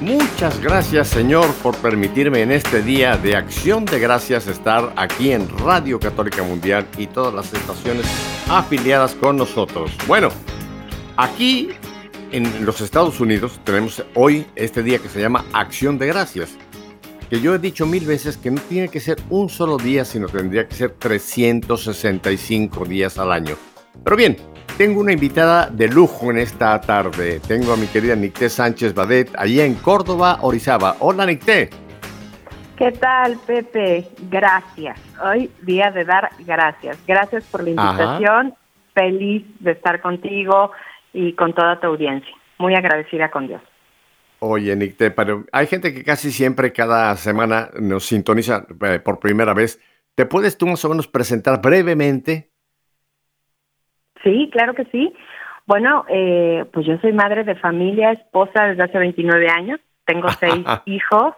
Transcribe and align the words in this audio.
Muchas 0.00 0.58
gracias 0.62 1.08
Señor 1.08 1.52
por 1.62 1.76
permitirme 1.76 2.40
en 2.40 2.52
este 2.52 2.82
día 2.82 3.18
de 3.18 3.36
acción 3.36 3.84
de 3.84 4.00
gracias 4.00 4.46
estar 4.46 4.94
aquí 4.96 5.30
en 5.32 5.46
Radio 5.58 6.00
Católica 6.00 6.42
Mundial 6.42 6.86
y 6.96 7.06
todas 7.06 7.34
las 7.34 7.52
estaciones 7.52 8.06
afiliadas 8.48 9.14
con 9.14 9.36
nosotros. 9.36 9.90
Bueno, 10.06 10.30
aquí 11.18 11.68
en 12.32 12.64
los 12.64 12.80
Estados 12.80 13.20
Unidos 13.20 13.60
tenemos 13.62 14.02
hoy 14.14 14.46
este 14.56 14.82
día 14.82 14.98
que 15.00 15.10
se 15.10 15.20
llama 15.20 15.44
Acción 15.52 15.98
de 15.98 16.06
Gracias. 16.06 16.56
Que 17.28 17.38
yo 17.40 17.54
he 17.54 17.58
dicho 17.58 17.84
mil 17.84 18.06
veces 18.06 18.38
que 18.38 18.50
no 18.50 18.60
tiene 18.70 18.88
que 18.88 19.00
ser 19.00 19.18
un 19.28 19.50
solo 19.50 19.76
día, 19.76 20.06
sino 20.06 20.28
tendría 20.28 20.66
que 20.66 20.74
ser 20.74 20.92
365 20.98 22.86
días 22.86 23.18
al 23.18 23.32
año. 23.32 23.54
Pero 24.02 24.16
bien, 24.16 24.36
tengo 24.76 25.00
una 25.00 25.12
invitada 25.12 25.68
de 25.68 25.88
lujo 25.88 26.30
en 26.30 26.38
esta 26.38 26.80
tarde. 26.80 27.40
Tengo 27.46 27.72
a 27.72 27.76
mi 27.76 27.86
querida 27.86 28.16
Nicté 28.16 28.48
Sánchez 28.48 28.94
Badet, 28.94 29.30
allá 29.36 29.64
en 29.64 29.74
Córdoba, 29.74 30.38
Orizaba. 30.42 30.96
Hola, 31.00 31.26
Nicté. 31.26 31.70
¿Qué 32.76 32.92
tal, 32.92 33.38
Pepe? 33.46 34.08
Gracias. 34.30 34.98
Hoy 35.22 35.50
día 35.62 35.90
de 35.90 36.04
dar 36.04 36.30
gracias. 36.40 36.98
Gracias 37.06 37.44
por 37.44 37.62
la 37.62 37.70
invitación. 37.70 38.54
Feliz 38.94 39.44
de 39.60 39.72
estar 39.72 40.00
contigo 40.00 40.72
y 41.12 41.34
con 41.34 41.54
toda 41.54 41.78
tu 41.78 41.88
audiencia. 41.88 42.34
Muy 42.58 42.74
agradecida 42.74 43.30
con 43.30 43.48
Dios. 43.48 43.62
Oye, 44.38 44.74
Nicté, 44.74 45.10
pero 45.10 45.44
hay 45.52 45.66
gente 45.66 45.92
que 45.92 46.02
casi 46.02 46.32
siempre, 46.32 46.72
cada 46.72 47.14
semana, 47.16 47.68
nos 47.78 48.06
sintoniza 48.06 48.66
eh, 48.82 48.98
por 48.98 49.20
primera 49.20 49.52
vez. 49.52 49.78
¿Te 50.14 50.24
puedes 50.24 50.56
tú 50.56 50.66
más 50.66 50.84
o 50.84 50.88
menos 50.88 51.06
presentar 51.06 51.60
brevemente 51.60 52.49
Sí, 54.22 54.50
claro 54.52 54.74
que 54.74 54.84
sí. 54.86 55.12
Bueno, 55.66 56.04
eh, 56.08 56.64
pues 56.72 56.86
yo 56.86 56.98
soy 56.98 57.12
madre 57.12 57.44
de 57.44 57.54
familia, 57.54 58.12
esposa 58.12 58.64
desde 58.64 58.82
hace 58.82 58.98
29 58.98 59.48
años, 59.48 59.80
tengo 60.04 60.28
seis 60.40 60.64
hijos, 60.86 61.34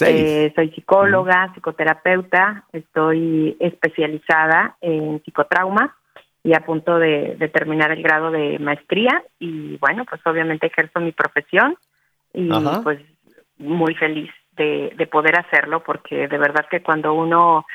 eh, 0.00 0.52
soy 0.54 0.70
psicóloga, 0.70 1.52
psicoterapeuta, 1.54 2.64
estoy 2.72 3.56
especializada 3.60 4.76
en 4.80 5.20
psicotrauma 5.24 5.96
y 6.42 6.54
a 6.54 6.60
punto 6.60 6.98
de, 6.98 7.36
terminar 7.52 7.90
el 7.90 8.02
grado 8.02 8.30
de 8.30 8.58
maestría. 8.58 9.22
Y 9.38 9.76
bueno, 9.78 10.04
pues 10.08 10.20
obviamente 10.26 10.66
ejerzo 10.66 11.00
mi 11.00 11.12
profesión 11.12 11.76
y 12.32 12.48
pues 12.82 13.00
muy 13.58 13.94
feliz 13.94 14.30
de, 14.52 14.92
de 14.96 15.06
poder 15.06 15.38
hacerlo 15.38 15.82
porque 15.82 16.28
de 16.28 16.38
verdad 16.38 16.66
que 16.70 16.82
cuando 16.82 17.14
uno 17.14 17.66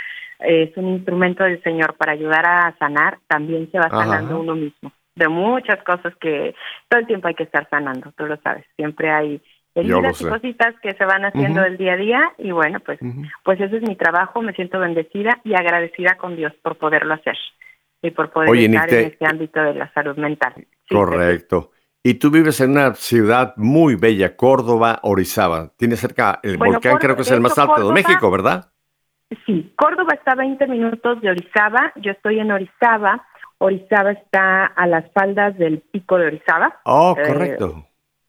es 0.44 0.75
un 0.78 0.89
instrumento 0.89 1.44
del 1.44 1.61
Señor 1.64 1.95
para 1.95 2.14
ayudar 2.14 2.45
a 2.45 2.75
sanar, 2.78 3.20
también 3.28 3.70
se 3.72 3.78
va 3.78 3.89
sanando 3.89 4.39
uno 4.39 4.56
mismo. 4.56 4.92
De 5.16 5.28
muchas 5.28 5.84
cosas 5.84 6.14
que 6.20 6.56
todo 6.88 7.02
el 7.02 7.08
tiempo 7.08 7.28
hay 7.28 7.36
que 7.36 7.44
estar 7.44 7.67
sanando, 7.70 8.11
tú 8.17 8.25
lo 8.25 8.38
sabes. 8.38 8.66
Siempre 8.75 9.12
hay 9.12 9.42
heridas 9.75 10.22
y 10.22 10.25
cositas 10.25 10.75
que 10.81 10.94
se 10.94 11.06
van 11.06 11.25
haciendo 11.25 11.62
del 11.62 11.78
día 11.78 11.94
a 11.94 11.97
día 11.97 12.34
y 12.38 12.52
bueno, 12.52 12.80
pues, 12.80 13.00
pues 13.44 13.59
ese 13.59 13.78
es 13.78 13.84
mi 13.84 13.95
trabajo. 13.95 14.42
Me 14.42 14.53
siento 14.53 14.80
bendecida 14.80 15.39
y 15.44 15.53
agradecida 15.53 16.16
con 16.18 16.35
Dios 16.35 16.53
por 16.62 16.78
poderlo 16.78 17.13
hacer 17.13 17.38
y 18.02 18.12
por 18.12 18.31
poder 18.31 18.56
estar 18.56 18.94
en 18.94 19.06
este 19.08 19.25
ámbito 19.25 19.62
de 19.62 19.75
la 19.75 19.91
salud 19.94 20.18
mental. 20.18 20.53
Correcto. 20.90 21.72
Y 22.03 22.16
tú 22.16 22.31
vives 22.31 22.59
en 22.62 22.72
una 22.72 22.96
ciudad 22.96 23.53
muy 23.58 23.96
bella, 23.96 24.35
Córdoba, 24.35 25.00
Orizaba. 25.03 25.72
Tiene 25.78 25.96
cerca 25.96 26.40
el 26.41 26.58
volcán, 26.58 26.97
creo 26.97 27.16
que 27.16 27.22
es 27.22 27.31
el 27.31 27.41
más 27.41 27.58
alto 27.59 27.88
de 27.88 27.94
México, 27.94 28.31
¿verdad? 28.31 28.71
Sí, 29.46 29.72
Córdoba 29.75 30.14
está 30.14 30.34
a 30.34 30.36
20 30.36 30.68
minutos 30.68 31.22
de 31.22 31.30
Orizaba, 31.30 31.94
yo 31.96 32.12
estoy 32.12 32.40
en 32.40 32.52
Orizaba, 32.52 33.25
Orizaba 33.59 34.12
está 34.12 34.66
a 34.66 34.88
las 34.88 35.09
faldas 35.14 35.58
del 35.58 35.80
pico 35.80 36.18
de 36.18 36.28
Orizaba. 36.28 36.80
Oh, 36.84 37.16
eh, 37.18 37.24
correcto. 37.28 37.86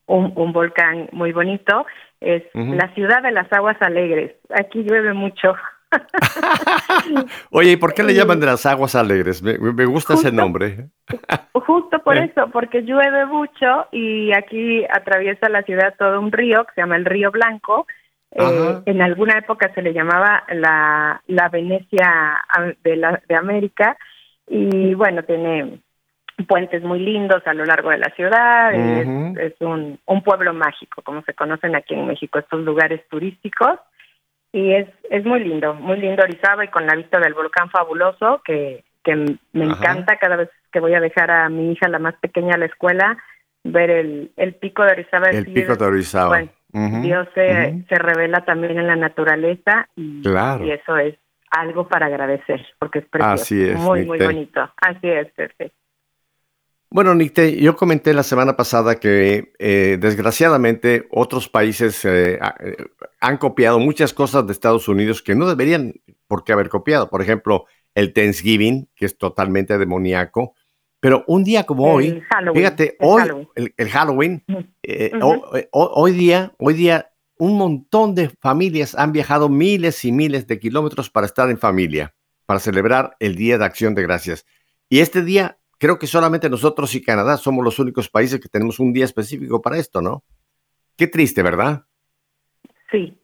un, 0.06 0.52
volcán 0.52 1.08
muy 1.12 1.32
bonito, 1.32 1.86
es 2.20 2.44
la 2.54 2.92
ciudad 2.94 3.22
de 3.22 3.32
las 3.32 3.52
aguas 3.52 3.76
alegres, 3.80 4.36
aquí 4.50 4.82
llueve 4.84 5.12
mucho. 5.12 5.54
Oye, 7.50 7.72
¿y 7.72 7.76
por 7.76 7.94
qué 7.94 8.02
le 8.02 8.14
llaman 8.14 8.40
de 8.40 8.46
las 8.46 8.64
aguas 8.66 8.94
alegres? 8.94 9.42
Me, 9.42 9.84
gusta 9.84 10.14
ese 10.14 10.32
nombre. 10.32 10.88
Justo 11.52 11.98
por 11.98 12.16
¿Eh? 12.16 12.30
eso, 12.30 12.48
porque 12.50 12.82
llueve 12.82 13.26
mucho 13.26 13.86
y 13.90 14.32
aquí 14.32 14.84
atraviesa 14.84 15.48
la 15.48 15.62
ciudad 15.62 15.94
todo 15.98 16.20
un 16.20 16.32
río 16.32 16.64
que 16.64 16.74
se 16.74 16.80
llama 16.80 16.96
el 16.96 17.04
Río 17.04 17.30
Blanco, 17.30 17.86
eh, 18.34 18.82
en 18.86 19.02
alguna 19.02 19.38
época 19.38 19.72
se 19.74 19.82
le 19.82 19.92
llamaba 19.92 20.44
la, 20.48 21.22
la 21.26 21.48
Venecia 21.50 22.40
de, 22.82 22.96
la, 22.96 23.22
de 23.28 23.36
América 23.36 23.96
y 24.46 24.94
bueno, 24.94 25.22
tiene 25.22 25.80
puentes 26.48 26.82
muy 26.82 26.98
lindos 26.98 27.42
a 27.46 27.54
lo 27.54 27.64
largo 27.64 27.90
de 27.90 27.98
la 27.98 28.10
ciudad, 28.16 28.72
es, 28.74 29.54
un, 29.60 29.98
un, 30.06 30.22
pueblo 30.22 30.52
mágico, 30.54 31.02
como 31.02 31.22
se 31.22 31.34
conocen 31.34 31.76
aquí 31.76 31.94
en 31.94 32.06
México, 32.06 32.38
estos 32.38 32.60
lugares 32.60 33.06
turísticos, 33.08 33.78
y 34.52 34.72
es, 34.72 34.88
es 35.10 35.24
muy 35.24 35.40
lindo, 35.44 35.74
muy 35.74 35.98
lindo 35.98 36.22
Orizaba 36.22 36.64
y 36.64 36.68
con 36.68 36.86
la 36.86 36.96
vista 36.96 37.20
del 37.20 37.34
volcán 37.34 37.70
fabuloso, 37.70 38.42
que, 38.44 38.84
que 39.04 39.14
me 39.52 39.64
encanta 39.64 40.16
cada 40.18 40.36
vez 40.36 40.50
que 40.72 40.80
voy 40.80 40.94
a 40.94 41.00
dejar 41.00 41.30
a 41.30 41.48
mi 41.48 41.72
hija, 41.72 41.88
la 41.88 41.98
más 41.98 42.14
pequeña, 42.16 42.54
a 42.54 42.58
la 42.58 42.66
escuela, 42.66 43.18
ver 43.62 43.90
el, 43.90 44.32
el 44.36 44.54
pico 44.54 44.84
de 44.84 44.92
Orizaba. 44.92 45.30
El 45.30 45.52
pico 45.52 45.76
de 45.76 45.84
Orizaba. 45.84 46.42
Dios 46.72 47.28
se, 47.34 47.84
se, 47.86 47.94
revela 47.96 48.46
también 48.46 48.78
en 48.78 48.86
la 48.86 48.96
naturaleza 48.96 49.88
y, 49.94 50.22
y, 50.26 50.70
eso 50.70 50.96
es 50.96 51.16
algo 51.50 51.86
para 51.86 52.06
agradecer, 52.06 52.64
porque 52.78 53.00
es 53.00 53.04
precioso. 53.06 53.34
Así 53.34 53.62
es, 53.62 53.78
muy, 53.78 54.06
muy 54.06 54.18
bonito. 54.18 54.60
Así 54.78 55.08
es, 55.08 55.30
perfecto. 55.32 55.76
Bueno, 56.94 57.14
Nicte, 57.14 57.56
yo 57.56 57.74
comenté 57.74 58.12
la 58.12 58.22
semana 58.22 58.54
pasada 58.54 58.96
que 58.96 59.52
eh, 59.58 59.96
desgraciadamente 59.98 61.08
otros 61.10 61.48
países 61.48 62.04
eh, 62.04 62.38
eh, 62.60 62.76
han 63.18 63.38
copiado 63.38 63.78
muchas 63.78 64.12
cosas 64.12 64.46
de 64.46 64.52
Estados 64.52 64.88
Unidos 64.88 65.22
que 65.22 65.34
no 65.34 65.48
deberían 65.48 65.94
por 66.26 66.44
qué 66.44 66.52
haber 66.52 66.68
copiado. 66.68 67.08
Por 67.08 67.22
ejemplo, 67.22 67.64
el 67.94 68.12
Thanksgiving, 68.12 68.90
que 68.94 69.06
es 69.06 69.16
totalmente 69.16 69.78
demoníaco, 69.78 70.54
pero 71.02 71.24
un 71.26 71.42
día 71.42 71.64
como 71.64 71.92
hoy, 71.92 72.22
fíjate, 72.54 72.96
hoy, 73.00 73.48
El, 73.56 73.88
Halloween, 73.88 74.44
eh, 74.84 75.10
eh, 75.12 75.68
hoy 75.72 76.12
día, 76.12 76.52
hoy 76.58 76.74
día, 76.74 77.10
un 77.38 77.58
montón 77.58 78.14
de 78.14 78.28
familias 78.28 78.96
han 78.96 79.10
viajado 79.10 79.48
miles 79.48 80.04
y 80.04 80.12
miles 80.12 80.46
de 80.46 80.60
kilómetros 80.60 81.10
para 81.10 81.26
estar 81.26 81.50
en 81.50 81.58
familia, 81.58 82.14
para 82.46 82.60
celebrar 82.60 83.16
el 83.18 83.34
Día 83.34 83.58
de 83.58 83.64
Acción 83.64 83.96
de 83.96 84.02
Gracias. 84.02 84.46
Y 84.88 85.00
este 85.00 85.24
día, 85.24 85.58
creo 85.80 85.98
que 85.98 86.06
solamente 86.06 86.48
nosotros 86.48 86.94
y 86.94 87.02
Canadá 87.02 87.36
somos 87.36 87.64
los 87.64 87.80
únicos 87.80 88.08
países 88.08 88.38
que 88.38 88.48
tenemos 88.48 88.78
un 88.78 88.92
día 88.92 89.04
específico 89.04 89.60
para 89.60 89.78
esto, 89.78 90.02
¿no? 90.02 90.22
Qué 90.96 91.08
triste, 91.08 91.42
¿verdad? 91.42 91.82
Sí, 92.92 93.18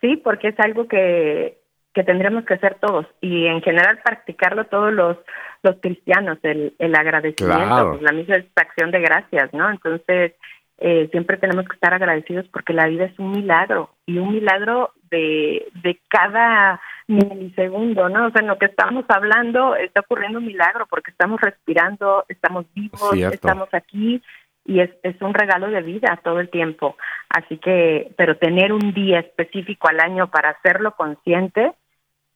sí, 0.00 0.16
porque 0.16 0.48
es 0.48 0.58
algo 0.58 0.88
que 0.88 1.59
que 1.94 2.04
tendremos 2.04 2.44
que 2.44 2.54
hacer 2.54 2.76
todos 2.80 3.06
y 3.20 3.46
en 3.46 3.62
general 3.62 3.98
practicarlo 4.04 4.66
todos 4.66 4.92
los 4.92 5.16
los 5.62 5.76
cristianos 5.80 6.38
el, 6.42 6.74
el 6.78 6.94
agradecimiento 6.94 7.90
pues, 7.90 8.02
la 8.02 8.12
misma 8.12 8.36
acción 8.56 8.90
de 8.90 9.00
gracias 9.00 9.52
no 9.52 9.68
entonces 9.70 10.32
eh, 10.78 11.08
siempre 11.10 11.36
tenemos 11.36 11.66
que 11.66 11.74
estar 11.74 11.92
agradecidos 11.92 12.46
porque 12.48 12.72
la 12.72 12.86
vida 12.86 13.04
es 13.04 13.18
un 13.18 13.32
milagro 13.32 13.90
y 14.06 14.18
un 14.18 14.32
milagro 14.32 14.92
de 15.10 15.66
de 15.82 16.00
cada 16.08 16.80
milisegundo 17.08 18.08
no 18.08 18.28
o 18.28 18.30
sea 18.30 18.40
en 18.40 18.48
lo 18.48 18.58
que 18.58 18.66
estamos 18.66 19.04
hablando 19.08 19.74
está 19.74 20.00
ocurriendo 20.00 20.38
un 20.38 20.46
milagro 20.46 20.86
porque 20.86 21.10
estamos 21.10 21.40
respirando 21.40 22.24
estamos 22.28 22.66
vivos 22.72 23.14
estamos 23.14 23.68
aquí 23.72 24.22
y 24.64 24.80
es, 24.80 24.90
es 25.02 25.20
un 25.22 25.34
regalo 25.34 25.68
de 25.68 25.82
vida 25.82 26.20
todo 26.22 26.40
el 26.40 26.50
tiempo. 26.50 26.96
Así 27.28 27.58
que, 27.58 28.12
pero 28.16 28.36
tener 28.36 28.72
un 28.72 28.92
día 28.92 29.20
específico 29.20 29.88
al 29.88 30.00
año 30.00 30.30
para 30.30 30.50
hacerlo 30.50 30.94
consciente 30.96 31.72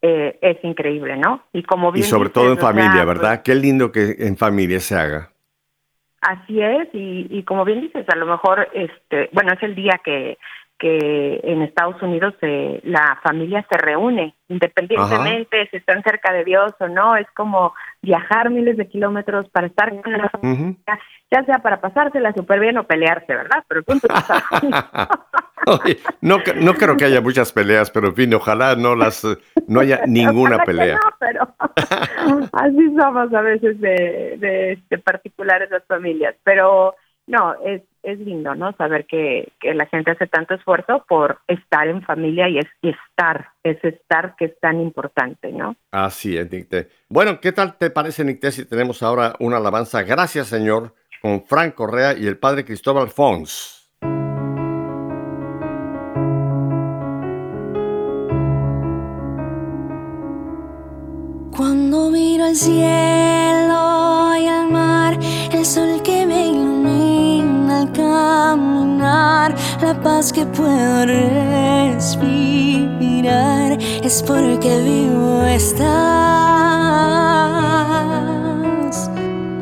eh, 0.03 0.39
es 0.43 0.63
increíble, 0.65 1.17
¿no? 1.17 1.45
Y 1.53 1.63
como 1.63 1.91
bien 1.91 2.05
y 2.05 2.09
sobre 2.09 2.29
todo 2.29 2.53
en 2.53 2.59
familia, 2.59 3.05
¿verdad? 3.05 3.43
Qué 3.43 3.55
lindo 3.55 3.91
que 3.91 4.17
en 4.19 4.37
familia 4.37 4.81
se 4.81 4.97
haga. 4.97 5.31
Así 6.21 6.61
es, 6.61 6.89
y, 6.95 7.27
y 7.31 7.43
como 7.43 7.65
bien 7.65 7.83
dices, 7.83 8.07
a 8.09 8.17
lo 8.17 8.25
mejor, 8.25 8.69
este, 8.73 9.29
bueno, 9.33 9.53
es 9.53 9.63
el 9.63 9.75
día 9.75 10.01
que 10.03 10.39
que 10.79 11.41
en 11.45 11.63
Estados 11.63 12.03
Unidos 12.03 12.35
eh, 12.43 12.81
la 12.85 13.19
familia 13.23 13.65
se 13.71 13.79
reúne, 13.79 14.35
independientemente 14.49 15.69
si 15.71 15.77
están 15.77 16.03
cerca 16.03 16.33
de 16.33 16.43
Dios 16.45 16.73
o 16.81 16.89
no, 16.89 17.15
es 17.17 17.27
como 17.37 17.73
viajar 18.03 18.51
miles 18.51 18.77
de 18.77 18.89
kilómetros 18.89 19.49
para 19.51 19.69
estar 19.69 19.91
con 20.03 20.13
la 20.13 20.29
familia, 20.29 20.77
ya 21.31 21.45
sea 21.45 21.61
para 21.61 21.81
pasársela 21.81 22.33
súper 22.33 22.59
bien 22.61 22.77
o 22.79 22.85
pelearse, 22.85 23.35
¿verdad? 23.35 23.65
Pero 23.69 23.81
el 23.81 23.85
punto 23.85 24.09
es 24.09 24.15
no, 26.21 26.39
no 26.61 26.75
creo 26.75 26.97
que 26.97 27.05
haya 27.05 27.21
muchas 27.21 27.53
peleas, 27.53 27.91
pero 27.91 28.09
en 28.09 28.15
fin, 28.15 28.35
ojalá 28.35 28.77
no 28.77 28.95
las 28.95 29.25
no 29.67 29.81
haya 29.81 30.01
ninguna 30.07 30.59
pelea. 30.65 30.97
No, 30.97 31.11
pero 31.19 31.55
así 32.53 32.95
somos 32.97 33.33
a 33.33 33.41
veces 33.41 33.81
de, 33.81 34.37
de, 34.39 34.73
este, 34.73 34.99
particulares 34.99 35.71
las 35.71 35.85
familias. 35.85 36.35
Pero 36.45 36.95
no, 37.27 37.55
es, 37.65 37.83
es 38.03 38.19
lindo, 38.19 38.55
¿no? 38.55 38.73
Saber 38.77 39.07
que, 39.07 39.53
que, 39.61 39.75
la 39.75 39.87
gente 39.87 40.11
hace 40.11 40.27
tanto 40.27 40.55
esfuerzo 40.55 41.05
por 41.09 41.39
estar 41.49 41.89
en 41.89 42.03
familia 42.03 42.49
y 42.49 42.59
es 42.59 42.67
estar, 42.83 43.49
es 43.63 43.83
estar 43.83 44.37
que 44.37 44.47
es 44.47 44.61
tan 44.61 44.81
importante, 44.81 45.51
¿no? 45.51 45.77
Así 45.91 46.37
es, 46.37 46.51
Nicte. 46.51 46.89
Bueno, 47.09 47.41
¿qué 47.41 47.53
tal 47.53 47.77
te 47.79 47.91
parece, 47.91 48.25
Nicte, 48.25 48.53
si 48.53 48.67
tenemos 48.67 49.03
ahora 49.03 49.35
una 49.39 49.57
alabanza? 49.57 50.03
Gracias, 50.03 50.49
Señor, 50.49 50.95
con 51.23 51.45
Frank 51.45 51.75
Correa 51.75 52.15
y 52.17 52.27
el 52.27 52.37
padre 52.37 52.65
Cristóbal 52.65 53.09
Fons. 53.09 53.91
Cuando 61.57 62.11
miro 62.11 62.45
al 62.45 62.57
cielo 62.57 64.37
y 64.37 64.49
al 64.49 64.71
mar, 64.71 65.17
el 65.53 65.65
sol 65.65 65.94
la 69.81 69.95
paz 70.03 70.33
que 70.33 70.45
puedo 70.47 71.07
respirar, 71.07 72.19
es 74.03 74.21
porque 74.23 74.83
vivo 74.83 75.45
estás. 75.45 75.85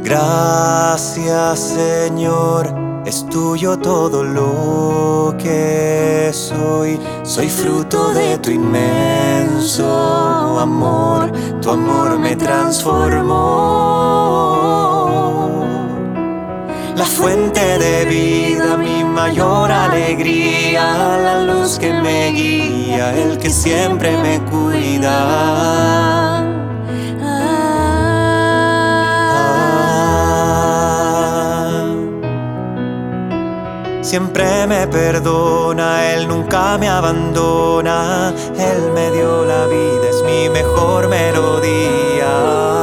Gracias 0.05 1.59
Señor 1.59 2.83
es 3.05 3.27
tuyo 3.27 3.77
todo 3.79 4.23
lo 4.23 5.35
que 5.39 6.31
soy, 6.33 7.01
soy 7.23 7.49
fruto 7.49 8.13
de 8.13 8.39
tu 8.39 8.51
inmenso 8.51 10.59
amor, 10.59 11.33
tu 11.61 11.71
amor 11.71 12.19
me 12.19 12.35
transformó. 12.37 15.12
La 16.97 17.05
fuente 17.05 17.79
de 17.79 18.05
vida, 18.05 18.77
mi 18.77 19.05
mayor 19.05 19.71
alegría, 19.71 21.17
la 21.19 21.43
luz 21.43 21.79
que 21.79 21.93
me 21.93 22.31
guía, 22.31 23.15
el 23.17 23.39
que 23.39 23.51
siempre 23.51 24.17
me 24.19 24.41
cuida. 24.51 26.03
siempre 34.13 34.67
me 34.67 34.87
perdona, 34.89 36.13
Él 36.13 36.29
nunca 36.29 36.77
me 36.77 36.87
abandona, 36.87 38.35
Él 38.59 38.93
me 38.93 39.11
dio 39.11 39.47
la 39.47 39.67
vida, 39.67 40.11
es 40.11 40.23
mi 40.25 40.51
mejor 40.51 41.09
melodía. 41.09 42.82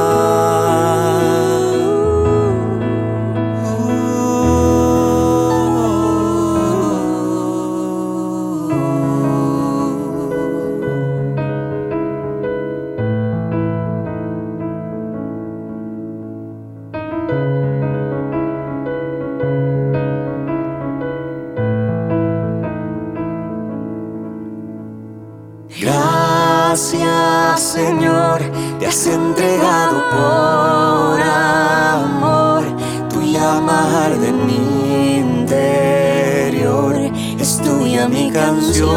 Has 28.90 29.06
entregado 29.06 30.02
por 30.10 31.22
amor. 31.22 32.64
Tu 33.08 33.22
llamar 33.22 34.18
de 34.18 34.32
mi 34.32 35.18
interior 35.18 36.96
es 37.38 37.58
tuya 37.58 38.08
mi 38.08 38.32
canción. 38.32 38.90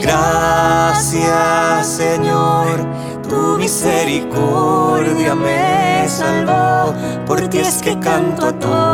Gracias, 0.00 1.88
Señor, 1.88 2.86
tu 3.28 3.58
misericordia 3.58 5.34
me 5.34 6.08
salvó. 6.08 6.94
Por 7.26 7.40
ti 7.48 7.58
es 7.58 7.82
que 7.82 7.98
canto 7.98 8.46
a 8.46 8.52
toda 8.52 8.87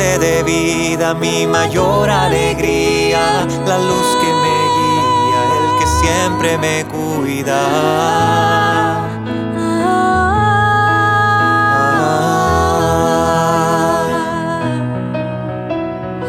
de 0.00 0.42
vida, 0.42 1.12
mi 1.12 1.46
mayor 1.46 2.08
alegría, 2.08 3.46
la 3.66 3.78
luz 3.78 4.16
que 4.20 4.32
me 4.42 4.58
guía, 4.76 5.40
el 5.58 5.66
que 5.78 5.86
siempre 6.00 6.56
me 6.56 6.86
cuida. 6.86 7.60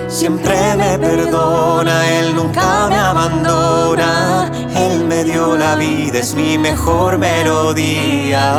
Siempre 0.10 0.76
me 0.76 1.00
perdona, 1.00 2.10
Él 2.20 2.36
nunca 2.36 2.88
me 2.90 2.98
abandona, 2.98 4.52
Él 4.76 5.06
me 5.06 5.24
dio 5.24 5.56
la 5.56 5.76
vida, 5.76 6.20
es 6.20 6.36
mi 6.36 6.58
mejor 6.58 7.18
melodía. 7.18 8.52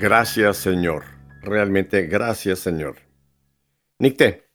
Gracias, 0.00 0.56
Señor. 0.56 1.04
Realmente, 1.42 2.06
gracias, 2.06 2.60
Señor. 2.60 2.96
Nicte, 3.98 4.48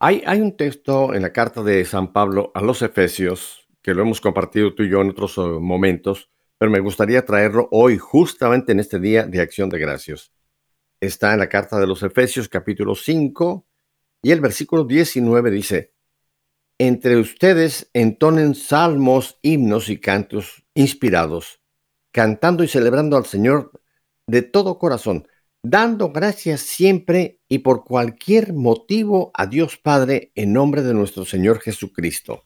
hay, 0.00 0.24
hay 0.26 0.40
un 0.40 0.56
texto 0.56 1.14
en 1.14 1.22
la 1.22 1.32
carta 1.32 1.62
de 1.62 1.84
San 1.84 2.12
Pablo 2.12 2.50
a 2.52 2.60
los 2.60 2.82
Efesios, 2.82 3.68
que 3.80 3.94
lo 3.94 4.02
hemos 4.02 4.20
compartido 4.20 4.74
tú 4.74 4.82
y 4.82 4.90
yo 4.90 5.00
en 5.00 5.10
otros 5.10 5.38
eh, 5.38 5.40
momentos, 5.40 6.32
pero 6.58 6.72
me 6.72 6.80
gustaría 6.80 7.24
traerlo 7.24 7.68
hoy, 7.70 7.96
justamente 7.96 8.72
en 8.72 8.80
este 8.80 8.98
día 8.98 9.24
de 9.24 9.40
acción 9.40 9.68
de 9.68 9.78
gracias. 9.78 10.32
Está 11.00 11.32
en 11.32 11.38
la 11.38 11.48
carta 11.48 11.78
de 11.78 11.86
los 11.86 12.02
Efesios, 12.02 12.48
capítulo 12.48 12.96
5, 12.96 13.68
y 14.20 14.32
el 14.32 14.40
versículo 14.40 14.82
19 14.82 15.52
dice, 15.52 15.94
Entre 16.76 17.16
ustedes 17.18 17.88
entonen 17.94 18.56
salmos, 18.56 19.38
himnos 19.42 19.90
y 19.90 20.00
cantos 20.00 20.66
inspirados, 20.74 21.62
cantando 22.10 22.64
y 22.64 22.68
celebrando 22.68 23.16
al 23.16 23.26
Señor 23.26 23.70
de 24.28 24.42
todo 24.42 24.78
corazón, 24.78 25.26
dando 25.62 26.12
gracias 26.12 26.60
siempre 26.60 27.40
y 27.48 27.58
por 27.58 27.82
cualquier 27.82 28.52
motivo 28.52 29.32
a 29.34 29.46
Dios 29.46 29.78
Padre 29.78 30.30
en 30.36 30.52
nombre 30.52 30.82
de 30.82 30.94
nuestro 30.94 31.24
Señor 31.24 31.58
Jesucristo. 31.60 32.44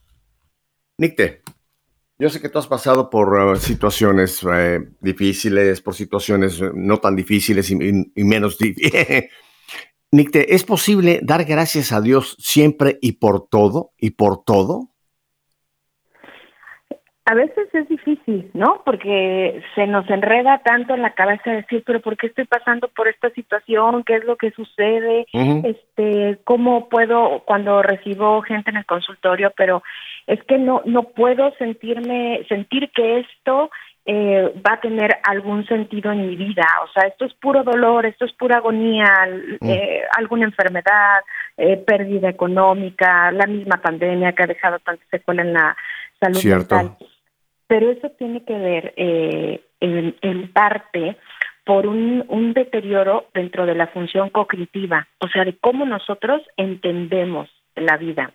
Nicte, 0.97 1.43
yo 2.17 2.29
sé 2.29 2.41
que 2.41 2.49
tú 2.49 2.57
has 2.57 2.67
pasado 2.67 3.09
por 3.09 3.37
uh, 3.37 3.55
situaciones 3.57 4.41
uh, 4.43 4.49
difíciles, 5.01 5.81
por 5.81 5.93
situaciones 5.93 6.59
uh, 6.61 6.71
no 6.73 6.99
tan 6.99 7.15
difíciles 7.15 7.69
y, 7.69 7.75
y 8.15 8.23
menos 8.23 8.57
difíciles. 8.57 9.25
Nicte, 10.11 10.53
¿es 10.53 10.63
posible 10.63 11.19
dar 11.23 11.43
gracias 11.43 11.91
a 11.91 11.99
Dios 11.99 12.37
siempre 12.39 12.97
y 13.01 13.13
por 13.13 13.47
todo 13.49 13.91
y 13.97 14.11
por 14.11 14.43
todo? 14.43 14.92
A 17.25 17.35
veces 17.35 17.69
es 17.73 17.87
difícil, 17.87 18.51
¿no? 18.53 18.81
Porque 18.83 19.63
se 19.75 19.87
nos 19.87 20.09
enreda 20.09 20.61
tanto 20.65 20.93
en 20.93 21.01
la 21.01 21.13
cabeza 21.13 21.51
decir, 21.51 21.81
pero 21.85 22.01
¿por 22.01 22.17
qué 22.17 22.27
estoy 22.27 22.43
pasando 22.45 22.89
por 22.89 23.07
esta 23.07 23.29
situación? 23.29 24.03
¿Qué 24.03 24.15
es 24.15 24.25
lo 24.25 24.35
que 24.35 24.51
sucede? 24.51 25.25
Este, 25.31 26.39
¿cómo 26.43 26.89
puedo 26.89 27.43
cuando 27.45 27.81
recibo 27.81 28.41
gente 28.41 28.71
en 28.71 28.77
el 28.77 28.85
consultorio, 28.85 29.53
pero 29.55 29.83
es 30.27 30.43
que 30.43 30.57
no 30.57 30.81
no 30.85 31.03
puedo 31.03 31.53
sentirme 31.55 32.45
sentir 32.49 32.91
que 32.91 33.19
esto 33.19 33.69
eh, 34.05 34.53
va 34.65 34.73
a 34.73 34.81
tener 34.81 35.17
algún 35.23 35.65
sentido 35.65 36.11
en 36.11 36.27
mi 36.27 36.35
vida, 36.35 36.67
o 36.83 36.91
sea, 36.91 37.07
esto 37.07 37.23
es 37.23 37.33
puro 37.35 37.63
dolor, 37.63 38.05
esto 38.05 38.25
es 38.25 38.33
pura 38.33 38.57
agonía, 38.57 39.05
mm. 39.61 39.69
eh, 39.69 40.01
alguna 40.17 40.43
enfermedad, 40.43 41.21
eh, 41.55 41.77
pérdida 41.77 42.27
económica, 42.27 43.31
la 43.31 43.47
misma 43.47 43.77
pandemia 43.77 44.33
que 44.33 44.43
ha 44.43 44.47
dejado 44.47 44.79
tanta 44.79 45.03
secuela 45.09 45.43
en 45.43 45.53
la 45.53 45.77
salud 46.19 46.37
Cierto. 46.37 46.75
mental 46.75 47.12
pero 47.67 47.91
eso 47.91 48.09
tiene 48.11 48.43
que 48.43 48.57
ver 48.57 48.93
eh, 48.97 49.63
en, 49.79 50.51
parte 50.51 51.17
por 51.65 51.87
un, 51.87 52.25
un 52.27 52.53
deterioro 52.53 53.27
dentro 53.33 53.65
de 53.65 53.75
la 53.75 53.87
función 53.87 54.29
cognitiva, 54.29 55.07
o 55.19 55.27
sea, 55.27 55.45
de 55.45 55.57
cómo 55.57 55.85
nosotros 55.85 56.41
entendemos 56.57 57.49
la 57.75 57.97
vida. 57.97 58.33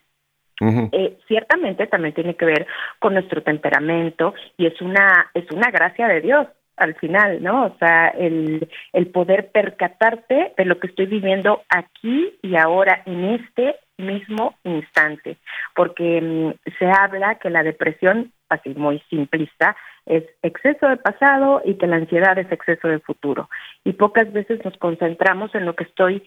Eh, 0.60 1.16
ciertamente 1.28 1.86
también 1.86 2.14
tiene 2.14 2.34
que 2.34 2.44
ver 2.44 2.66
con 2.98 3.14
nuestro 3.14 3.44
temperamento 3.44 4.34
y 4.56 4.66
es 4.66 4.80
una 4.80 5.30
es 5.32 5.48
una 5.52 5.70
gracia 5.70 6.08
de 6.08 6.20
Dios 6.20 6.48
al 6.78 6.94
final, 6.94 7.42
¿no? 7.42 7.66
O 7.66 7.76
sea, 7.78 8.08
el, 8.08 8.68
el 8.92 9.06
poder 9.08 9.50
percatarte 9.50 10.52
de 10.56 10.64
lo 10.64 10.78
que 10.78 10.88
estoy 10.88 11.06
viviendo 11.06 11.62
aquí 11.68 12.34
y 12.42 12.56
ahora 12.56 13.02
en 13.06 13.24
este 13.24 13.76
mismo 13.98 14.54
instante, 14.64 15.36
porque 15.74 16.20
mm, 16.20 16.70
se 16.78 16.86
habla 16.86 17.36
que 17.36 17.50
la 17.50 17.62
depresión, 17.62 18.32
así 18.48 18.70
muy 18.70 19.00
simplista, 19.10 19.76
es 20.06 20.24
exceso 20.42 20.88
de 20.88 20.96
pasado 20.96 21.60
y 21.64 21.74
que 21.74 21.86
la 21.86 21.96
ansiedad 21.96 22.38
es 22.38 22.50
exceso 22.50 22.88
de 22.88 23.00
futuro. 23.00 23.50
Y 23.84 23.92
pocas 23.92 24.32
veces 24.32 24.64
nos 24.64 24.76
concentramos 24.78 25.54
en 25.54 25.66
lo 25.66 25.76
que 25.76 25.84
estoy 25.84 26.22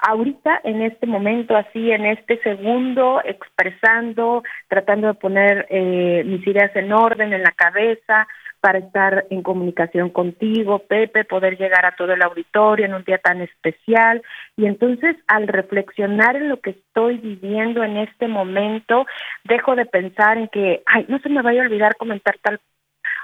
ahorita, 0.00 0.62
en 0.64 0.82
este 0.82 1.06
momento, 1.06 1.56
así, 1.56 1.90
en 1.90 2.06
este 2.06 2.40
segundo, 2.42 3.20
expresando, 3.24 4.42
tratando 4.68 5.08
de 5.08 5.14
poner 5.14 5.66
eh, 5.68 6.22
mis 6.24 6.46
ideas 6.46 6.74
en 6.74 6.92
orden 6.92 7.32
en 7.32 7.42
la 7.42 7.52
cabeza, 7.52 8.26
para 8.60 8.78
estar 8.78 9.26
en 9.30 9.42
comunicación 9.42 10.10
contigo, 10.10 10.80
Pepe, 10.80 11.24
poder 11.24 11.56
llegar 11.58 11.86
a 11.86 11.96
todo 11.96 12.12
el 12.12 12.22
auditorio 12.22 12.86
en 12.86 12.94
un 12.94 13.04
día 13.04 13.18
tan 13.18 13.40
especial. 13.40 14.22
Y 14.56 14.66
entonces, 14.66 15.16
al 15.26 15.48
reflexionar 15.48 16.36
en 16.36 16.48
lo 16.48 16.60
que 16.60 16.70
estoy 16.70 17.18
viviendo 17.18 17.82
en 17.82 17.96
este 17.96 18.28
momento, 18.28 19.06
dejo 19.44 19.76
de 19.76 19.86
pensar 19.86 20.38
en 20.38 20.48
que, 20.48 20.82
ay, 20.86 21.06
no 21.08 21.18
se 21.20 21.28
me 21.28 21.42
vaya 21.42 21.62
a 21.62 21.64
olvidar 21.66 21.96
comentar 21.96 22.36
tal 22.42 22.60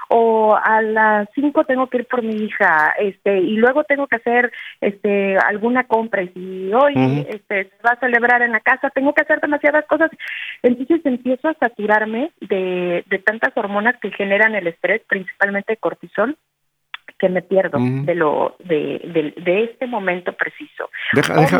o 0.09 0.55
a 0.55 0.81
las 0.81 1.27
cinco 1.35 1.63
tengo 1.65 1.87
que 1.87 1.97
ir 1.97 2.07
por 2.07 2.23
mi 2.23 2.35
hija, 2.35 2.93
este, 2.99 3.39
y 3.39 3.57
luego 3.57 3.83
tengo 3.83 4.07
que 4.07 4.17
hacer 4.17 4.51
este 4.81 5.37
alguna 5.37 5.85
compra, 5.85 6.23
y 6.23 6.29
si 6.29 6.71
hoy 6.73 7.25
este, 7.29 7.65
se 7.65 7.83
va 7.85 7.91
a 7.91 7.99
celebrar 7.99 8.41
en 8.41 8.51
la 8.51 8.59
casa, 8.59 8.89
tengo 8.89 9.13
que 9.13 9.21
hacer 9.21 9.41
demasiadas 9.41 9.85
cosas. 9.85 10.11
Entonces 10.63 11.05
empiezo 11.05 11.49
a 11.49 11.53
saturarme 11.55 12.31
de, 12.41 13.03
de 13.07 13.19
tantas 13.19 13.55
hormonas 13.55 13.95
que 14.01 14.11
generan 14.11 14.55
el 14.55 14.67
estrés, 14.67 15.01
principalmente 15.07 15.77
cortisol, 15.77 16.37
que 17.17 17.29
me 17.29 17.41
pierdo 17.41 17.79
de 17.79 18.15
lo 18.15 18.55
de, 18.59 19.33
de, 19.37 19.63
este 19.63 19.87
momento 19.87 20.33
preciso. 20.33 20.89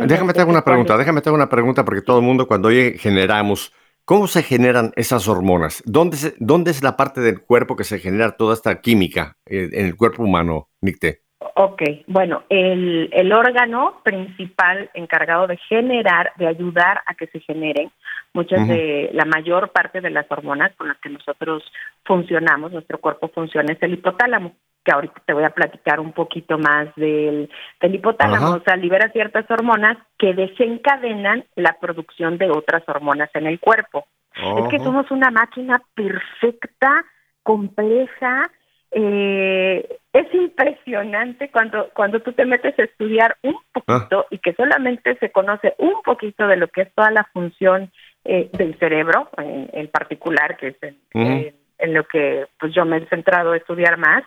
déjame 0.06 0.34
te 0.34 0.44
una 0.44 0.64
pregunta, 0.64 0.98
déjame 0.98 1.22
te 1.22 1.32
una 1.32 1.50
pregunta 1.50 1.84
porque 1.84 2.02
todo 2.02 2.20
el 2.20 2.26
mundo 2.26 2.48
cuando 2.48 2.68
oye 2.68 2.98
generamos 2.98 3.74
¿Cómo 4.08 4.28
se 4.28 4.42
generan 4.42 4.94
esas 4.96 5.28
hormonas? 5.28 5.84
¿Dónde, 5.86 6.34
¿Dónde 6.40 6.72
es 6.72 6.82
la 6.82 6.96
parte 6.96 7.20
del 7.20 7.42
cuerpo 7.42 7.76
que 7.76 7.84
se 7.84 8.00
genera 8.00 8.38
toda 8.38 8.54
esta 8.54 8.80
química 8.80 9.38
eh, 9.46 9.68
en 9.74 9.86
el 9.86 9.98
cuerpo 9.98 10.24
humano, 10.24 10.70
Nicte? 10.80 11.27
Ok, 11.60 11.82
bueno, 12.06 12.44
el, 12.50 13.10
el, 13.12 13.34
órgano 13.34 14.00
principal 14.04 14.92
encargado 14.94 15.48
de 15.48 15.58
generar, 15.58 16.32
de 16.36 16.46
ayudar 16.46 17.02
a 17.08 17.16
que 17.16 17.26
se 17.26 17.40
generen 17.40 17.92
muchas 18.32 18.68
de, 18.68 19.10
la 19.14 19.26
mayor 19.26 19.72
parte 19.72 20.00
de 20.00 20.12
las 20.12 20.32
hormonas 20.32 20.76
con 20.76 20.88
las 20.88 21.00
que 21.00 21.10
nosotros 21.10 21.64
funcionamos, 22.06 22.72
nuestro 22.72 23.00
cuerpo 23.00 23.30
funciona, 23.30 23.74
es 23.74 23.82
el 23.82 23.96
hipotálamo 23.96 24.54
que 24.86 24.92
ahorita 24.92 25.20
te 25.26 25.34
voy 25.34 25.46
a 25.46 25.50
platicar 25.50 26.00
un 26.00 26.14
poquito 26.14 26.60
más 26.60 26.94
del, 26.96 27.50
del 27.82 27.96
hipotálamo, 27.96 28.52
o 28.52 28.62
sea, 28.62 28.76
libera 28.76 29.12
ciertas 29.12 29.50
hormonas 29.50 29.98
que 30.20 30.36
desencadenan 30.36 31.44
la 31.56 31.76
producción 31.82 32.38
de 32.38 32.52
otras 32.52 32.88
hormonas 32.88 33.32
en 33.34 33.48
el 33.48 33.60
cuerpo. 33.60 34.06
Es 34.36 34.68
que 34.70 34.78
somos 34.78 35.10
una 35.10 35.32
máquina 35.32 35.82
perfecta, 35.96 37.04
compleja, 37.42 38.52
eh, 39.00 40.00
es 40.12 40.34
impresionante 40.34 41.52
cuando 41.52 41.90
cuando 41.94 42.20
tú 42.20 42.34
te 42.34 42.46
metes 42.46 42.78
a 42.80 42.84
estudiar 42.84 43.38
un 43.44 43.56
poquito 43.72 44.22
ah. 44.22 44.28
y 44.32 44.40
que 44.40 44.56
solamente 44.56 45.16
se 45.20 45.32
conoce 45.32 45.76
un 45.78 46.02
poquito 46.04 46.48
de 46.48 46.58
lo 46.58 46.68
que 46.70 46.82
es 46.82 46.94
toda 46.96 47.12
la 47.12 47.24
función 47.32 47.92
eh, 48.26 48.50
del 48.54 48.78
cerebro 48.80 49.30
en, 49.38 49.88
particular 49.90 50.58
que 50.58 50.70
es 50.70 50.76
en, 50.82 51.54
en, 51.78 51.94
lo 51.94 52.06
que 52.06 52.48
pues 52.60 52.74
yo 52.74 52.86
me 52.86 52.98
he 52.98 53.06
centrado 53.06 53.52
a 53.52 53.58
estudiar 53.58 53.98
más 53.98 54.24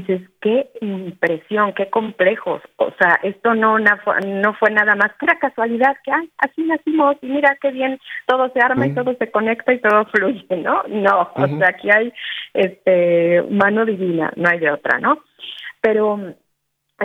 dices, 0.00 0.20
qué 0.40 0.70
impresión, 0.80 1.72
qué 1.72 1.88
complejos. 1.88 2.60
O 2.76 2.90
sea, 2.98 3.18
esto 3.22 3.54
no, 3.54 3.78
no 3.78 4.54
fue 4.54 4.70
nada 4.70 4.94
más 4.94 5.12
pura 5.18 5.38
casualidad, 5.38 5.96
que 6.04 6.12
Ay, 6.12 6.30
así 6.38 6.62
nacimos 6.62 7.16
y 7.22 7.26
mira 7.26 7.56
qué 7.60 7.70
bien, 7.70 7.98
todo 8.26 8.50
se 8.52 8.60
arma 8.60 8.86
y 8.86 8.94
todo 8.94 9.14
se 9.18 9.30
conecta 9.30 9.72
y 9.72 9.80
todo 9.80 10.04
fluye, 10.06 10.46
¿no? 10.56 10.82
No, 10.88 11.30
o 11.34 11.46
sea, 11.58 11.68
aquí 11.68 11.90
hay 11.90 12.12
este 12.52 13.42
mano 13.50 13.84
divina, 13.84 14.32
no 14.36 14.48
hay 14.48 14.58
de 14.58 14.70
otra, 14.70 14.98
¿no? 14.98 15.18
Pero 15.80 16.34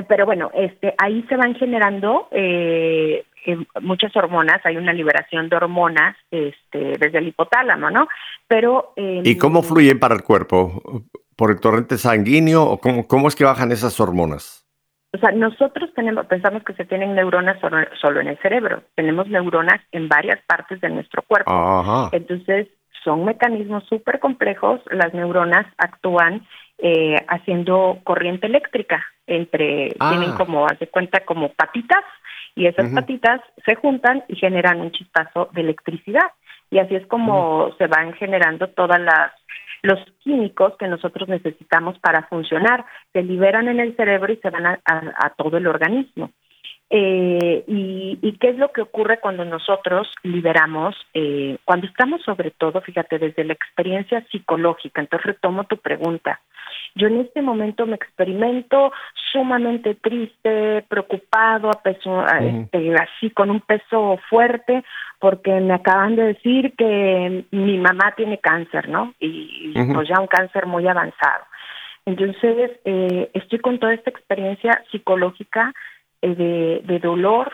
pero 0.08 0.26
bueno, 0.26 0.52
este 0.54 0.94
ahí 0.98 1.24
se 1.28 1.36
van 1.36 1.56
generando 1.56 2.28
eh, 2.32 3.26
eh, 3.46 3.58
muchas 3.82 4.16
hormonas, 4.16 4.66
hay 4.66 4.78
una 4.78 4.94
liberación 4.94 5.50
de 5.50 5.56
hormonas 5.56 6.16
este, 6.30 6.98
desde 6.98 7.18
el 7.18 7.28
hipotálamo, 7.28 7.90
¿no? 7.90 8.08
Pero... 8.48 8.94
¿Y 8.96 9.38
cómo 9.38 9.64
fluyen 9.64 10.00
para 10.00 10.16
el 10.16 10.24
cuerpo? 10.24 11.04
por 11.42 11.50
el 11.50 11.60
torrente 11.60 11.98
sanguíneo 11.98 12.62
o 12.62 12.78
cómo, 12.78 13.08
cómo 13.08 13.28
es 13.28 13.36
que 13.36 13.44
bajan 13.44 13.72
esas 13.72 14.00
hormonas? 14.00 14.64
O 15.12 15.18
sea, 15.18 15.32
nosotros 15.32 15.90
tenemos, 15.96 16.28
pensamos 16.28 16.64
que 16.64 16.74
se 16.74 16.86
tienen 16.86 17.16
neuronas 17.16 17.60
solo, 17.60 18.22
en 18.22 18.28
el 18.28 18.38
cerebro. 18.44 18.84
Tenemos 18.94 19.28
neuronas 19.28 19.82
en 19.92 20.08
varias 20.08 20.40
partes 20.46 20.80
de 20.82 20.90
nuestro 20.90 21.24
cuerpo. 21.24 22.10
Entonces, 22.12 22.68
son 23.04 23.26
mecanismos 23.26 23.84
súper 23.90 24.20
complejos. 24.20 24.82
Las 24.92 25.16
neuronas 25.16 25.66
actúan 25.80 26.46
eh, 26.82 27.16
haciendo 27.28 28.00
corriente 28.04 28.48
eléctrica 28.48 29.06
entre, 29.28 29.96
ah. 30.00 30.10
tienen 30.12 30.36
como, 30.36 30.66
hace 30.66 30.88
cuenta, 30.88 31.24
como 31.26 31.50
patitas 31.54 32.04
y 32.56 32.66
esas 32.66 32.90
patitas 32.92 33.40
se 33.66 33.76
juntan 33.76 34.24
y 34.28 34.36
generan 34.36 34.82
un 34.82 34.92
chispazo 34.92 35.50
de 35.54 35.62
electricidad. 35.62 36.32
Y 36.70 36.80
así 36.80 36.96
es 36.96 37.06
como 37.08 37.74
se 37.78 37.88
van 37.88 38.14
generando 38.14 38.68
todas 38.70 39.00
las 39.00 39.32
los 39.84 40.00
químicos 40.20 40.74
que 40.78 40.88
nosotros 40.88 41.28
necesitamos 41.28 41.98
para 42.00 42.24
funcionar. 42.28 42.86
Se 43.14 43.24
liberan 43.24 43.68
en 43.68 43.80
el 43.80 43.96
cerebro 43.96 44.32
y 44.32 44.38
se 44.38 44.50
van 44.50 44.66
a, 44.66 45.30
todo 45.38 45.58
el 45.58 45.68
organismo. 45.68 46.32
Eh, 46.94 47.64
y, 47.68 48.38
qué 48.42 48.50
es 48.50 48.58
lo 48.58 48.72
que 48.74 48.82
ocurre 48.82 49.20
cuando 49.20 49.46
nosotros 49.46 50.12
liberamos? 50.24 50.96
Eh, 51.14 51.58
cuando 51.64 51.88
estamos 51.88 52.22
sobre 52.24 52.52
todo, 52.52 52.82
fíjate, 52.82 53.18
desde 53.18 53.46
la 53.46 53.54
experiencia 53.54 54.26
psicológica, 54.30 55.00
entonces 55.00 55.26
retomo 55.26 55.64
tu 55.64 55.78
pregunta. 55.78 56.42
Yo 56.96 57.08
en 57.08 57.22
este 57.22 57.42
momento 57.42 57.86
me 57.86 57.96
experimento 57.96 58.92
sumamente 59.32 59.96
triste, 59.96 60.84
preocupado, 60.90 61.72
este, 61.86 62.96
así 62.96 63.30
con 63.30 63.50
un 63.50 63.62
peso 63.62 64.20
fuerte, 64.30 64.84
porque 65.20 65.62
me 65.62 65.74
acaban 65.74 66.18
de 66.18 66.24
decir 66.24 66.74
que 66.76 67.46
mi 67.52 67.78
mamá 67.78 68.14
tiene 68.18 68.40
cáncer, 68.40 68.90
¿no? 68.90 69.14
Y, 69.20 69.74
pues 69.94 70.10
ya 70.10 70.20
un 70.20 70.28
cáncer 70.28 70.66
muy 70.66 70.86
avanzado. 70.88 71.46
Entonces, 72.06 72.72
eh, 72.84 73.30
estoy 73.34 73.60
con 73.60 73.80
toda 73.80 73.94
esta 73.94 74.10
experiencia 74.10 74.84
psicológica 74.92 75.74
de, 76.22 76.82
de 76.84 77.00
dolor, 77.00 77.52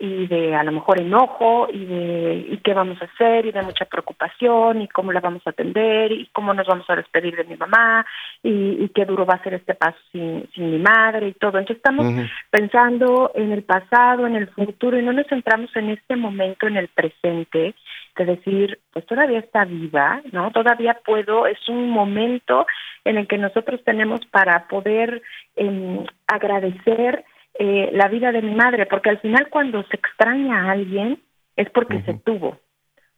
y 0.00 0.26
de 0.28 0.54
a 0.54 0.62
lo 0.62 0.72
mejor 0.72 1.00
enojo 1.00 1.66
y 1.72 1.84
de 1.84 2.46
y 2.50 2.58
qué 2.58 2.72
vamos 2.72 3.00
a 3.02 3.06
hacer 3.06 3.46
y 3.46 3.52
de 3.52 3.62
mucha 3.62 3.84
preocupación 3.84 4.82
y 4.82 4.88
cómo 4.88 5.12
la 5.12 5.20
vamos 5.20 5.42
a 5.44 5.50
atender 5.50 6.12
y 6.12 6.26
cómo 6.32 6.54
nos 6.54 6.66
vamos 6.66 6.88
a 6.88 6.96
despedir 6.96 7.36
de 7.36 7.44
mi 7.44 7.56
mamá 7.56 8.06
y, 8.42 8.88
qué 8.94 9.04
duro 9.04 9.26
va 9.26 9.34
a 9.34 9.42
ser 9.42 9.54
este 9.54 9.74
paso 9.74 9.98
sin, 10.12 10.48
sin 10.54 10.70
mi 10.70 10.78
madre 10.78 11.28
y 11.28 11.32
todo. 11.34 11.58
Entonces 11.58 11.76
estamos 11.76 12.06
pensando 12.50 13.32
en 13.34 13.52
el 13.52 13.62
pasado, 13.62 14.26
en 14.26 14.36
el 14.36 14.48
futuro 14.48 14.98
y 14.98 15.02
no 15.02 15.12
nos 15.12 15.26
centramos 15.26 15.74
en 15.76 15.90
este 15.90 16.16
momento, 16.16 16.66
en 16.66 16.76
el 16.76 16.88
presente, 16.88 17.74
de 18.16 18.24
decir, 18.24 18.80
pues 18.92 19.04
todavía 19.06 19.38
está 19.40 19.64
viva, 19.64 20.22
¿no? 20.32 20.50
Todavía 20.50 20.98
puedo, 21.04 21.46
es 21.46 21.68
un 21.68 21.90
momento 21.90 22.66
en 23.04 23.18
el 23.18 23.26
que 23.28 23.38
nosotros 23.38 23.82
tenemos 23.84 24.24
para 24.26 24.66
poder 24.68 25.22
eh, 25.56 26.04
agradecer 26.26 27.24
eh, 27.58 27.90
la 27.92 28.08
vida 28.08 28.32
de 28.32 28.42
mi 28.42 28.54
madre, 28.54 28.86
porque 28.86 29.10
al 29.10 29.18
final 29.18 29.48
cuando 29.50 29.82
se 29.84 29.96
extraña 29.96 30.62
a 30.62 30.72
alguien 30.72 31.20
es 31.56 31.68
porque 31.70 32.00
se 32.02 32.14
tuvo, 32.14 32.58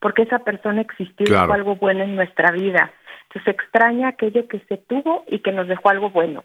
porque 0.01 0.23
esa 0.23 0.39
persona 0.39 0.81
existió 0.81 1.27
y 1.27 1.47
fue 1.47 1.55
algo 1.55 1.77
bueno 1.77 2.05
en 2.05 2.17
nuestra 2.17 2.51
vida. 2.51 2.91
Entonces 3.25 3.45
se 3.45 3.51
extraña 3.51 4.09
aquello 4.09 4.49
que 4.49 4.61
se 4.61 4.79
tuvo 4.79 5.25
y 5.29 5.41
que 5.41 5.53
nos 5.53 5.69
dejó 5.69 5.91
algo 5.91 6.11
bueno. 6.11 6.45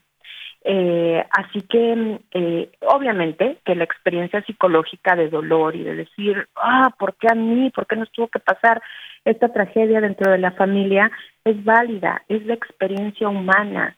Eh, 0.68 1.24
así 1.30 1.62
que, 1.62 2.20
eh, 2.32 2.72
obviamente, 2.82 3.60
que 3.64 3.76
la 3.76 3.84
experiencia 3.84 4.42
psicológica 4.42 5.16
de 5.16 5.30
dolor 5.30 5.76
y 5.76 5.84
de 5.84 5.96
decir, 5.96 6.48
ah, 6.56 6.90
¿por 6.98 7.16
qué 7.16 7.28
a 7.32 7.36
mí? 7.36 7.70
¿Por 7.70 7.86
qué 7.86 7.96
nos 7.96 8.12
tuvo 8.12 8.28
que 8.28 8.40
pasar 8.40 8.82
esta 9.24 9.54
tragedia 9.54 10.02
dentro 10.02 10.32
de 10.32 10.40
la 10.40 10.52
familia? 10.52 11.12
Es 11.44 11.64
válida, 11.64 12.24
es 12.28 12.46
la 12.46 12.56
experiencia 12.56 13.30
humana. 13.30 13.96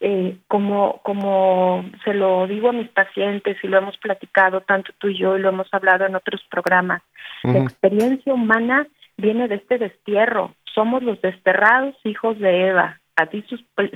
Eh, 0.00 0.36
como, 0.46 1.00
como 1.02 1.84
se 2.04 2.12
lo 2.12 2.46
digo 2.46 2.68
a 2.68 2.72
mis 2.72 2.88
pacientes 2.90 3.56
y 3.62 3.68
lo 3.68 3.78
hemos 3.78 3.96
platicado 3.96 4.60
tanto 4.60 4.92
tú 4.98 5.08
y 5.08 5.18
yo 5.18 5.36
y 5.36 5.40
lo 5.40 5.48
hemos 5.48 5.72
hablado 5.72 6.04
en 6.04 6.14
otros 6.14 6.42
programas, 6.50 7.02
la 7.42 7.58
experiencia 7.58 8.34
humana 8.34 8.86
viene 9.16 9.48
de 9.48 9.54
este 9.54 9.78
destierro, 9.78 10.54
somos 10.74 11.02
los 11.02 11.20
desterrados 11.22 11.94
hijos 12.04 12.38
de 12.38 12.68
Eva, 12.68 13.00
a 13.16 13.26
ti 13.26 13.42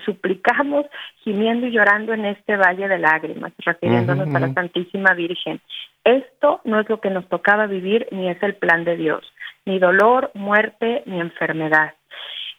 suplicamos 0.07 0.87
gimiendo 1.23 1.67
y 1.67 1.73
llorando 1.73 2.15
en 2.15 2.25
este 2.25 2.57
valle 2.57 2.89
de 2.89 2.99
lágrimas, 2.99 3.53
refiriéndonos 3.59 4.35
a 4.35 4.41
la 4.41 4.53
Santísima 4.55 5.13
Virgen. 5.13 5.61
Esto 6.05 6.63
no 6.65 6.81
es 6.81 6.89
lo 6.89 7.01
que 7.01 7.11
nos 7.11 7.29
tocaba 7.29 7.67
vivir 7.67 8.09
ni 8.13 8.31
es 8.31 8.43
el 8.43 8.55
plan 8.55 8.85
de 8.85 8.97
Dios, 8.97 9.23
ni 9.67 9.79
dolor, 9.79 10.31
muerte, 10.33 11.03
ni 11.05 11.21
enfermedad. 11.21 11.93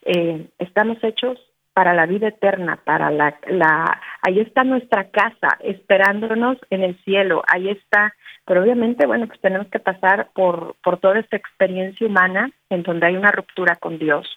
Eh, 0.04 0.46
estamos 0.60 1.04
hechos 1.04 1.40
para 1.74 1.94
la 1.94 2.06
vida 2.06 2.28
eterna, 2.28 2.80
para 2.84 3.12
la, 3.12 3.38
la, 3.48 4.02
ahí 4.22 4.40
está 4.40 4.64
nuestra 4.64 5.10
casa 5.10 5.58
esperándonos 5.62 6.58
en 6.70 6.84
el 6.84 7.02
cielo, 7.04 7.44
ahí 7.48 7.70
está, 7.70 8.14
pero 8.46 8.64
obviamente, 8.64 9.06
bueno, 9.06 9.28
pues 9.28 9.40
tenemos 9.40 9.68
que 9.68 9.80
pasar 9.80 10.30
por, 10.34 10.76
por 10.84 11.00
toda 11.00 11.20
esta 11.20 11.38
experiencia 11.38 12.08
humana 12.08 12.52
en 12.70 12.84
donde 12.84 13.08
hay 13.08 13.16
una 13.16 13.32
ruptura 13.32 13.76
con 13.78 14.00
Dios, 14.00 14.28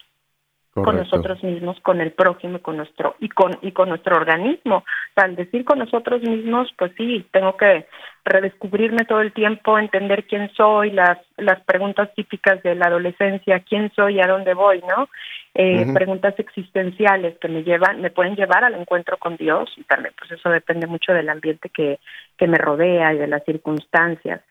con 0.83 0.97
nosotros 0.97 1.41
mismos, 1.41 1.79
con 1.79 2.01
el 2.01 2.11
prójimo, 2.11 2.59
con 2.59 2.75
nuestro 2.75 3.15
y 3.19 3.29
con 3.29 3.57
y 3.61 3.71
con 3.71 3.87
nuestro 3.87 4.17
organismo. 4.17 4.77
O 4.77 5.13
sea, 5.13 5.23
al 5.23 5.37
decir 5.37 5.63
con 5.63 5.79
nosotros 5.79 6.21
mismos, 6.21 6.69
pues 6.77 6.91
sí, 6.97 7.25
tengo 7.31 7.55
que 7.55 7.87
redescubrirme 8.25 9.05
todo 9.05 9.21
el 9.21 9.31
tiempo, 9.31 9.79
entender 9.79 10.25
quién 10.25 10.51
soy, 10.53 10.91
las 10.91 11.17
las 11.37 11.61
preguntas 11.61 12.13
típicas 12.13 12.61
de 12.61 12.75
la 12.75 12.87
adolescencia, 12.87 13.61
quién 13.61 13.89
soy, 13.95 14.19
a 14.19 14.27
dónde 14.27 14.53
voy, 14.53 14.81
¿no? 14.81 15.07
Eh, 15.53 15.85
preguntas 15.93 16.33
existenciales 16.37 17.37
que 17.39 17.47
me 17.47 17.63
llevan, 17.63 18.01
me 18.01 18.11
pueden 18.11 18.35
llevar 18.35 18.65
al 18.65 18.75
encuentro 18.75 19.17
con 19.17 19.37
Dios 19.37 19.71
y 19.77 19.83
también, 19.83 20.13
pues 20.17 20.31
eso 20.31 20.49
depende 20.49 20.87
mucho 20.87 21.13
del 21.13 21.29
ambiente 21.29 21.69
que 21.69 21.99
que 22.37 22.47
me 22.47 22.57
rodea 22.57 23.13
y 23.13 23.17
de 23.17 23.27
las 23.27 23.45
circunstancias. 23.45 24.41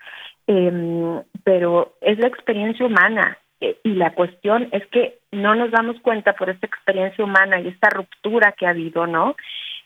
Eh, 0.47 1.21
pero 1.43 1.95
es 2.01 2.19
la 2.19 2.29
experiencia 2.29 2.87
humana 2.87 3.39
eh, 3.65 3.79
y 3.83 3.95
la 3.95 4.13
cuestión 4.15 4.69
es 4.73 4.87
que 4.89 5.21
no 5.33 5.55
nos 5.55 5.71
damos 5.71 5.99
cuenta 6.01 6.35
por 6.35 6.51
esta 6.51 6.67
experiencia 6.67 7.25
humana 7.25 7.59
y 7.61 7.69
esta 7.69 7.89
ruptura 7.89 8.53
que 8.53 8.67
ha 8.67 8.71
habido, 8.71 9.07
¿no? 9.07 9.37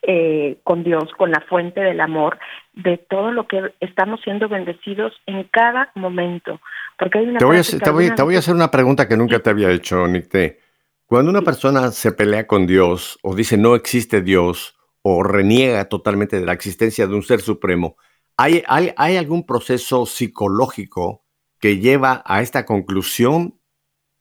Eh, 0.03 0.59
con 0.65 0.83
Dios, 0.83 1.11
con 1.17 1.31
la 1.31 1.41
fuente 1.49 1.81
del 1.81 2.01
amor, 2.01 2.39
de 2.73 2.99
todo 2.99 3.31
lo 3.31 3.47
que 3.47 3.73
estamos 3.79 4.21
siendo 4.23 4.49
bendecidos 4.49 5.13
en 5.27 5.45
cada 5.45 5.93
momento. 5.95 6.61
Porque 6.99 7.19
hay 7.19 7.27
una 7.27 7.39
te, 7.39 7.45
voy 7.45 7.57
a, 7.57 7.61
hacer, 7.61 7.81
te, 7.81 7.91
voy, 7.91 8.35
a 8.35 8.39
hacer 8.41 8.55
una 8.55 8.71
pregunta 8.71 9.07
que 9.07 9.17
nunca 9.17 9.39
te 9.39 9.51
había 9.51 9.71
hecho, 9.71 10.09
Nicté. 10.09 10.59
Cuando 11.07 11.31
una 11.31 11.43
persona 11.43 11.93
se 11.93 12.11
pelea 12.11 12.49
con 12.49 12.67
Dios 12.67 13.19
o 13.23 13.35
dice 13.35 13.57
no 13.57 13.77
existe 13.77 14.23
Dios 14.23 14.77
o 15.03 15.23
reniega 15.23 15.85
totalmente 15.85 16.41
de 16.41 16.47
la 16.47 16.53
existencia 16.53 17.07
de 17.07 17.15
un 17.15 17.23
ser 17.23 17.41
supremo, 17.41 17.97
¿hay, 18.37 18.65
hay, 18.67 18.93
hay 18.97 19.17
algún 19.17 19.47
proceso 19.47 20.05
psicológico 20.05 21.23
que 21.61 21.79
lleva 21.79 22.23
a 22.25 22.43
esta 22.43 22.65
conclusión 22.65 23.58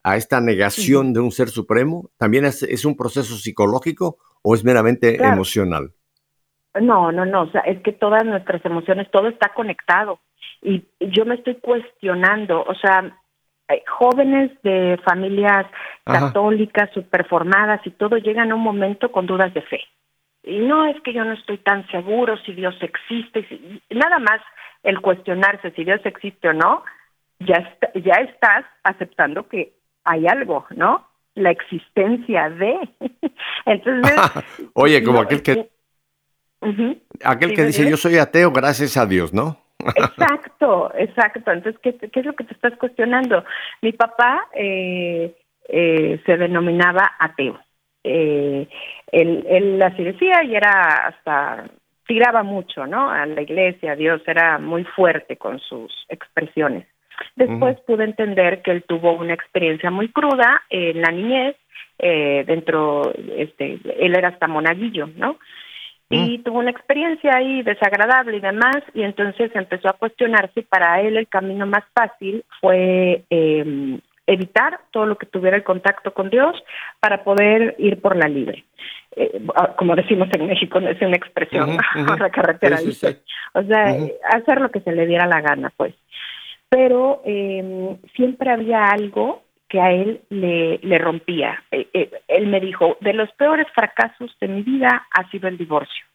a 0.07 0.15
esta 0.15 0.39
negación 0.39 1.11
de 1.11 1.19
un 1.19 1.31
ser 1.31 1.49
supremo? 1.49 2.09
¿También 2.17 2.45
es, 2.45 2.85
un 2.85 2.95
proceso 2.95 3.35
psicológico 3.35 4.17
o 4.41 4.55
es 4.55 4.63
meramente 4.63 5.21
emocional? 5.21 5.91
No, 6.79 7.11
no, 7.11 7.25
no, 7.25 7.41
o 7.41 7.51
sea, 7.51 7.61
es 7.61 7.81
que 7.81 7.91
todas 7.91 8.23
nuestras 8.23 8.63
emociones, 8.63 9.11
todo 9.11 9.27
está 9.27 9.53
conectado. 9.53 10.19
Y 10.61 10.85
yo 10.99 11.25
me 11.25 11.35
estoy 11.35 11.55
cuestionando, 11.55 12.63
o 12.63 12.73
sea, 12.75 13.19
jóvenes 13.99 14.51
de 14.63 14.97
familias 15.03 15.65
católicas, 16.05 16.89
superformadas 16.93 17.85
y 17.85 17.91
todo, 17.91 18.15
llegan 18.17 18.51
a 18.51 18.55
un 18.55 18.61
momento 18.61 19.11
con 19.11 19.25
dudas 19.25 19.53
de 19.53 19.61
fe. 19.63 19.81
Y 20.43 20.59
no 20.59 20.85
es 20.85 20.95
que 21.01 21.11
yo 21.11 21.25
no 21.25 21.33
estoy 21.33 21.57
tan 21.57 21.85
seguro 21.87 22.37
si 22.45 22.53
Dios 22.53 22.75
existe, 22.81 23.45
nada 23.89 24.19
más 24.19 24.39
el 24.83 25.01
cuestionarse 25.01 25.71
si 25.71 25.83
Dios 25.83 25.99
existe 26.05 26.47
o 26.47 26.53
no, 26.53 26.83
ya, 27.39 27.77
ya 27.93 28.13
estás 28.21 28.63
aceptando 28.83 29.49
que 29.49 29.73
hay 30.07 30.27
algo, 30.27 30.65
¿no? 30.75 31.07
La 31.35 31.51
existencia 31.51 32.49
de. 32.49 32.77
Entonces. 33.65 34.15
Oye, 34.73 35.03
como 35.03 35.21
aquel 35.21 35.41
que. 35.41 35.69
Aquel 37.23 37.53
que 37.53 37.65
dice, 37.65 37.89
yo 37.89 37.97
soy 37.97 38.17
ateo, 38.17 38.51
gracias 38.51 38.97
a 38.97 39.05
Dios, 39.05 39.33
¿no? 39.33 39.57
exacto, 39.79 40.91
exacto. 40.95 41.51
Entonces, 41.51 41.79
¿qué, 41.81 41.95
¿qué, 41.95 42.19
es 42.19 42.25
lo 42.25 42.33
que 42.33 42.45
te 42.45 42.53
estás 42.53 42.73
cuestionando? 42.77 43.43
Mi 43.81 43.91
papá 43.93 44.47
eh, 44.53 45.35
eh, 45.69 46.19
se 46.25 46.37
denominaba 46.37 47.11
ateo. 47.19 47.59
Eh, 48.03 48.67
él, 49.11 49.45
él 49.47 49.81
así 49.81 50.03
decía 50.03 50.43
y 50.43 50.55
era 50.55 51.07
hasta 51.07 51.69
tiraba 52.07 52.41
mucho, 52.41 52.87
¿no? 52.87 53.11
A 53.11 53.25
la 53.25 53.41
iglesia, 53.41 53.91
a 53.91 53.95
Dios, 53.95 54.21
era 54.25 54.57
muy 54.57 54.83
fuerte 54.83 55.37
con 55.37 55.59
sus 55.59 55.91
expresiones. 56.09 56.87
Después 57.35 57.79
pude 57.81 58.03
entender 58.03 58.61
que 58.61 58.71
él 58.71 58.83
tuvo 58.83 59.13
una 59.13 59.33
experiencia 59.33 59.91
muy 59.91 60.09
cruda 60.09 60.61
en 60.69 61.01
la 61.01 61.11
niñez, 61.11 61.55
eh, 61.99 62.43
dentro, 62.45 63.11
este, 63.37 63.79
él 63.99 64.15
era 64.15 64.29
hasta 64.29 64.47
monaguillo, 64.47 65.07
¿no? 65.15 65.37
Y 66.09 66.37
mm. 66.37 66.43
tuvo 66.43 66.59
una 66.59 66.71
experiencia 66.71 67.31
ahí 67.35 67.63
desagradable 67.63 68.37
y 68.37 68.41
demás, 68.41 68.77
y 68.93 69.03
entonces 69.03 69.51
empezó 69.55 69.89
a 69.89 69.93
cuestionarse. 69.93 70.61
Para 70.63 71.01
él 71.01 71.17
el 71.17 71.27
camino 71.27 71.65
más 71.65 71.83
fácil 71.93 72.45
fue 72.61 73.23
eh, 73.29 73.99
evitar 74.25 74.79
todo 74.91 75.05
lo 75.05 75.17
que 75.17 75.25
tuviera 75.25 75.57
el 75.57 75.63
contacto 75.63 76.13
con 76.13 76.29
Dios 76.29 76.55
para 76.99 77.23
poder 77.23 77.75
ir 77.79 77.99
por 78.01 78.15
la 78.15 78.27
libre. 78.27 78.63
Eh, 79.15 79.41
como 79.77 79.95
decimos 79.95 80.29
en 80.33 80.47
México, 80.47 80.79
no 80.79 80.89
es 80.89 81.01
una 81.01 81.17
expresión, 81.17 81.77
la 82.19 82.29
carretera 82.29 82.77
dice. 82.77 83.21
O 83.53 83.63
sea, 83.63 83.95
hacer 84.29 84.61
lo 84.61 84.69
que 84.69 84.81
se 84.81 84.91
le 84.91 85.07
diera 85.07 85.25
la 85.25 85.41
gana, 85.41 85.71
pues 85.75 85.95
pero 86.69 87.21
eh, 87.25 87.97
siempre 88.15 88.51
había 88.51 88.85
algo 88.85 89.43
que 89.67 89.81
a 89.81 89.91
él 89.91 90.21
le, 90.29 90.79
le 90.79 90.97
rompía. 90.97 91.63
Eh, 91.71 91.87
eh, 91.93 92.11
él 92.27 92.47
me 92.47 92.59
dijo, 92.59 92.97
de 93.01 93.13
los 93.13 93.31
peores 93.33 93.67
fracasos 93.73 94.35
de 94.39 94.47
mi 94.47 94.61
vida 94.61 95.07
ha 95.11 95.29
sido 95.29 95.47
el 95.47 95.57
divorcio. 95.57 96.05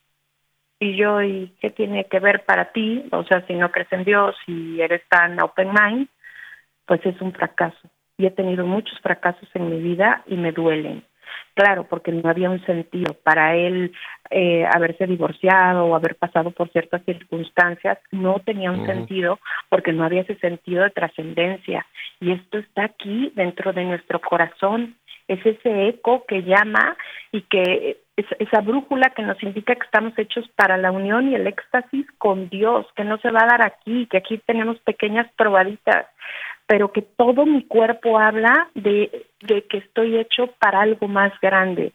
Y 0.81 0.97
yo, 0.97 1.23
¿y 1.23 1.53
qué 1.61 1.71
tiene 1.71 2.07
que 2.07 2.19
ver 2.19 2.45
para 2.45 2.73
ti? 2.73 3.05
O 3.13 3.25
sea, 3.25 3.47
si 3.47 3.55
no 3.55 3.71
crees 3.71 3.93
en 3.93 4.05
Dios 4.05 4.35
y 4.47 4.81
eres 4.81 5.03
tan 5.09 5.41
open 5.41 5.69
mind, 5.69 6.09
pues 6.87 7.05
es 7.07 7.21
un 7.21 7.33
fracaso. 7.33 7.89
Y 8.19 8.27
he 8.27 8.31
tenido 8.31 8.67
muchos 8.67 8.99
fracasos 9.01 9.49
en 9.55 9.71
mi 9.71 9.81
vida 9.81 10.25
y 10.27 10.37
me 10.37 10.53
duelen. 10.53 11.05
Claro, 11.55 11.87
porque 11.89 12.11
no 12.11 12.29
había 12.29 12.51
un 12.51 12.65
sentido. 12.67 13.15
Para 13.23 13.55
él 13.55 13.93
eh, 14.33 14.67
haberse 14.73 15.07
divorciado 15.07 15.87
o 15.87 15.95
haber 15.95 16.17
pasado 16.17 16.51
por 16.51 16.71
ciertas 16.71 17.03
circunstancias 17.05 17.99
no 18.11 18.41
tenía 18.41 18.71
un 18.71 18.87
sentido 18.87 19.39
porque 19.69 19.93
no 19.93 20.05
había 20.05 20.23
ese 20.23 20.37
sentido 20.37 20.83
de 20.83 20.91
trascendencia. 20.91 21.87
Y 22.21 22.33
esto 22.33 22.59
está 22.59 22.85
aquí 22.85 23.33
dentro 23.35 23.73
de 23.73 23.85
nuestro 23.85 24.21
corazón. 24.21 24.97
Es 25.29 25.45
ese 25.47 25.89
eco 25.89 26.25
que 26.27 26.43
llama 26.43 26.97
y 27.31 27.43
que 27.43 27.99
es 28.17 28.27
esa 28.39 28.61
brújula 28.61 29.11
que 29.11 29.23
nos 29.23 29.43
indica 29.43 29.75
que 29.75 29.85
estamos 29.85 30.13
hechos 30.19 30.49
para 30.57 30.77
la 30.77 30.91
unión 30.91 31.31
y 31.31 31.35
el 31.35 31.47
éxtasis 31.47 32.07
con 32.19 32.49
Dios, 32.49 32.87
que 32.97 33.05
no 33.05 33.19
se 33.19 33.31
va 33.31 33.43
a 33.43 33.47
dar 33.47 33.63
aquí, 33.65 34.07
que 34.07 34.19
aquí 34.19 34.39
tenemos 34.47 34.79
pequeñas 34.81 35.27
probaditas 35.37 36.07
pero 36.73 36.91
que 36.91 37.03
todo 37.03 37.45
mi 37.45 37.65
cuerpo 37.65 38.19
habla 38.19 38.71
de, 38.75 39.27
que 39.41 39.77
estoy 39.77 40.17
hecho 40.19 40.47
para 40.59 40.81
algo 40.81 41.07
más 41.07 41.33
grande. 41.43 41.93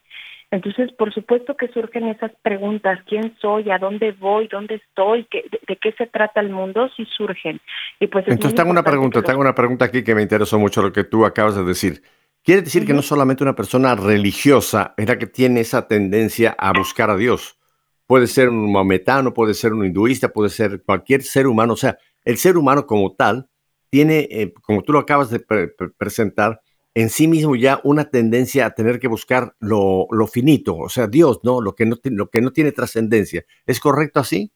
Entonces, 0.50 0.92
por 0.94 1.14
supuesto 1.14 1.58
que 1.58 1.68
surgen 1.70 2.08
esas 2.08 2.32
preguntas, 2.42 3.00
¿quién 3.06 3.36
soy? 3.42 3.70
¿A 3.70 3.80
dónde 3.80 4.14
voy? 4.14 4.48
¿Dónde 4.48 4.76
estoy? 4.76 5.28
de, 5.32 5.76
qué 5.76 5.92
se 5.98 6.08
trata 6.08 6.40
el 6.40 6.50
mundo? 6.50 6.90
Sí 6.96 7.06
surgen. 7.18 7.60
Y 8.00 8.08
pues 8.08 8.26
Entonces, 8.28 8.56
tengo 8.56 8.72
una 8.72 8.84
pregunta, 8.84 9.22
tengo 9.22 9.42
una 9.42 9.54
pregunta 9.54 9.86
aquí 9.86 10.04
que 10.04 10.16
me 10.16 10.22
interesó 10.22 10.58
mucho 10.58 10.82
lo 10.82 10.94
que 10.94 11.04
tú 11.04 11.26
acabas 11.26 11.56
de 11.56 11.66
decir. 11.66 12.02
Quiere 12.44 12.62
decir 12.62 12.86
que 12.86 12.94
no 12.94 13.02
solamente 13.02 13.44
una 13.44 13.56
persona 13.56 13.94
religiosa 13.96 14.94
es 14.96 15.10
la 15.10 15.18
que 15.18 15.28
tiene 15.28 15.60
esa 15.60 15.86
tendencia 15.86 16.56
a 16.58 16.72
buscar 16.72 17.10
a 17.10 17.18
Dios. 17.18 17.60
Puede 18.06 18.28
ser 18.28 18.48
un 18.48 18.72
maometano, 18.72 19.34
puede 19.34 19.54
ser 19.54 19.74
un 19.74 19.84
hinduista, 19.84 20.30
puede 20.30 20.50
ser 20.50 20.82
cualquier 20.84 21.24
ser 21.24 21.46
humano. 21.46 21.74
O 21.74 21.78
sea, 21.78 21.98
el 22.24 22.38
ser 22.38 22.56
humano 22.56 22.86
como 22.86 23.14
tal 23.14 23.50
tiene, 23.90 24.30
eh, 24.32 24.54
como 24.62 24.82
tú 24.82 24.94
lo 24.94 25.00
acabas 25.00 25.30
de 25.30 25.40
presentar, 25.98 26.62
en 26.98 27.10
sí 27.10 27.28
mismo 27.28 27.56
ya 27.56 27.80
una 27.84 28.06
tendencia 28.06 28.66
a 28.66 28.72
tener 28.72 28.98
que 29.00 29.08
buscar 29.08 29.54
lo, 29.60 30.08
finito, 30.34 30.76
o 30.76 30.90
sea, 30.90 31.06
Dios, 31.06 31.42
¿no? 31.44 31.62
Lo 31.62 31.76
que 31.76 31.86
no, 31.86 31.98
lo 32.04 32.28
que 32.32 32.42
no 32.42 32.50
tiene 32.50 32.72
trascendencia. 32.72 33.44
¿Es 33.68 33.80
correcto 33.80 34.20
así? 34.20 34.52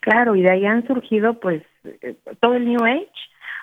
Claro, 0.00 0.36
y 0.36 0.42
de 0.42 0.50
ahí 0.50 0.66
han 0.66 0.86
surgido 0.86 1.40
pues 1.40 1.62
eh, 1.84 2.16
todo 2.40 2.52
el 2.52 2.66
New 2.66 2.84
Age, 2.84 3.08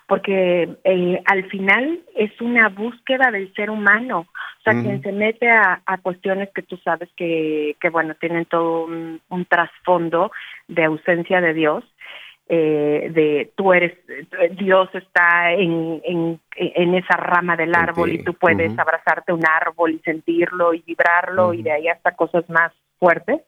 porque 0.08 0.78
eh, 0.84 1.21
al 1.26 1.48
final 1.52 2.00
es 2.15 2.32
una 2.41 2.69
búsqueda 2.69 3.30
del 3.30 3.54
ser 3.54 3.69
humano, 3.69 4.21
o 4.21 4.62
sea, 4.63 4.74
quien 4.82 5.04
se 5.04 5.12
mete 5.12 5.48
a, 5.48 6.00
cuestiones 6.02 6.50
que 6.56 6.63
tú 6.63 6.78
sabes 6.78 7.10
que, 7.15 7.76
que 7.80 7.89
bueno, 7.89 8.15
tienen 8.15 8.45
todo 8.45 8.86
un 8.86 9.45
trasfondo 9.48 10.32
de 10.67 10.86
ausencia 10.86 11.39
de 11.39 11.54
Dios, 11.54 11.84
eh, 12.47 13.10
de 13.12 13.51
tú 13.55 13.73
eres, 13.73 13.97
Dios 14.51 14.89
está 14.93 15.51
en, 15.51 15.99
en, 16.03 16.39
en 16.55 16.93
esa 16.93 17.17
rama 17.17 17.55
del 17.55 17.73
árbol 17.73 18.12
y 18.12 18.23
tú 18.23 18.36
puedes 18.36 18.77
abrazarte 18.77 19.34
un 19.34 19.43
árbol 19.47 19.93
y 19.93 19.99
sentirlo 19.99 20.73
y 20.73 20.81
vibrarlo 20.81 21.53
y 21.53 21.63
de 21.63 21.71
ahí 21.71 21.88
hasta 21.88 22.15
cosas 22.15 22.47
más 22.49 22.71
fuertes, 22.99 23.41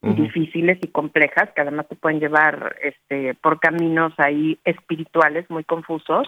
difíciles 0.00 0.78
y 0.80 0.88
complejas 0.88 1.50
que 1.54 1.60
además 1.60 1.86
te 1.86 1.96
pueden 1.96 2.20
llevar 2.20 2.76
este, 2.82 3.34
por 3.34 3.60
caminos 3.60 4.14
ahí 4.16 4.58
espirituales 4.64 5.44
muy 5.50 5.64
confusos. 5.64 6.26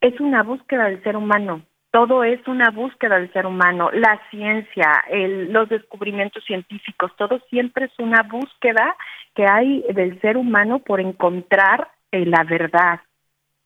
Es 0.00 0.20
una 0.20 0.44
búsqueda 0.44 0.84
del 0.84 1.02
ser 1.02 1.16
humano 1.16 1.62
todo 1.92 2.24
es 2.24 2.40
una 2.48 2.70
búsqueda 2.70 3.18
del 3.18 3.32
ser 3.32 3.46
humano, 3.46 3.90
la 3.92 4.18
ciencia, 4.30 5.04
los 5.12 5.68
descubrimientos 5.68 6.42
científicos, 6.44 7.12
todo 7.18 7.38
siempre 7.50 7.84
es 7.84 7.92
una 7.98 8.22
búsqueda 8.22 8.96
que 9.34 9.44
hay 9.48 9.84
del 9.92 10.18
ser 10.22 10.38
humano 10.38 10.78
por 10.78 11.00
encontrar 11.00 11.88
eh, 12.10 12.24
la 12.24 12.44
verdad. 12.44 13.00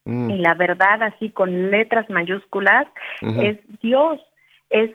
Mm. 0.05 0.31
Y 0.31 0.39
la 0.39 0.55
verdad, 0.55 1.05
así 1.05 1.31
con 1.31 1.71
letras 1.71 2.11
mayúsculas, 2.11 2.87
es 3.23 3.59
Dios, 3.81 4.21
es 4.71 4.91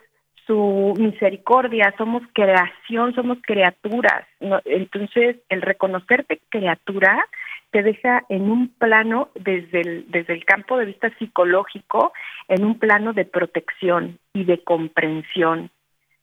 su 0.46 0.94
misericordia, 0.98 1.94
somos 1.98 2.24
creación, 2.34 3.16
somos 3.16 3.38
criaturas. 3.42 4.26
Entonces, 4.66 5.38
el 5.48 5.62
reconocerte 5.62 6.42
criatura 6.50 7.26
te 7.72 7.84
deja 7.84 8.24
en 8.30 8.52
un 8.52 8.68
plano 8.68 9.30
desde 9.36 9.82
el, 9.82 10.12
desde 10.12 10.34
el 10.34 10.46
campo 10.46 10.78
de 10.78 10.86
vista 10.86 11.10
psicológico, 11.18 12.14
en 12.48 12.66
un 12.66 12.78
plano 12.78 13.14
de 13.14 13.26
protección 13.26 14.20
y 14.34 14.44
de 14.44 14.64
comprensión, 14.64 15.72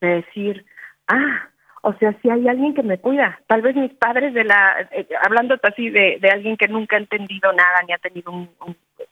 de 0.00 0.08
decir, 0.08 0.64
ah, 1.08 1.48
o 1.82 1.94
sea, 1.94 2.14
si 2.20 2.28
hay 2.30 2.46
alguien 2.48 2.74
que 2.74 2.82
me 2.82 2.98
cuida, 2.98 3.40
tal 3.46 3.62
vez 3.62 3.74
mis 3.76 3.92
padres 3.94 4.34
de 4.34 4.44
la, 4.44 4.88
eh, 4.90 5.08
hablando 5.24 5.56
así 5.62 5.90
de, 5.90 6.18
de 6.20 6.28
alguien 6.28 6.56
que 6.56 6.68
nunca 6.68 6.96
ha 6.96 7.00
entendido 7.00 7.52
nada 7.52 7.82
ni 7.86 7.92
ha 7.94 7.98
tenido 7.98 8.30
un 8.30 8.50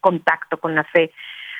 contacto 0.01 0.59
con 0.59 0.75
la 0.75 0.85
fe, 0.85 1.11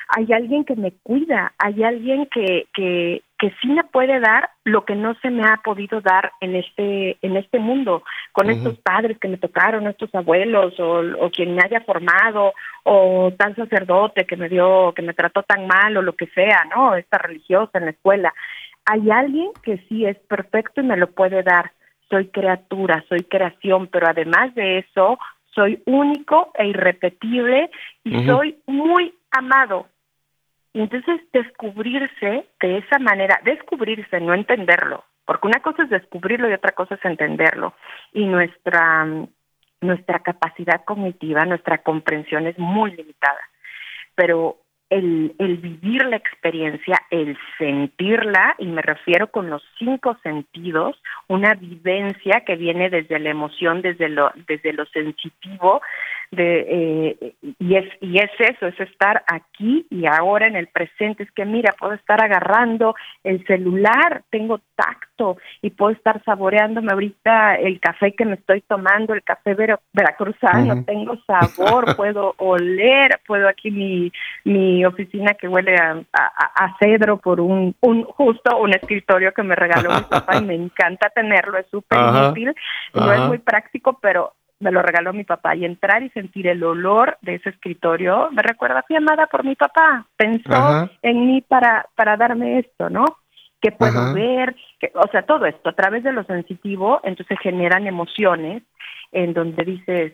hay 0.09 0.31
alguien 0.31 0.63
que 0.63 0.75
me 0.75 0.93
cuida, 1.03 1.53
hay 1.57 1.83
alguien 1.83 2.27
que, 2.27 2.67
que, 2.73 3.23
que 3.37 3.53
sí 3.61 3.67
me 3.67 3.83
puede 3.83 4.19
dar 4.19 4.49
lo 4.63 4.85
que 4.85 4.95
no 4.95 5.15
se 5.15 5.29
me 5.29 5.43
ha 5.43 5.57
podido 5.57 5.99
dar 5.99 6.31
en 6.39 6.55
este, 6.55 7.17
en 7.21 7.35
este 7.35 7.59
mundo, 7.59 8.03
con 8.31 8.49
estos 8.49 8.77
padres 8.79 9.17
que 9.19 9.27
me 9.27 9.37
tocaron, 9.37 9.85
estos 9.87 10.13
abuelos, 10.15 10.79
o, 10.79 11.01
o 11.19 11.29
quien 11.29 11.55
me 11.55 11.61
haya 11.63 11.81
formado, 11.81 12.53
o 12.83 13.33
tal 13.37 13.55
sacerdote 13.55 14.25
que 14.25 14.37
me 14.37 14.47
dio, 14.47 14.93
que 14.95 15.01
me 15.01 15.13
trató 15.13 15.43
tan 15.43 15.67
mal, 15.67 15.97
o 15.97 16.01
lo 16.01 16.15
que 16.15 16.27
sea, 16.27 16.65
¿no? 16.73 16.95
Esta 16.95 17.17
religiosa 17.17 17.77
en 17.77 17.85
la 17.85 17.91
escuela. 17.91 18.33
Hay 18.85 19.11
alguien 19.11 19.51
que 19.61 19.77
sí 19.89 20.05
es 20.05 20.17
perfecto 20.19 20.79
y 20.79 20.85
me 20.85 20.95
lo 20.95 21.11
puede 21.11 21.43
dar. 21.43 21.71
Soy 22.09 22.27
criatura, 22.29 23.03
soy 23.09 23.23
creación, 23.23 23.87
pero 23.87 24.07
además 24.07 24.55
de 24.55 24.79
eso, 24.79 25.19
soy 25.53 25.83
único 25.85 26.51
e 26.53 26.67
irrepetible 26.67 27.69
y 28.05 28.25
soy 28.25 28.57
muy 28.67 29.13
amado 29.31 29.87
entonces 30.81 31.21
descubrirse 31.31 32.47
de 32.59 32.77
esa 32.77 32.99
manera, 32.99 33.39
descubrirse, 33.43 34.19
no 34.19 34.33
entenderlo, 34.33 35.03
porque 35.25 35.47
una 35.47 35.61
cosa 35.61 35.83
es 35.83 35.89
descubrirlo 35.89 36.49
y 36.49 36.53
otra 36.53 36.73
cosa 36.73 36.95
es 36.95 37.05
entenderlo. 37.05 37.73
Y 38.13 38.25
nuestra, 38.25 39.05
nuestra 39.81 40.19
capacidad 40.19 40.83
cognitiva, 40.85 41.45
nuestra 41.45 41.79
comprensión 41.79 42.47
es 42.47 42.57
muy 42.57 42.91
limitada. 42.91 43.39
Pero 44.15 44.57
el, 44.89 45.35
el 45.37 45.57
vivir 45.57 46.05
la 46.05 46.15
experiencia, 46.15 47.01
el 47.09 47.37
sentirla, 47.57 48.55
y 48.57 48.67
me 48.67 48.81
refiero 48.81 49.27
con 49.27 49.49
los 49.49 49.63
cinco 49.77 50.17
sentidos, 50.23 51.01
una 51.27 51.55
vivencia 51.55 52.43
que 52.45 52.55
viene 52.55 52.89
desde 52.89 53.19
la 53.19 53.29
emoción, 53.29 53.81
desde 53.81 54.09
lo, 54.09 54.31
desde 54.47 54.73
lo 54.73 54.85
sensitivo, 54.87 55.81
de 56.31 56.65
eh, 56.69 57.35
y 57.59 57.75
es 57.75 57.85
y 58.01 58.17
es 58.17 58.29
eso 58.37 58.67
es 58.67 58.77
estar 58.81 59.23
aquí 59.27 59.87
y 59.89 60.05
ahora 60.05 60.47
en 60.47 60.57
el 60.57 60.67
presente. 60.67 61.23
Es 61.23 61.31
que 61.31 61.45
mira 61.45 61.73
puedo 61.79 61.93
estar 61.93 62.21
agarrando 62.21 62.95
el 63.23 63.45
celular 63.45 64.23
tengo 64.29 64.59
tacto 64.75 65.06
y 65.61 65.69
puedo 65.71 65.91
estar 65.91 66.23
saboreándome 66.23 66.91
ahorita 66.91 67.55
el 67.55 67.79
café 67.79 68.13
que 68.13 68.25
me 68.25 68.35
estoy 68.35 68.61
tomando 68.61 69.13
el 69.13 69.23
café 69.23 69.55
veracruzano. 69.93 70.83
Tengo 70.85 71.17
sabor 71.25 71.85
puedo 71.97 72.35
oler 72.37 73.19
puedo 73.25 73.47
aquí 73.47 73.71
mi 73.71 74.11
mi 74.43 74.85
oficina 74.85 75.33
que 75.33 75.47
huele 75.47 75.75
a, 75.75 76.03
a, 76.13 76.77
cedro 76.79 77.17
por 77.17 77.39
un 77.41 77.75
un 77.81 78.03
justo 78.03 78.57
un 78.57 78.73
escritorio 78.73 79.33
que 79.33 79.43
me 79.43 79.55
regaló 79.55 79.89
mi 79.89 80.01
papá 80.03 80.37
y 80.37 80.43
me 80.43 80.55
encanta 80.63 81.09
tenerlo 81.09 81.57
es 81.57 81.67
súper 81.69 81.99
útil. 82.29 82.53
No 82.93 83.11
es 83.11 83.21
muy 83.21 83.37
práctico 83.39 83.97
pero 84.01 84.33
me 84.59 84.71
lo 84.71 84.81
regaló 84.81 85.13
mi 85.13 85.23
papá. 85.23 85.55
Y 85.55 85.65
entrar 85.65 86.01
y 86.01 86.09
sentir 86.09 86.47
el 86.47 86.63
olor 86.63 87.17
de 87.21 87.35
ese 87.35 87.49
escritorio 87.49 88.29
me 88.31 88.41
recuerda 88.41 88.83
fui 88.85 88.95
amada 88.95 89.27
por 89.27 89.43
mi 89.43 89.55
papá 89.55 90.05
pensó 90.15 90.89
en 91.01 91.27
mí 91.27 91.41
para 91.41 91.85
para 91.95 92.17
darme 92.17 92.59
esto 92.59 92.89
no 92.89 93.05
puedo 93.71 94.13
ver 94.13 94.55
que, 94.79 94.91
o 94.93 95.07
sea 95.11 95.23
todo 95.23 95.45
esto 95.45 95.69
a 95.69 95.75
través 95.75 96.03
de 96.03 96.11
lo 96.11 96.23
sensitivo 96.23 96.99
entonces 97.03 97.37
generan 97.39 97.87
emociones 97.87 98.63
en 99.11 99.33
donde 99.33 99.63
dices 99.63 100.13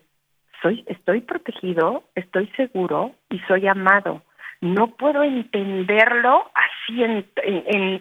soy 0.62 0.84
estoy 0.88 1.22
protegido 1.22 2.04
estoy 2.16 2.48
seguro 2.56 3.12
y 3.30 3.40
soy 3.48 3.68
amado 3.68 4.22
no 4.62 4.88
puedo 4.96 5.24
entenderlo 5.24 6.50
así 6.54 7.04
en 7.04 7.26
en, 7.44 8.00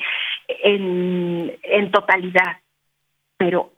en, 0.49 1.59
en 1.63 1.91
totalidad 1.91 2.59
pero 3.37 3.73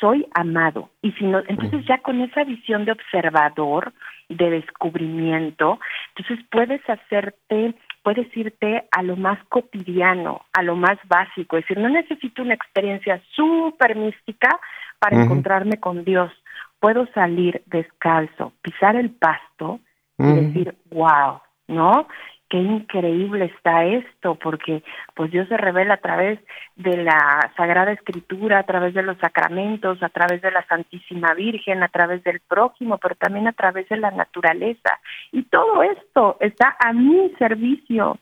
soy 0.00 0.26
amado. 0.34 0.90
Y 1.02 1.12
si 1.12 1.24
no, 1.24 1.42
entonces 1.48 1.84
ya 1.86 1.98
con 1.98 2.20
esa 2.20 2.44
visión 2.44 2.84
de 2.84 2.92
observador, 2.92 3.92
de 4.28 4.50
descubrimiento, 4.50 5.78
entonces 6.14 6.44
puedes 6.50 6.82
hacerte, 6.88 7.74
puedes 8.06 8.28
irte 8.36 8.84
a 8.92 9.02
lo 9.02 9.16
más 9.16 9.36
cotidiano, 9.48 10.42
a 10.52 10.62
lo 10.62 10.76
más 10.76 10.96
básico. 11.08 11.56
Es 11.56 11.64
decir, 11.64 11.82
no 11.82 11.88
necesito 11.88 12.40
una 12.40 12.54
experiencia 12.54 13.20
súper 13.34 13.96
mística 13.96 14.60
para 15.00 15.24
encontrarme 15.24 15.80
con 15.80 16.04
Dios. 16.04 16.30
Puedo 16.78 17.08
salir 17.14 17.64
descalzo, 17.66 18.52
pisar 18.62 18.94
el 18.94 19.10
pasto 19.10 19.80
y 20.18 20.32
decir, 20.34 20.76
wow, 20.92 21.40
¿no? 21.66 22.06
Qué 22.48 22.58
increíble 22.58 23.46
está 23.56 23.84
esto, 23.84 24.36
porque 24.36 24.82
pues 25.14 25.30
Dios 25.30 25.48
se 25.48 25.56
revela 25.56 25.94
a 25.94 26.00
través 26.00 26.38
de 26.76 26.96
la 26.96 27.52
Sagrada 27.56 27.92
Escritura, 27.92 28.60
a 28.60 28.62
través 28.66 28.94
de 28.94 29.02
los 29.02 29.18
sacramentos, 29.18 30.02
a 30.02 30.08
través 30.08 30.42
de 30.42 30.50
la 30.50 30.64
Santísima 30.66 31.34
Virgen, 31.34 31.82
a 31.82 31.88
través 31.88 32.22
del 32.24 32.40
prójimo, 32.40 32.98
pero 32.98 33.14
también 33.16 33.48
a 33.48 33.52
través 33.52 33.88
de 33.88 33.96
la 33.96 34.10
naturaleza. 34.10 35.00
Y 35.32 35.42
todo 35.44 35.82
esto 35.82 36.36
está 36.40 36.76
a 36.78 36.92
mi 36.92 37.32
servicio. 37.38 38.18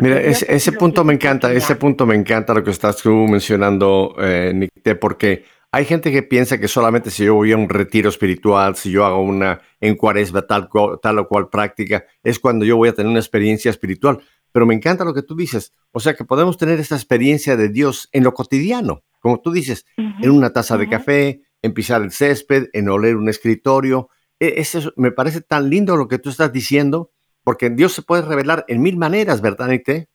Mira, 0.00 0.20
ese, 0.20 0.72
punto 0.72 1.04
me 1.04 1.14
encanta, 1.14 1.52
ese 1.52 1.74
punto 1.74 2.06
me 2.06 2.14
encanta 2.14 2.54
lo 2.54 2.62
que 2.62 2.70
estás 2.70 3.02
tú 3.02 3.10
mencionando, 3.10 4.14
eh, 4.20 4.68
porque 5.00 5.44
hay 5.72 5.84
gente 5.84 6.10
que 6.10 6.22
piensa 6.22 6.58
que 6.58 6.68
solamente 6.68 7.10
si 7.10 7.24
yo 7.24 7.34
voy 7.34 7.52
a 7.52 7.56
un 7.56 7.68
retiro 7.68 8.08
espiritual, 8.08 8.74
si 8.74 8.90
yo 8.90 9.04
hago 9.04 9.22
una 9.22 9.60
en 9.80 9.96
cuaresma 9.96 10.42
tal, 10.42 10.68
tal 11.00 11.18
o 11.18 11.28
cual 11.28 11.48
práctica, 11.48 12.04
es 12.24 12.40
cuando 12.40 12.64
yo 12.64 12.76
voy 12.76 12.88
a 12.88 12.94
tener 12.94 13.10
una 13.10 13.20
experiencia 13.20 13.70
espiritual. 13.70 14.18
Pero 14.52 14.66
me 14.66 14.74
encanta 14.74 15.04
lo 15.04 15.14
que 15.14 15.22
tú 15.22 15.36
dices. 15.36 15.72
O 15.92 16.00
sea, 16.00 16.14
que 16.14 16.24
podemos 16.24 16.58
tener 16.58 16.80
esta 16.80 16.96
experiencia 16.96 17.56
de 17.56 17.68
Dios 17.68 18.08
en 18.12 18.24
lo 18.24 18.34
cotidiano, 18.34 19.02
como 19.20 19.40
tú 19.40 19.52
dices, 19.52 19.86
en 19.96 20.30
una 20.30 20.52
taza 20.52 20.76
de 20.76 20.88
café, 20.88 21.42
en 21.62 21.72
pisar 21.72 22.02
el 22.02 22.10
césped, 22.10 22.68
en 22.72 22.88
oler 22.88 23.14
un 23.14 23.28
escritorio. 23.28 24.08
E, 24.40 24.54
eso 24.56 24.92
me 24.96 25.12
parece 25.12 25.40
tan 25.40 25.70
lindo 25.70 25.94
lo 25.96 26.08
que 26.08 26.18
tú 26.18 26.30
estás 26.30 26.52
diciendo, 26.52 27.10
porque 27.44 27.70
Dios 27.70 27.92
se 27.92 28.02
puede 28.02 28.22
revelar 28.22 28.64
en 28.66 28.82
mil 28.82 28.96
maneras, 28.96 29.40
¿verdad, 29.40 29.68
Nite? 29.68 30.08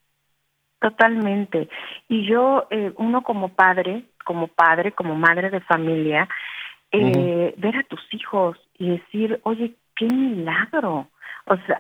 Totalmente. 0.81 1.69
Y 2.09 2.27
yo, 2.27 2.67
eh, 2.71 2.91
uno 2.97 3.23
como 3.23 3.55
padre, 3.55 4.05
como 4.25 4.47
padre, 4.47 4.91
como 4.91 5.15
madre 5.15 5.49
de 5.49 5.61
familia, 5.61 6.27
eh, 6.91 7.53
ver 7.57 7.77
a 7.77 7.83
tus 7.83 8.01
hijos 8.11 8.57
y 8.77 8.89
decir, 8.89 9.39
oye, 9.43 9.73
qué 9.95 10.05
milagro. 10.07 11.07
O 11.45 11.55
sea, 11.65 11.79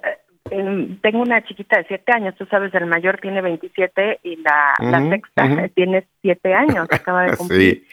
tengo 1.01 1.21
una 1.21 1.43
chiquita 1.43 1.77
de 1.77 1.85
siete 1.85 2.11
años, 2.13 2.35
tú 2.37 2.45
sabes, 2.45 2.73
el 2.73 2.85
mayor 2.85 3.19
tiene 3.19 3.41
27 3.41 4.19
y 4.23 4.37
la, 4.37 4.73
la 4.79 5.09
sexta 5.09 5.67
tiene 5.73 6.07
siete 6.21 6.53
años, 6.53 6.87
acaba 6.91 7.23
de 7.23 7.35
cumplir. 7.35 7.83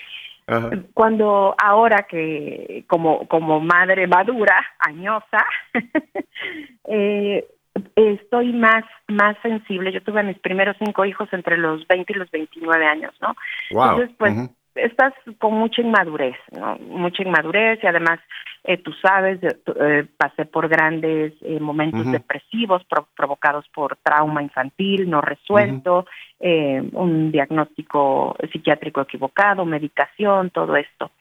Cuando 0.93 1.55
ahora 1.63 2.07
que 2.09 2.85
como 2.87 3.27
como 3.27 3.61
madre 3.61 4.07
madura, 4.07 4.61
añosa, 4.81 5.47
eh, 6.89 7.47
estoy 7.97 8.53
más 8.53 8.85
más 9.09 9.37
sensible. 9.43 9.93
Yo 9.93 10.03
tuve 10.03 10.23
mis 10.23 10.39
primeros 10.39 10.77
cinco 10.79 11.05
hijos 11.05 11.29
entre 11.33 11.57
los 11.57 11.87
20 11.89 12.13
y 12.13 12.17
los 12.17 12.31
29 12.31 12.87
años, 12.87 13.15
¿no? 13.21 13.35
Entonces, 13.71 14.11
pues 14.19 14.51
estás 14.75 15.13
con 15.39 15.55
mucha 15.55 15.83
inmadurez, 15.83 16.37
¿no? 16.53 16.77
Mucha 16.79 17.23
inmadurez 17.23 17.79
y 17.83 17.87
además, 17.87 18.21
eh, 18.65 18.79
tú 18.79 18.93
sabes, 19.03 19.39
eh, 19.43 20.07
pasé 20.17 20.47
por 20.47 20.69
grandes 20.69 21.35
eh, 21.43 21.61
momentos 21.61 22.11
depresivos 22.11 22.83
provocados 23.15 23.67
por 23.69 23.97
trauma 23.97 24.43
infantil 24.43 25.09
no 25.09 25.21
resuelto, 25.21 26.07
un 26.41 27.31
diagnóstico 27.31 28.37
psiquiátrico 28.51 29.01
equivocado, 29.03 29.65
medicación, 29.65 30.51
todo 30.51 30.77
esto. 30.77 31.13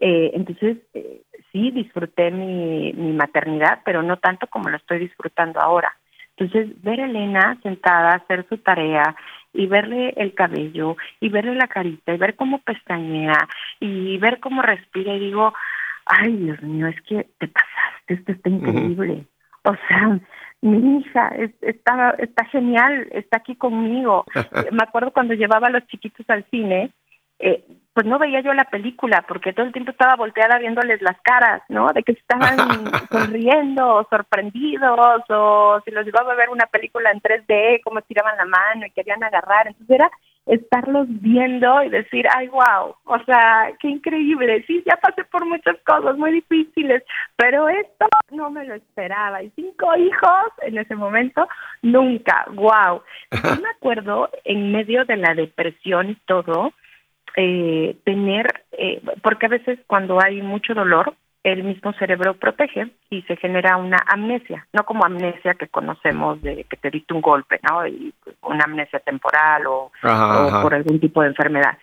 Entonces, 0.00 0.78
sí, 1.52 1.70
disfruté 1.70 2.30
mi, 2.30 2.92
mi 2.94 3.12
maternidad, 3.12 3.80
pero 3.84 4.02
no 4.02 4.18
tanto 4.18 4.46
como 4.46 4.70
lo 4.70 4.76
estoy 4.76 4.98
disfrutando 4.98 5.60
ahora. 5.60 5.94
Entonces, 6.36 6.82
ver 6.82 7.00
a 7.00 7.04
Elena 7.04 7.58
sentada, 7.62 8.14
hacer 8.14 8.46
su 8.48 8.56
tarea 8.58 9.14
y 9.52 9.66
verle 9.66 10.14
el 10.16 10.34
cabello 10.34 10.96
y 11.20 11.28
verle 11.28 11.54
la 11.54 11.68
carita 11.68 12.14
y 12.14 12.18
ver 12.18 12.36
cómo 12.36 12.60
pestañea 12.60 13.48
y 13.78 14.16
ver 14.18 14.40
cómo 14.40 14.62
respira 14.62 15.14
y 15.14 15.20
digo, 15.20 15.52
ay 16.06 16.34
Dios 16.36 16.62
mío, 16.62 16.86
es 16.86 17.00
que 17.02 17.26
te 17.38 17.48
pasaste, 17.48 18.14
esto 18.14 18.32
está 18.32 18.48
increíble. 18.48 19.26
O 19.64 19.74
sea, 19.86 20.18
mi 20.62 20.98
hija 20.98 21.28
está, 21.60 22.10
está 22.18 22.44
genial, 22.46 23.08
está 23.12 23.38
aquí 23.38 23.56
conmigo. 23.56 24.24
Me 24.72 24.82
acuerdo 24.82 25.12
cuando 25.12 25.34
llevaba 25.34 25.66
a 25.66 25.70
los 25.70 25.86
chiquitos 25.88 26.24
al 26.30 26.44
cine, 26.50 26.90
eh, 27.40 27.64
pues 27.92 28.06
no 28.06 28.18
veía 28.18 28.40
yo 28.40 28.54
la 28.54 28.64
película 28.64 29.24
porque 29.26 29.52
todo 29.52 29.66
el 29.66 29.72
tiempo 29.72 29.90
estaba 29.90 30.14
volteada 30.14 30.58
viéndoles 30.58 31.02
las 31.02 31.20
caras, 31.22 31.62
¿no? 31.68 31.88
De 31.92 32.02
que 32.02 32.12
estaban 32.12 32.56
sonriendo 33.10 33.96
o 33.96 34.06
sorprendidos 34.08 35.22
o 35.28 35.80
si 35.84 35.90
los 35.90 36.06
llevaba 36.06 36.32
a 36.32 36.36
ver 36.36 36.50
una 36.50 36.66
película 36.66 37.10
en 37.10 37.20
3D, 37.20 37.80
cómo 37.82 38.00
tiraban 38.02 38.36
la 38.36 38.44
mano 38.44 38.86
y 38.86 38.90
querían 38.92 39.22
agarrar. 39.24 39.66
Entonces 39.66 39.96
era 39.96 40.10
estarlos 40.46 41.06
viendo 41.08 41.82
y 41.82 41.90
decir, 41.90 42.26
ay, 42.34 42.48
wow, 42.48 42.94
o 43.04 43.24
sea, 43.24 43.70
qué 43.80 43.88
increíble. 43.88 44.64
Sí, 44.66 44.82
ya 44.86 44.96
pasé 44.96 45.24
por 45.24 45.44
muchas 45.46 45.76
cosas 45.86 46.16
muy 46.16 46.32
difíciles, 46.32 47.02
pero 47.36 47.68
esto 47.68 48.06
no 48.30 48.50
me 48.50 48.64
lo 48.64 48.74
esperaba. 48.74 49.42
Y 49.42 49.50
cinco 49.50 49.94
hijos 49.96 50.52
en 50.62 50.78
ese 50.78 50.96
momento, 50.96 51.46
nunca, 51.82 52.46
wow. 52.54 53.02
Yo 53.32 53.62
me 53.62 53.70
acuerdo 53.76 54.30
en 54.44 54.72
medio 54.72 55.04
de 55.04 55.16
la 55.16 55.34
depresión 55.34 56.10
y 56.10 56.14
todo, 56.26 56.72
eh, 57.36 57.96
tener, 58.04 58.64
eh, 58.72 59.00
porque 59.22 59.46
a 59.46 59.50
veces 59.50 59.78
cuando 59.86 60.20
hay 60.22 60.42
mucho 60.42 60.74
dolor, 60.74 61.14
el 61.42 61.64
mismo 61.64 61.92
cerebro 61.94 62.34
protege 62.34 62.90
y 63.08 63.22
se 63.22 63.36
genera 63.36 63.76
una 63.76 63.96
amnesia, 64.06 64.66
no 64.72 64.84
como 64.84 65.04
amnesia 65.04 65.54
que 65.54 65.68
conocemos 65.68 66.42
de 66.42 66.64
que 66.64 66.76
te 66.76 66.90
diste 66.90 67.14
un 67.14 67.22
golpe, 67.22 67.58
¿no? 67.68 67.86
Y 67.86 68.12
una 68.42 68.64
amnesia 68.64 68.98
temporal 69.00 69.66
o, 69.66 69.90
por 70.02 70.74
algún 70.74 71.00
tipo 71.00 71.22
de 71.22 71.28
enfermedad. 71.28 71.78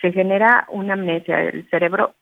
Se 0.00 0.12
genera 0.12 0.64
una 0.68 0.94
amnesia, 0.94 1.40
el 1.40 1.68
cerebro 1.70 2.14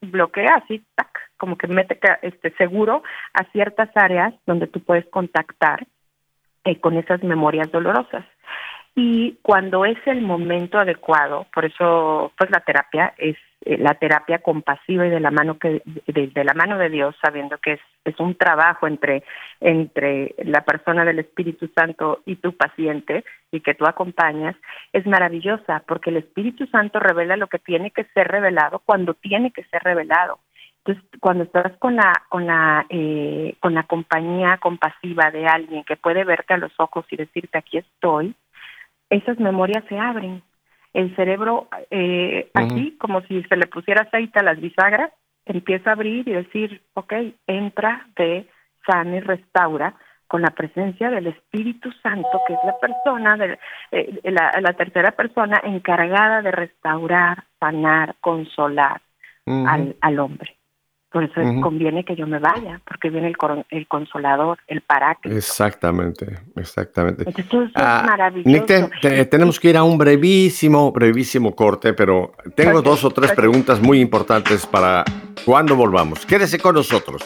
bloquea 0.00 0.62
así, 0.64 0.82
tac, 0.94 1.10
como 1.36 1.56
que 1.56 1.66
mete 1.66 1.98
este 2.22 2.50
seguro 2.52 3.02
a 3.34 3.44
ciertas 3.52 3.90
áreas 3.94 4.32
donde 4.46 4.66
tú 4.66 4.80
puedes 4.80 5.06
contactar 5.06 5.86
eh, 6.64 6.80
con 6.80 6.96
esas 6.96 7.22
memorias 7.22 7.70
dolorosas 7.70 8.24
y 8.94 9.38
cuando 9.40 9.86
es 9.86 9.96
el 10.06 10.20
momento 10.20 10.78
adecuado, 10.78 11.46
por 11.54 11.64
eso 11.64 12.32
pues 12.36 12.50
la 12.50 12.60
terapia 12.60 13.14
es 13.16 13.36
eh, 13.64 13.78
la 13.78 13.94
terapia 13.94 14.40
compasiva 14.40 15.06
y 15.06 15.10
de 15.10 15.20
la 15.20 15.30
mano 15.30 15.58
que 15.58 15.82
de, 16.06 16.44
la 16.44 16.52
mano 16.52 16.76
de 16.76 16.90
Dios, 16.90 17.14
sabiendo 17.22 17.56
que 17.56 17.74
es, 17.74 17.80
es 18.04 18.20
un 18.20 18.34
trabajo 18.34 18.86
entre 18.86 19.22
entre 19.60 20.34
la 20.44 20.62
persona 20.64 21.06
del 21.06 21.20
Espíritu 21.20 21.70
Santo 21.74 22.20
y 22.26 22.36
tu 22.36 22.54
paciente 22.54 23.24
y 23.50 23.60
que 23.60 23.74
tú 23.74 23.86
acompañas, 23.86 24.56
es 24.92 25.06
maravillosa 25.06 25.82
porque 25.86 26.10
el 26.10 26.18
Espíritu 26.18 26.66
Santo 26.66 27.00
revela 27.00 27.36
lo 27.36 27.46
que 27.46 27.58
tiene 27.58 27.92
que 27.92 28.04
ser 28.12 28.28
revelado 28.28 28.82
cuando 28.84 29.14
tiene 29.14 29.52
que 29.52 29.64
ser 29.64 29.82
revelado. 29.82 30.38
Entonces, 30.84 31.04
cuando 31.20 31.44
estás 31.44 31.72
con 31.78 31.96
la 31.96 32.12
con 32.28 32.46
la 32.46 32.84
eh, 32.90 33.54
con 33.60 33.72
la 33.72 33.84
compañía 33.84 34.58
compasiva 34.58 35.30
de 35.30 35.46
alguien 35.46 35.84
que 35.84 35.96
puede 35.96 36.24
verte 36.24 36.52
a 36.52 36.58
los 36.58 36.72
ojos 36.78 37.06
y 37.10 37.16
decirte 37.16 37.56
aquí 37.56 37.78
estoy, 37.78 38.34
esas 39.12 39.38
memorias 39.38 39.84
se 39.88 39.98
abren. 39.98 40.42
El 40.94 41.14
cerebro, 41.16 41.68
eh, 41.90 42.50
así 42.54 42.96
como 42.98 43.20
si 43.22 43.42
se 43.44 43.56
le 43.56 43.66
pusiera 43.66 44.02
aceite 44.02 44.40
a 44.40 44.42
las 44.42 44.60
bisagras, 44.60 45.12
empieza 45.46 45.90
a 45.90 45.92
abrir 45.94 46.28
y 46.28 46.32
decir, 46.32 46.82
ok, 46.94 47.12
entra, 47.46 48.06
ve, 48.16 48.48
sana 48.86 49.16
y 49.16 49.20
restaura 49.20 49.94
con 50.26 50.42
la 50.42 50.50
presencia 50.50 51.10
del 51.10 51.26
Espíritu 51.26 51.90
Santo, 52.02 52.40
que 52.46 52.54
es 52.54 52.60
la 52.64 52.78
persona, 52.78 53.36
de, 53.36 53.58
eh, 53.90 54.20
la, 54.24 54.72
tercera 54.72 55.12
persona 55.12 55.60
encargada 55.62 56.40
de 56.40 56.50
restaurar, 56.50 57.44
sanar, 57.60 58.16
consolar 58.20 59.02
al, 59.46 59.96
al 60.00 60.18
hombre. 60.18 60.56
Por 61.12 61.24
eso 61.24 61.40
conviene 61.60 62.04
que 62.04 62.16
yo 62.16 62.26
me 62.26 62.38
vaya, 62.38 62.80
porque 62.86 63.10
viene 63.10 63.28
el, 63.28 63.36
el 63.70 63.86
consolador, 63.86 64.58
el 64.66 64.80
paráclito. 64.80 65.36
Exactamente, 65.36 66.38
exactamente. 66.56 67.24
Entonces, 67.26 67.68
es 67.68 67.72
ah, 67.74 68.04
maravilloso. 68.06 68.90
tenemos 69.30 69.60
que 69.60 69.70
ir 69.70 69.76
a 69.76 69.82
un 69.82 69.98
brevísimo, 69.98 70.90
brevísimo 70.90 71.54
corte, 71.54 71.92
pero 71.92 72.32
tengo 72.54 72.80
dos 72.80 73.04
o 73.04 73.10
tres 73.10 73.32
preguntas 73.32 73.80
muy 73.80 74.00
importantes 74.00 74.66
para 74.66 75.04
cuando 75.44 75.76
volvamos. 75.76 76.24
Quédese 76.24 76.58
con 76.58 76.74
nosotros. 76.74 77.22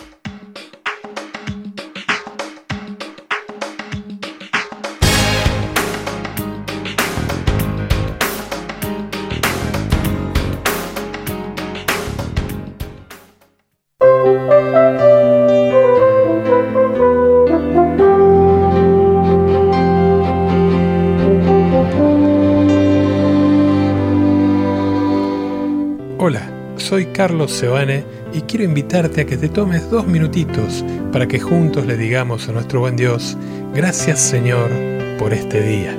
Soy 26.77 27.07
Carlos 27.07 27.53
Sebane 27.53 28.05
y 28.33 28.43
quiero 28.43 28.65
invitarte 28.65 29.23
a 29.23 29.27
que 29.27 29.37
te 29.37 29.49
tomes 29.49 29.91
dos 29.91 30.07
minutitos 30.07 30.85
para 31.11 31.27
que 31.27 31.41
juntos 31.41 31.87
le 31.87 31.97
digamos 31.97 32.49
a 32.49 32.53
nuestro 32.53 32.81
buen 32.81 32.97
Dios, 32.97 33.37
gracias 33.75 34.21
Señor 34.21 34.71
por 35.19 35.33
este 35.33 35.63
día. 35.63 35.99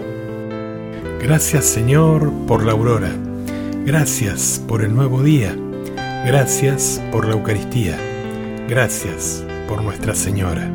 Gracias 1.20 1.66
Señor 1.66 2.32
por 2.48 2.64
la 2.64 2.74
aurora. 2.74 3.12
Gracias 3.86 4.62
por 4.68 4.84
el 4.84 4.94
nuevo 4.94 5.24
día. 5.24 5.56
Gracias 6.26 7.02
por 7.12 7.26
la 7.26 7.34
Eucaristía. 7.34 7.98
Gracias 8.70 9.44
por 9.68 9.82
Nuestra 9.82 10.14
Señora. 10.14 10.70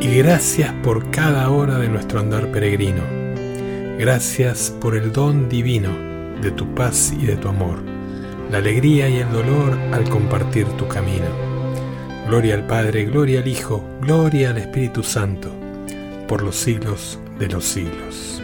Y 0.00 0.18
gracias 0.18 0.72
por 0.82 1.10
cada 1.10 1.48
hora 1.50 1.78
de 1.78 1.88
nuestro 1.88 2.18
andar 2.18 2.50
peregrino. 2.50 3.02
Gracias 3.98 4.74
por 4.80 4.96
el 4.96 5.12
don 5.12 5.48
divino 5.48 5.90
de 6.42 6.50
tu 6.50 6.74
paz 6.74 7.14
y 7.18 7.26
de 7.26 7.36
tu 7.36 7.48
amor 7.48 7.93
la 8.54 8.60
alegría 8.60 9.08
y 9.08 9.16
el 9.16 9.32
dolor 9.32 9.76
al 9.90 10.08
compartir 10.08 10.64
tu 10.76 10.86
camino. 10.86 11.26
Gloria 12.28 12.54
al 12.54 12.64
Padre, 12.64 13.04
gloria 13.04 13.40
al 13.40 13.48
Hijo, 13.48 13.84
gloria 14.00 14.50
al 14.50 14.58
Espíritu 14.58 15.02
Santo, 15.02 15.50
por 16.28 16.40
los 16.40 16.54
siglos 16.54 17.18
de 17.36 17.48
los 17.48 17.64
siglos. 17.64 18.40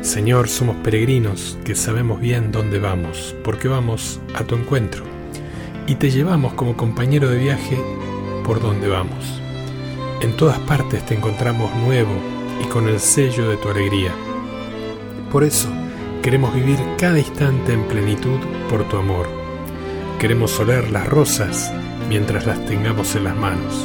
Señor, 0.00 0.48
somos 0.48 0.76
peregrinos 0.76 1.58
que 1.66 1.74
sabemos 1.74 2.18
bien 2.18 2.50
dónde 2.50 2.78
vamos, 2.78 3.36
porque 3.44 3.68
vamos 3.68 4.20
a 4.32 4.44
tu 4.44 4.54
encuentro, 4.54 5.04
y 5.86 5.96
te 5.96 6.10
llevamos 6.10 6.54
como 6.54 6.74
compañero 6.74 7.28
de 7.28 7.36
viaje 7.36 7.76
por 8.42 8.62
donde 8.62 8.88
vamos. 8.88 9.38
En 10.22 10.34
todas 10.34 10.58
partes 10.60 11.04
te 11.04 11.14
encontramos 11.14 11.70
nuevo 11.84 12.14
y 12.64 12.66
con 12.68 12.88
el 12.88 12.98
sello 12.98 13.50
de 13.50 13.58
tu 13.58 13.68
alegría. 13.68 14.14
Por 15.30 15.44
eso, 15.44 15.68
Queremos 16.22 16.54
vivir 16.54 16.78
cada 16.98 17.18
instante 17.18 17.72
en 17.72 17.82
plenitud 17.84 18.38
por 18.70 18.88
tu 18.88 18.96
amor. 18.96 19.26
Queremos 20.20 20.58
oler 20.60 20.90
las 20.90 21.08
rosas 21.08 21.72
mientras 22.08 22.46
las 22.46 22.64
tengamos 22.66 23.16
en 23.16 23.24
las 23.24 23.36
manos, 23.36 23.84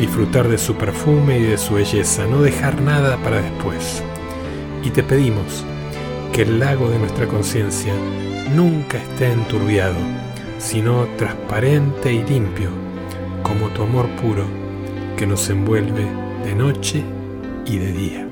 disfrutar 0.00 0.48
de 0.48 0.56
su 0.56 0.74
perfume 0.74 1.38
y 1.38 1.42
de 1.42 1.58
su 1.58 1.74
belleza, 1.74 2.24
no 2.26 2.40
dejar 2.40 2.80
nada 2.80 3.18
para 3.18 3.42
después. 3.42 4.02
Y 4.82 4.90
te 4.90 5.02
pedimos 5.02 5.64
que 6.32 6.42
el 6.42 6.58
lago 6.58 6.88
de 6.88 6.98
nuestra 6.98 7.26
conciencia 7.26 7.92
nunca 8.54 8.96
esté 8.96 9.32
enturbiado, 9.32 9.96
sino 10.58 11.06
transparente 11.18 12.12
y 12.12 12.24
limpio, 12.24 12.70
como 13.42 13.68
tu 13.68 13.82
amor 13.82 14.08
puro 14.22 14.44
que 15.18 15.26
nos 15.26 15.48
envuelve 15.50 16.06
de 16.44 16.54
noche 16.54 17.04
y 17.66 17.78
de 17.78 17.92
día. 17.92 18.28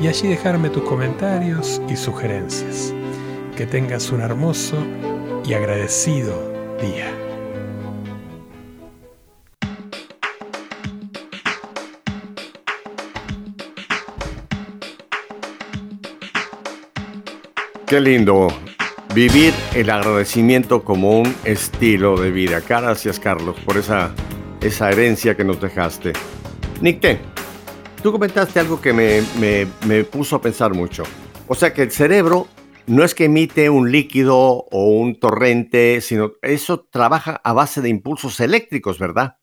y 0.00 0.08
allí 0.08 0.28
dejarme 0.28 0.70
tus 0.70 0.84
comentarios 0.84 1.82
y 1.88 1.96
sugerencias. 1.96 2.94
Que 3.56 3.66
tengas 3.66 4.10
un 4.10 4.20
hermoso 4.20 4.76
y 5.46 5.54
agradecido 5.54 6.52
día. 6.80 7.10
Qué 17.86 18.00
lindo 18.00 18.48
vivir 19.16 19.54
el 19.74 19.88
agradecimiento 19.88 20.84
como 20.84 21.18
un 21.18 21.34
estilo 21.46 22.20
de 22.20 22.30
vida. 22.30 22.60
Gracias, 22.68 23.18
Carlos, 23.18 23.58
por 23.64 23.78
esa, 23.78 24.14
esa 24.60 24.90
herencia 24.90 25.34
que 25.34 25.42
nos 25.42 25.58
dejaste. 25.58 26.12
Nicte, 26.82 27.18
tú 28.02 28.12
comentaste 28.12 28.60
algo 28.60 28.78
que 28.78 28.92
me, 28.92 29.22
me, 29.88 30.04
puso 30.04 30.36
a 30.36 30.42
pensar 30.42 30.74
mucho. 30.74 31.04
O 31.48 31.54
sea 31.54 31.72
que 31.72 31.84
el 31.84 31.92
cerebro 31.92 32.46
no 32.86 33.04
es 33.04 33.14
que 33.14 33.24
emite 33.24 33.70
un 33.70 33.90
líquido 33.90 34.36
o 34.36 34.90
un 34.90 35.18
torrente, 35.18 36.02
sino 36.02 36.32
eso 36.42 36.80
trabaja 36.80 37.40
a 37.42 37.54
base 37.54 37.80
de 37.80 37.88
impulsos 37.88 38.38
eléctricos, 38.40 38.98
¿verdad? 38.98 39.38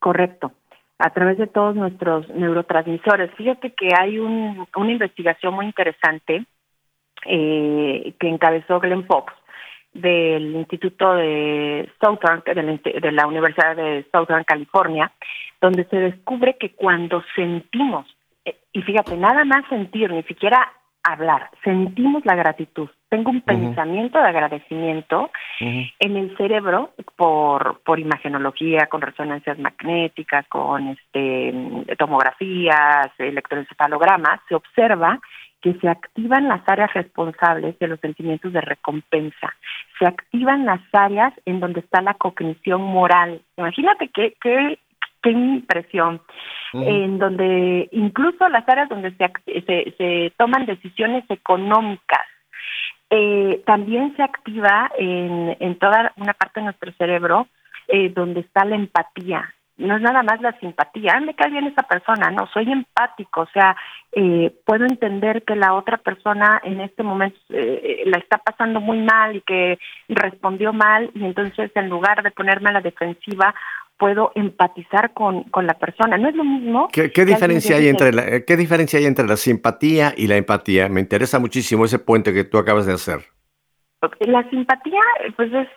Correcto. 0.00 0.50
a 0.98 1.10
través 1.10 1.38
de 1.38 1.46
todos 1.46 1.76
nuestros 1.76 2.28
neurotransmisores. 2.30 3.30
Fíjate 3.36 3.72
que 3.72 3.90
hay 3.96 4.18
un, 4.18 4.66
una 4.74 4.90
investigación 4.90 5.54
muy 5.54 5.66
interesante 5.66 6.44
eh, 7.26 8.14
que 8.18 8.28
encabezó 8.28 8.80
Glenn 8.80 9.06
Fox 9.06 9.32
del 9.92 10.54
Instituto 10.54 11.14
de 11.14 11.90
Southern, 12.00 12.42
de 12.44 13.12
la 13.12 13.26
Universidad 13.26 13.76
de 13.76 14.06
Southern 14.12 14.44
California, 14.44 15.10
donde 15.60 15.84
se 15.86 15.96
descubre 15.96 16.56
que 16.58 16.70
cuando 16.70 17.22
sentimos, 17.34 18.06
eh, 18.44 18.56
y 18.72 18.82
fíjate, 18.82 19.16
nada 19.16 19.44
más 19.44 19.68
sentir, 19.68 20.10
ni 20.12 20.22
siquiera 20.24 20.72
hablar, 21.02 21.50
sentimos 21.64 22.24
la 22.24 22.34
gratitud. 22.34 22.88
Tengo 23.08 23.30
un 23.30 23.40
pensamiento 23.40 24.18
de 24.18 24.28
agradecimiento 24.28 25.30
en 25.58 26.16
el 26.16 26.36
cerebro 26.36 26.92
por, 27.16 27.80
por 27.80 27.98
imagenología, 27.98 28.86
con 28.86 29.00
resonancias 29.00 29.58
magnéticas, 29.58 30.46
con 30.46 30.88
este 30.88 31.52
tomografías, 31.98 33.10
electroencefalogramas, 33.18 34.40
se 34.48 34.54
observa 34.54 35.18
que 35.60 35.74
se 35.74 35.88
activan 35.88 36.48
las 36.48 36.62
áreas 36.66 36.92
responsables 36.94 37.78
de 37.78 37.88
los 37.88 38.00
sentimientos 38.00 38.52
de 38.52 38.60
recompensa, 38.60 39.54
se 39.98 40.06
activan 40.06 40.64
las 40.64 40.80
áreas 40.92 41.32
en 41.44 41.60
donde 41.60 41.80
está 41.80 42.00
la 42.00 42.14
cognición 42.14 42.82
moral. 42.82 43.42
Imagínate 43.56 44.08
qué, 44.08 44.34
qué, 44.40 44.78
qué 45.22 45.30
impresión, 45.30 46.20
en 46.72 47.18
donde 47.18 47.88
incluso 47.92 48.48
las 48.48 48.66
áreas 48.68 48.88
donde 48.88 49.12
se, 49.12 49.62
se, 49.66 49.94
se 49.98 50.32
toman 50.36 50.66
decisiones 50.66 51.24
económicas, 51.28 52.26
eh, 53.10 53.62
también 53.66 54.14
se 54.16 54.22
activa 54.22 54.90
en, 54.96 55.56
en 55.58 55.78
toda 55.78 56.12
una 56.16 56.32
parte 56.32 56.60
de 56.60 56.64
nuestro 56.64 56.92
cerebro 56.92 57.48
eh, 57.88 58.08
donde 58.10 58.40
está 58.40 58.64
la 58.64 58.76
empatía 58.76 59.52
no 59.80 59.96
es 59.96 60.02
nada 60.02 60.22
más 60.22 60.40
la 60.40 60.58
simpatía, 60.60 61.18
me 61.20 61.34
cae 61.34 61.50
bien 61.50 61.66
esa 61.66 61.82
persona, 61.82 62.30
no, 62.30 62.46
soy 62.52 62.70
empático, 62.70 63.42
o 63.42 63.48
sea, 63.52 63.76
eh, 64.12 64.54
puedo 64.64 64.84
entender 64.84 65.42
que 65.44 65.56
la 65.56 65.74
otra 65.74 65.96
persona 65.96 66.60
en 66.64 66.80
este 66.80 67.02
momento 67.02 67.38
eh, 67.50 68.02
la 68.06 68.18
está 68.18 68.38
pasando 68.38 68.80
muy 68.80 68.98
mal 68.98 69.36
y 69.36 69.40
que 69.40 69.78
respondió 70.08 70.72
mal 70.72 71.10
y 71.14 71.24
entonces 71.24 71.70
en 71.74 71.88
lugar 71.88 72.22
de 72.22 72.30
ponerme 72.30 72.70
a 72.70 72.74
la 72.74 72.80
defensiva 72.80 73.54
puedo 73.98 74.32
empatizar 74.34 75.12
con, 75.12 75.44
con 75.44 75.66
la 75.66 75.74
persona. 75.74 76.16
No 76.16 76.28
es 76.28 76.34
lo 76.34 76.44
mismo. 76.44 76.88
¿Qué, 76.90 77.12
qué 77.12 77.26
diferencia 77.26 77.76
hay 77.76 77.88
entre 77.88 78.12
la, 78.12 78.40
qué 78.46 78.56
diferencia 78.56 78.98
hay 78.98 79.04
entre 79.04 79.26
la 79.26 79.36
simpatía 79.36 80.14
y 80.16 80.26
la 80.26 80.36
empatía? 80.36 80.88
Me 80.88 81.00
interesa 81.00 81.38
muchísimo 81.38 81.84
ese 81.84 81.98
puente 81.98 82.32
que 82.32 82.44
tú 82.44 82.56
acabas 82.56 82.86
de 82.86 82.94
hacer. 82.94 83.20
La 84.20 84.48
simpatía, 84.48 85.00
pues 85.36 85.52
es, 85.52 85.68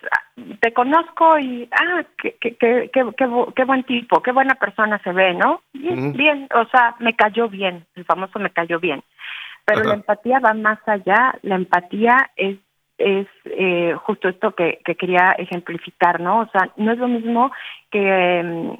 te 0.61 0.71
conozco 0.71 1.37
y, 1.39 1.67
ah, 1.71 2.03
qué, 2.17 2.37
qué, 2.39 2.55
qué, 2.55 2.89
qué, 2.93 3.63
buen 3.65 3.83
tipo, 3.83 4.21
qué 4.21 4.31
buena 4.31 4.55
persona 4.55 4.97
se 5.03 5.11
ve, 5.11 5.33
¿no? 5.33 5.61
Bien, 5.73 6.13
bien, 6.13 6.47
o 6.55 6.65
sea, 6.69 6.95
me 6.99 7.15
cayó 7.17 7.49
bien, 7.49 7.85
el 7.95 8.05
famoso 8.05 8.39
me 8.39 8.49
cayó 8.49 8.79
bien. 8.79 9.03
Pero 9.65 9.83
la 9.83 9.95
empatía 9.95 10.39
va 10.39 10.53
más 10.53 10.79
allá, 10.85 11.37
la 11.41 11.55
empatía 11.55 12.31
es 12.37 12.57
es 12.97 13.27
eh, 13.45 13.95
justo 14.03 14.29
esto 14.29 14.53
que, 14.53 14.79
que, 14.85 14.95
quería 14.95 15.33
ejemplificar, 15.37 16.19
¿no? 16.19 16.41
O 16.41 16.47
sea, 16.47 16.69
no 16.77 16.91
es 16.91 16.97
lo 16.97 17.07
mismo 17.07 17.51
que 17.91 18.39
em, 18.39 18.77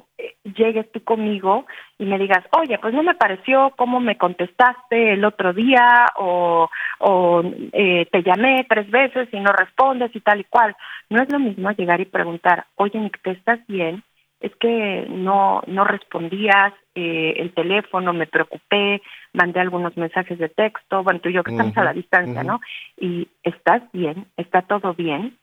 llegues 0.56 0.90
tú 0.92 1.02
conmigo 1.02 1.66
y 1.98 2.04
me 2.04 2.18
digas, 2.18 2.44
oye, 2.56 2.78
pues 2.78 2.94
no 2.94 3.02
me 3.02 3.14
pareció 3.14 3.72
cómo 3.76 4.00
me 4.00 4.16
contestaste 4.16 5.14
el 5.14 5.24
otro 5.24 5.52
día 5.52 6.06
o, 6.16 6.68
o 7.00 7.42
eh, 7.72 8.06
te 8.10 8.22
llamé 8.22 8.66
tres 8.68 8.90
veces 8.90 9.28
y 9.32 9.40
no 9.40 9.52
respondes 9.52 10.14
y 10.14 10.20
tal 10.20 10.40
y 10.40 10.44
cual. 10.44 10.76
No 11.10 11.22
es 11.22 11.30
lo 11.32 11.38
mismo 11.38 11.70
llegar 11.72 12.00
y 12.00 12.06
preguntar, 12.06 12.66
oye, 12.76 13.10
¿te 13.22 13.32
estás 13.32 13.60
bien? 13.66 14.02
Es 14.44 14.54
que 14.56 15.06
no, 15.08 15.62
no 15.66 15.84
respondías 15.84 16.74
eh, 16.94 17.36
el 17.38 17.54
teléfono, 17.54 18.12
me 18.12 18.26
preocupé, 18.26 19.00
mandé 19.32 19.60
algunos 19.60 19.96
mensajes 19.96 20.38
de 20.38 20.50
texto, 20.50 21.02
bueno, 21.02 21.20
tú 21.20 21.30
y 21.30 21.32
yo 21.32 21.42
que 21.42 21.52
estamos 21.52 21.74
a 21.78 21.84
la 21.84 21.94
distancia, 21.94 22.44
¿no? 22.44 22.60
Y 23.00 23.26
estás 23.42 23.82
bien, 23.92 24.26
está 24.36 24.60
todo 24.60 24.92
bien. 24.92 25.38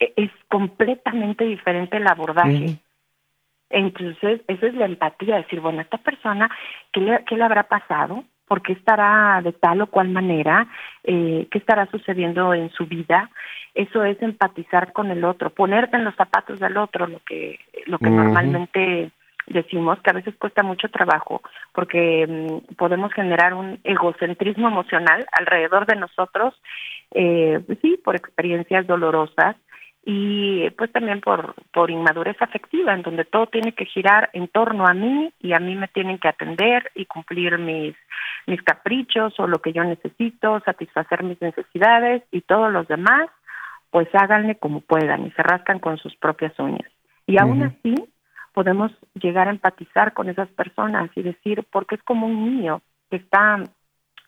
E, 0.00 0.14
es 0.16 0.30
completamente 0.48 1.44
diferente 1.44 1.98
el 1.98 2.06
abordaje. 2.06 2.78
Entonces, 3.68 4.40
esa 4.48 4.66
es 4.66 4.74
la 4.74 4.86
empatía, 4.86 5.36
decir, 5.36 5.60
bueno, 5.60 5.82
esta 5.82 5.98
persona, 5.98 6.50
¿qué 6.94 7.00
le, 7.00 7.24
qué 7.26 7.36
le 7.36 7.44
habrá 7.44 7.64
pasado? 7.64 8.24
Por 8.48 8.62
qué 8.62 8.72
estará 8.72 9.40
de 9.42 9.52
tal 9.52 9.82
o 9.82 9.86
cual 9.86 10.08
manera, 10.08 10.66
eh, 11.04 11.46
qué 11.50 11.58
estará 11.58 11.86
sucediendo 11.90 12.54
en 12.54 12.70
su 12.70 12.86
vida. 12.86 13.30
Eso 13.74 14.02
es 14.04 14.20
empatizar 14.22 14.92
con 14.92 15.10
el 15.10 15.24
otro, 15.24 15.50
ponerte 15.50 15.96
en 15.96 16.04
los 16.04 16.16
zapatos 16.16 16.58
del 16.58 16.76
otro, 16.76 17.06
lo 17.06 17.20
que, 17.20 17.60
lo 17.86 17.98
que 17.98 18.10
normalmente 18.10 19.10
decimos 19.46 19.98
que 20.00 20.10
a 20.10 20.14
veces 20.14 20.34
cuesta 20.36 20.62
mucho 20.62 20.88
trabajo 20.88 21.40
porque 21.72 22.26
mm, 22.26 22.74
podemos 22.74 23.12
generar 23.12 23.54
un 23.54 23.78
egocentrismo 23.84 24.68
emocional 24.68 25.26
alrededor 25.32 25.86
de 25.86 25.96
nosotros, 25.96 26.54
eh, 27.12 27.60
pues 27.66 27.78
sí, 27.80 27.98
por 28.02 28.16
experiencias 28.16 28.86
dolorosas 28.86 29.56
y 30.10 30.70
pues 30.70 30.90
también 30.90 31.20
por, 31.20 31.54
por 31.70 31.90
inmadurez 31.90 32.40
afectiva, 32.40 32.94
en 32.94 33.02
donde 33.02 33.26
todo 33.26 33.46
tiene 33.48 33.72
que 33.72 33.84
girar 33.84 34.30
en 34.32 34.48
torno 34.48 34.86
a 34.86 34.94
mí 34.94 35.34
y 35.38 35.52
a 35.52 35.58
mí 35.58 35.76
me 35.76 35.86
tienen 35.86 36.16
que 36.18 36.28
atender 36.28 36.90
y 36.94 37.04
cumplir 37.04 37.58
mis, 37.58 37.94
mis 38.46 38.62
caprichos 38.62 39.38
o 39.38 39.46
lo 39.46 39.60
que 39.60 39.74
yo 39.74 39.84
necesito, 39.84 40.60
satisfacer 40.60 41.24
mis 41.24 41.38
necesidades 41.42 42.22
y 42.30 42.40
todos 42.40 42.72
los 42.72 42.88
demás, 42.88 43.28
pues 43.90 44.08
háganle 44.14 44.54
como 44.54 44.80
puedan 44.80 45.26
y 45.26 45.30
se 45.32 45.42
rascan 45.42 45.78
con 45.78 45.98
sus 45.98 46.16
propias 46.16 46.58
uñas. 46.58 46.90
Y 47.26 47.36
aún 47.36 47.64
así 47.64 47.94
podemos 48.54 48.90
llegar 49.12 49.48
a 49.48 49.50
empatizar 49.50 50.14
con 50.14 50.30
esas 50.30 50.48
personas 50.48 51.10
y 51.16 51.22
decir, 51.22 51.66
porque 51.70 51.96
es 51.96 52.02
como 52.04 52.28
un 52.28 52.46
niño 52.46 52.80
que 53.10 53.16
está 53.16 53.62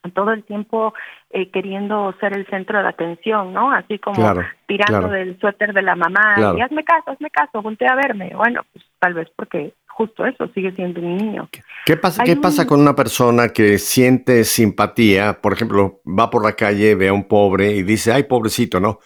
todo 0.09 0.31
el 0.31 0.43
tiempo 0.43 0.93
eh, 1.29 1.51
queriendo 1.51 2.13
ser 2.19 2.33
el 2.33 2.47
centro 2.47 2.81
de 2.81 2.89
atención, 2.89 3.53
¿no? 3.53 3.71
Así 3.71 3.99
como 3.99 4.33
tirando 4.67 5.09
del 5.09 5.39
suéter 5.39 5.73
de 5.73 5.83
la 5.83 5.95
mamá, 5.95 6.55
y 6.57 6.61
hazme 6.61 6.83
caso, 6.83 7.11
hazme 7.11 7.29
caso, 7.29 7.61
voltea 7.61 7.89
a 7.91 7.95
verme. 7.95 8.31
Bueno, 8.35 8.61
pues 8.73 8.83
tal 8.99 9.13
vez 9.13 9.27
porque 9.35 9.73
justo 9.87 10.25
eso, 10.25 10.47
sigue 10.53 10.71
siendo 10.71 11.01
un 11.01 11.17
niño. 11.17 11.49
¿Qué 11.85 11.97
pasa, 11.97 12.23
¿qué 12.23 12.35
pasa 12.35 12.65
con 12.65 12.79
una 12.79 12.95
persona 12.95 13.49
que 13.49 13.77
siente 13.77 14.43
simpatía? 14.43 15.39
Por 15.41 15.53
ejemplo, 15.53 16.01
va 16.07 16.29
por 16.29 16.43
la 16.43 16.53
calle, 16.53 16.95
ve 16.95 17.09
a 17.09 17.13
un 17.13 17.27
pobre 17.27 17.73
y 17.73 17.83
dice, 17.83 18.11
ay, 18.11 18.23
pobrecito, 18.23 18.79
¿no? 18.79 18.99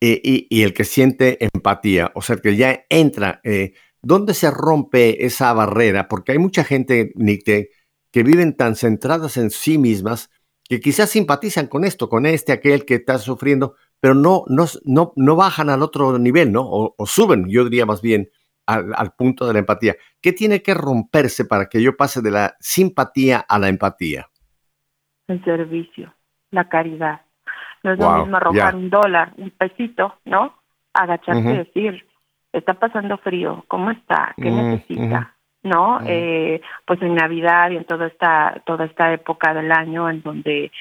Y, 0.00 0.48
y, 0.50 0.62
el 0.64 0.74
que 0.74 0.82
siente 0.82 1.38
empatía, 1.54 2.10
o 2.14 2.22
sea, 2.22 2.36
que 2.36 2.56
ya 2.56 2.84
entra, 2.90 3.40
eh, 3.44 3.74
¿dónde 4.02 4.34
se 4.34 4.50
rompe 4.50 5.24
esa 5.24 5.52
barrera? 5.52 6.08
Porque 6.08 6.32
hay 6.32 6.38
mucha 6.38 6.64
gente, 6.64 7.12
Nick, 7.14 7.44
que 7.44 8.22
viven 8.22 8.56
tan 8.56 8.74
centradas 8.74 9.36
en 9.36 9.50
sí 9.50 9.78
mismas 9.78 10.28
que 10.68 10.80
quizás 10.80 11.10
simpatizan 11.10 11.66
con 11.66 11.84
esto, 11.84 12.08
con 12.08 12.26
este, 12.26 12.52
aquel 12.52 12.84
que 12.84 12.94
está 12.94 13.18
sufriendo, 13.18 13.74
pero 14.00 14.14
no, 14.14 14.44
no, 14.48 14.64
no, 14.84 15.12
no 15.16 15.36
bajan 15.36 15.70
al 15.70 15.82
otro 15.82 16.18
nivel, 16.18 16.52
¿no? 16.52 16.62
O, 16.64 16.94
suben, 17.06 17.48
yo 17.48 17.64
diría 17.64 17.86
más 17.86 18.02
bien, 18.02 18.30
al, 18.66 19.12
punto 19.16 19.46
de 19.46 19.52
la 19.52 19.58
empatía. 19.58 19.96
¿Qué 20.20 20.32
tiene 20.32 20.62
que 20.62 20.74
romperse 20.74 21.44
para 21.44 21.66
que 21.66 21.82
yo 21.82 21.96
pase 21.96 22.22
de 22.22 22.30
la 22.30 22.56
simpatía 22.60 23.44
a 23.46 23.58
la 23.58 23.68
empatía? 23.68 24.28
El 25.28 25.44
servicio, 25.44 26.14
la 26.50 26.68
caridad. 26.68 27.22
No 27.82 27.92
es 27.92 27.98
lo 27.98 28.18
mismo 28.18 28.36
arrojar 28.36 28.76
un 28.76 28.90
dólar, 28.90 29.34
un 29.36 29.50
pesito, 29.50 30.16
¿no? 30.24 30.54
Agacharse 30.94 31.40
y 31.40 31.56
decir, 31.56 32.06
está 32.52 32.74
pasando 32.74 33.18
frío, 33.18 33.64
¿cómo 33.68 33.90
está? 33.90 34.34
¿Qué 34.36 34.50
necesita? 34.50 35.31
¿No? 35.62 36.00
Eh, 36.06 36.60
pues 36.84 37.00
en 37.02 37.14
Navidad 37.14 37.70
y 37.70 37.76
en 37.76 37.84
toda 37.84 38.06
esta 38.06 38.60
toda 38.64 38.84
esta 38.84 39.12
época 39.12 39.54
del 39.54 39.70
año 39.70 40.10
en 40.10 40.22
donde 40.22 40.72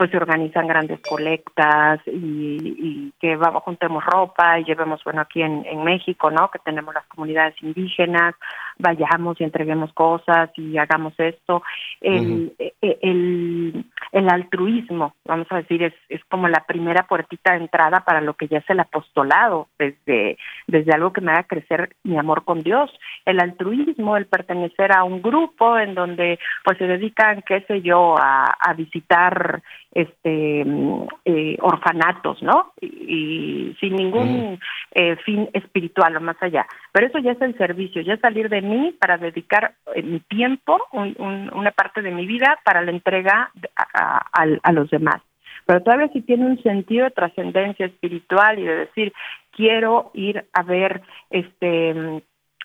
pues 0.00 0.10
se 0.10 0.16
organizan 0.16 0.66
grandes 0.66 0.98
colectas 1.00 2.00
y, 2.06 2.56
y 2.58 3.12
que 3.20 3.36
vamos 3.36 3.62
juntemos 3.64 4.02
ropa 4.02 4.58
y 4.58 4.64
llevemos 4.64 5.04
bueno 5.04 5.20
aquí 5.20 5.42
en, 5.42 5.66
en 5.66 5.84
México, 5.84 6.30
¿no? 6.30 6.50
Que 6.50 6.58
tenemos 6.60 6.94
las 6.94 7.04
comunidades 7.06 7.54
indígenas, 7.60 8.34
vayamos 8.78 9.38
y 9.38 9.44
entreguemos 9.44 9.92
cosas 9.92 10.48
y 10.56 10.78
hagamos 10.78 11.12
esto. 11.18 11.62
El, 12.00 12.54
e, 12.58 12.72
e, 12.80 12.98
el, 13.02 13.84
el, 14.12 14.28
altruismo, 14.28 15.14
vamos 15.24 15.46
a 15.50 15.56
decir, 15.56 15.82
es, 15.82 15.94
es 16.08 16.24
como 16.26 16.48
la 16.48 16.64
primera 16.66 17.06
puertita 17.06 17.52
de 17.52 17.58
entrada 17.58 18.00
para 18.00 18.20
lo 18.20 18.34
que 18.34 18.48
ya 18.48 18.58
es 18.58 18.70
el 18.70 18.80
apostolado, 18.80 19.68
desde, 19.78 20.38
desde 20.66 20.92
algo 20.92 21.12
que 21.12 21.20
me 21.20 21.32
haga 21.32 21.44
crecer 21.44 21.96
mi 22.02 22.18
amor 22.18 22.44
con 22.44 22.62
Dios. 22.62 22.90
El 23.24 23.40
altruismo, 23.40 24.16
el 24.16 24.26
pertenecer 24.26 24.96
a 24.96 25.04
un 25.04 25.22
grupo 25.22 25.78
en 25.78 25.94
donde 25.94 26.38
pues 26.64 26.78
se 26.78 26.86
dedican, 26.86 27.42
qué 27.42 27.62
sé 27.62 27.82
yo, 27.82 28.16
a, 28.18 28.44
a 28.44 28.74
visitar 28.74 29.62
este 29.92 30.64
eh, 31.24 31.56
orfanatos, 31.60 32.42
¿no? 32.42 32.72
Y, 32.80 33.76
sin 33.80 33.96
ningún 33.96 34.58
eh, 34.92 35.16
fin 35.24 35.48
espiritual 35.52 36.16
o 36.16 36.20
más 36.20 36.36
allá. 36.40 36.66
Pero 36.92 37.06
eso 37.08 37.18
ya 37.18 37.32
es 37.32 37.40
el 37.40 37.56
servicio, 37.56 38.02
ya 38.02 38.14
es 38.14 38.20
salir 38.20 38.48
de 38.48 38.62
mí 38.62 38.96
para 39.00 39.18
dedicar 39.18 39.74
eh, 39.94 40.02
mi 40.02 40.20
tiempo, 40.20 40.78
una 40.92 41.70
parte 41.72 42.02
de 42.02 42.10
mi 42.10 42.26
vida 42.26 42.58
para 42.64 42.82
la 42.82 42.90
entrega 42.90 43.50
a, 43.76 44.22
a 44.62 44.72
los 44.72 44.90
demás. 44.90 45.22
Pero 45.66 45.82
todavía 45.82 46.08
si 46.08 46.22
tiene 46.22 46.46
un 46.46 46.62
sentido 46.62 47.04
de 47.04 47.10
trascendencia 47.10 47.86
espiritual 47.86 48.58
y 48.58 48.64
de 48.64 48.76
decir 48.76 49.12
quiero 49.52 50.10
ir 50.14 50.44
a 50.52 50.62
ver 50.62 51.02
este 51.30 52.22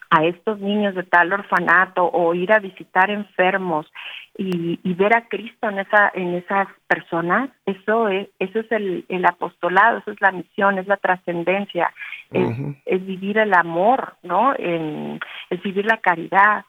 a 0.09 0.23
estos 0.25 0.59
niños 0.59 0.95
de 0.95 1.03
tal 1.03 1.33
orfanato 1.33 2.05
o 2.05 2.33
ir 2.33 2.51
a 2.53 2.59
visitar 2.59 3.09
enfermos 3.09 3.91
y, 4.37 4.93
ver 4.95 5.15
a 5.15 5.27
Cristo 5.27 5.69
en 5.69 5.79
esa 5.79 6.11
en 6.13 6.35
esas 6.35 6.67
personas 6.87 7.49
eso 7.65 8.09
es 8.09 8.27
eso 8.39 8.59
es 8.59 8.71
el, 8.71 9.05
el 9.07 9.25
apostolado 9.25 9.99
eso 9.99 10.11
es 10.11 10.19
la 10.19 10.31
misión 10.31 10.77
es 10.77 10.87
la 10.87 10.97
trascendencia 10.97 11.93
es, 12.31 13.05
vivir 13.05 13.37
el 13.37 13.53
amor 13.53 14.15
no 14.23 14.53
es 14.53 15.61
vivir 15.63 15.85
la 15.85 15.97
caridad. 15.97 16.65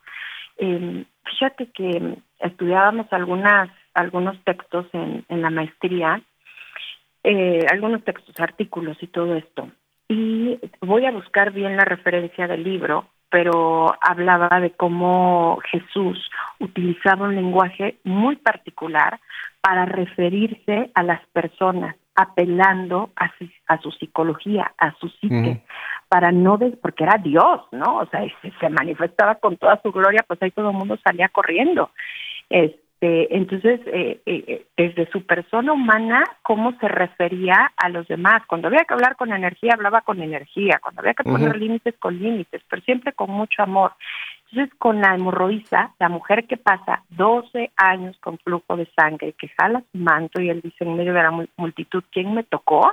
Eh, 0.59 1.05
fíjate 1.25 1.71
que 1.73 2.19
estudiábamos 2.41 3.12
algunas 3.12 3.69
algunos 3.95 4.43
textos 4.45 4.87
en, 4.93 5.25
en 5.29 5.43
la 5.43 5.51
maestría 5.51 6.21
eh, 7.25 7.67
algunos 7.71 8.05
textos 8.05 8.39
artículos 8.39 8.97
y 9.03 9.09
todo 9.09 9.35
esto 9.35 9.69
y 10.09 10.59
voy 10.81 11.05
a 11.05 11.11
buscar 11.11 11.53
bien 11.53 11.77
la 11.77 11.85
referencia 11.85 12.47
del 12.47 12.62
libro 12.62 13.09
pero 13.31 13.95
hablaba 14.01 14.61
de 14.61 14.70
cómo 14.70 15.59
Jesús 15.70 16.31
utilizaba 16.61 17.27
un 17.27 17.35
lenguaje 17.35 17.97
muy 18.05 18.37
particular 18.37 19.20
para 19.61 19.85
referirse 19.85 20.91
a 20.95 21.03
las 21.03 21.20
personas, 21.29 21.97
apelando 22.14 23.11
a 23.16 23.31
su, 23.37 23.49
a 23.66 23.79
su 23.79 23.91
psicología, 23.91 24.72
a 24.79 24.95
su 24.99 25.09
psique, 25.09 25.62
para 26.09 26.31
no, 26.31 26.59
porque 26.81 27.05
era 27.05 27.18
Dios, 27.18 27.62
¿no? 27.72 27.99
O 27.99 28.07
sea, 28.07 28.22
se, 28.43 28.53
se 28.61 28.68
manifestaba 28.70 29.35
con 29.35 29.57
toda 29.57 29.81
su 29.83 29.91
gloria, 29.91 30.24
pues 30.27 30.41
ahí 30.43 30.53
todo 30.53 30.70
el 30.70 30.77
mundo 30.77 30.97
salía 31.05 31.29
corriendo. 31.29 31.91
Este, 32.49 32.86
este, 32.99 33.37
entonces, 33.37 33.81
eh, 33.87 34.21
eh, 34.25 34.45
eh, 34.47 34.67
desde 34.77 35.11
su 35.11 35.27
persona 35.27 35.73
humana, 35.73 36.25
cómo 36.43 36.73
se 36.81 36.89
refería 36.89 37.73
a 37.77 37.89
los 37.91 38.09
demás. 38.09 38.43
Cuando 38.47 38.69
había 38.69 38.85
que 38.85 38.95
hablar 38.95 39.17
con 39.17 39.33
energía, 39.33 39.75
hablaba 39.75 40.01
con 40.01 40.23
energía. 40.23 40.79
Cuando 40.83 41.03
había 41.03 41.15
que 41.15 41.25
poner 41.25 41.57
límites, 41.57 41.95
con 41.99 42.19
límites, 42.19 42.63
pero 42.69 42.83
siempre 42.83 43.13
con 43.13 43.31
mucho 43.31 43.63
amor. 43.63 43.93
Entonces, 44.51 44.75
con 44.79 45.01
la 45.01 45.15
hemorroísa, 45.15 45.95
la 45.99 46.09
mujer 46.09 46.47
que 46.47 46.57
pasa 46.57 47.03
12 47.11 47.71
años 47.77 48.17
con 48.21 48.39
flujo 48.39 48.77
de 48.77 48.89
sangre, 48.97 49.35
que 49.35 49.49
jala 49.59 49.83
su 49.93 49.99
manto 49.99 50.41
y 50.41 50.49
él 50.49 50.63
dice 50.63 50.85
en 50.85 50.97
medio 50.97 51.13
de 51.13 51.23
la 51.23 51.47
multitud, 51.57 52.03
¿quién 52.11 52.33
me 52.33 52.45
tocó? 52.45 52.93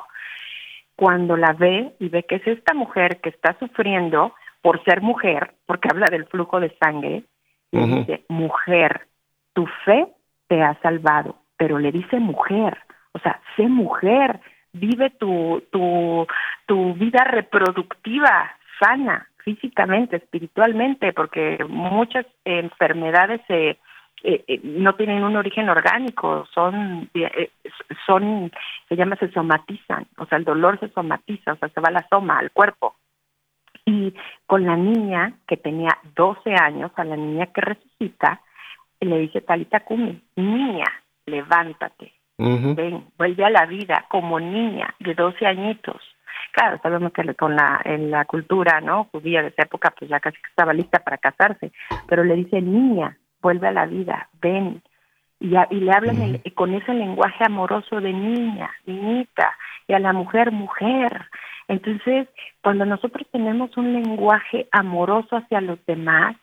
Cuando 0.96 1.38
la 1.38 1.54
ve 1.54 1.94
y 2.00 2.10
ve 2.10 2.24
que 2.24 2.36
es 2.36 2.48
esta 2.48 2.74
mujer 2.74 3.22
que 3.22 3.30
está 3.30 3.58
sufriendo 3.58 4.34
por 4.62 4.84
ser 4.84 5.02
mujer, 5.02 5.54
porque 5.66 5.90
habla 5.90 6.08
del 6.08 6.26
flujo 6.26 6.60
de 6.60 6.76
sangre, 6.80 7.24
dice, 7.72 8.24
mujer, 8.30 9.08
tu 9.54 9.68
fe 9.86 10.08
te 10.48 10.62
ha 10.62 10.80
salvado, 10.82 11.38
pero 11.58 11.80
le 11.80 11.92
dice 11.92 12.20
mujer, 12.20 12.78
o 13.14 13.20
sea, 13.20 13.40
sé 13.56 13.68
mujer, 13.68 14.40
vive 14.74 15.12
tu, 15.12 15.64
tu, 15.72 16.28
tu 16.66 16.94
vida 16.96 17.24
reproductiva 17.24 18.52
sana, 18.80 19.28
físicamente, 19.38 20.18
espiritualmente, 20.18 21.14
porque 21.14 21.64
muchas 21.68 22.26
enfermedades 22.44 23.42
eh, 23.50 23.78
eh, 24.24 24.62
no 24.64 24.96
tienen 24.96 25.24
un 25.24 25.36
origen 25.36 25.70
orgánico, 25.70 26.46
son, 26.54 27.10
eh, 27.14 27.52
son, 28.06 28.52
se 28.88 28.96
llama, 28.96 29.18
se 29.18 29.32
somatizan, 29.32 30.08
o 30.18 30.26
sea, 30.26 30.38
el 30.38 30.46
dolor 30.46 30.80
se 30.80 30.90
somatiza, 30.90 31.54
o 31.54 31.56
sea, 31.58 31.70
se 31.70 31.82
va 31.82 31.92
la 31.92 32.08
soma 32.10 32.40
al 32.40 32.52
cuerpo. 32.52 32.96
Y 33.86 34.14
con 34.46 34.66
la 34.66 34.78
niña 34.78 35.34
que 35.46 35.58
tenía 35.58 35.98
12 36.16 36.56
años, 36.56 36.92
a 36.96 37.04
la 37.04 37.18
niña 37.18 37.48
que 37.48 37.60
resucita, 37.60 38.42
le 39.06 39.20
dice 39.20 39.42
Talita 39.42 39.82
Kumi, 39.82 40.22
niña, 40.36 40.86
levántate, 41.26 42.14
ven, 42.38 43.06
vuelve 43.18 43.46
a 43.46 43.50
la 43.50 43.66
vida 43.66 44.06
como 44.10 44.40
niña 44.40 44.94
de 45.00 45.14
12 45.14 45.46
añitos. 45.46 46.02
Claro, 46.52 46.80
sabemos 46.84 47.12
que 47.14 47.34
con 47.36 47.56
la, 47.56 47.82
en 47.84 48.12
la 48.12 48.26
cultura 48.26 48.80
no 48.82 49.06
judía 49.12 49.42
de 49.42 49.50
esa 49.50 49.64
época, 49.64 49.94
pues 49.98 50.10
ya 50.10 50.20
casi 50.20 50.38
estaba 50.50 50.74
lista 50.74 51.00
para 51.00 51.18
casarse, 51.18 51.72
pero 52.08 52.24
le 52.24 52.36
dice, 52.36 52.62
niña, 52.62 53.18
vuelve 53.42 53.68
a 53.68 53.72
la 53.72 53.86
vida, 53.86 54.30
ven. 54.42 54.82
Y, 55.40 55.56
y 55.72 55.80
le 55.80 55.92
hablan 55.92 56.42
con 56.56 56.74
ese 56.74 56.94
lenguaje 56.94 57.44
amoroso 57.46 58.00
de 58.00 58.14
niña, 58.14 58.70
niñita, 58.86 59.54
y 59.88 59.94
a 59.94 60.00
la 60.00 60.14
mujer, 60.14 60.52
mujer. 60.52 61.26
Entonces, 61.68 62.28
cuando 62.62 62.86
nosotros 62.86 63.28
tenemos 63.32 63.76
un 63.78 63.94
lenguaje 63.94 64.68
amoroso 64.72 65.38
hacia 65.38 65.62
los 65.62 65.84
demás, 65.86 66.36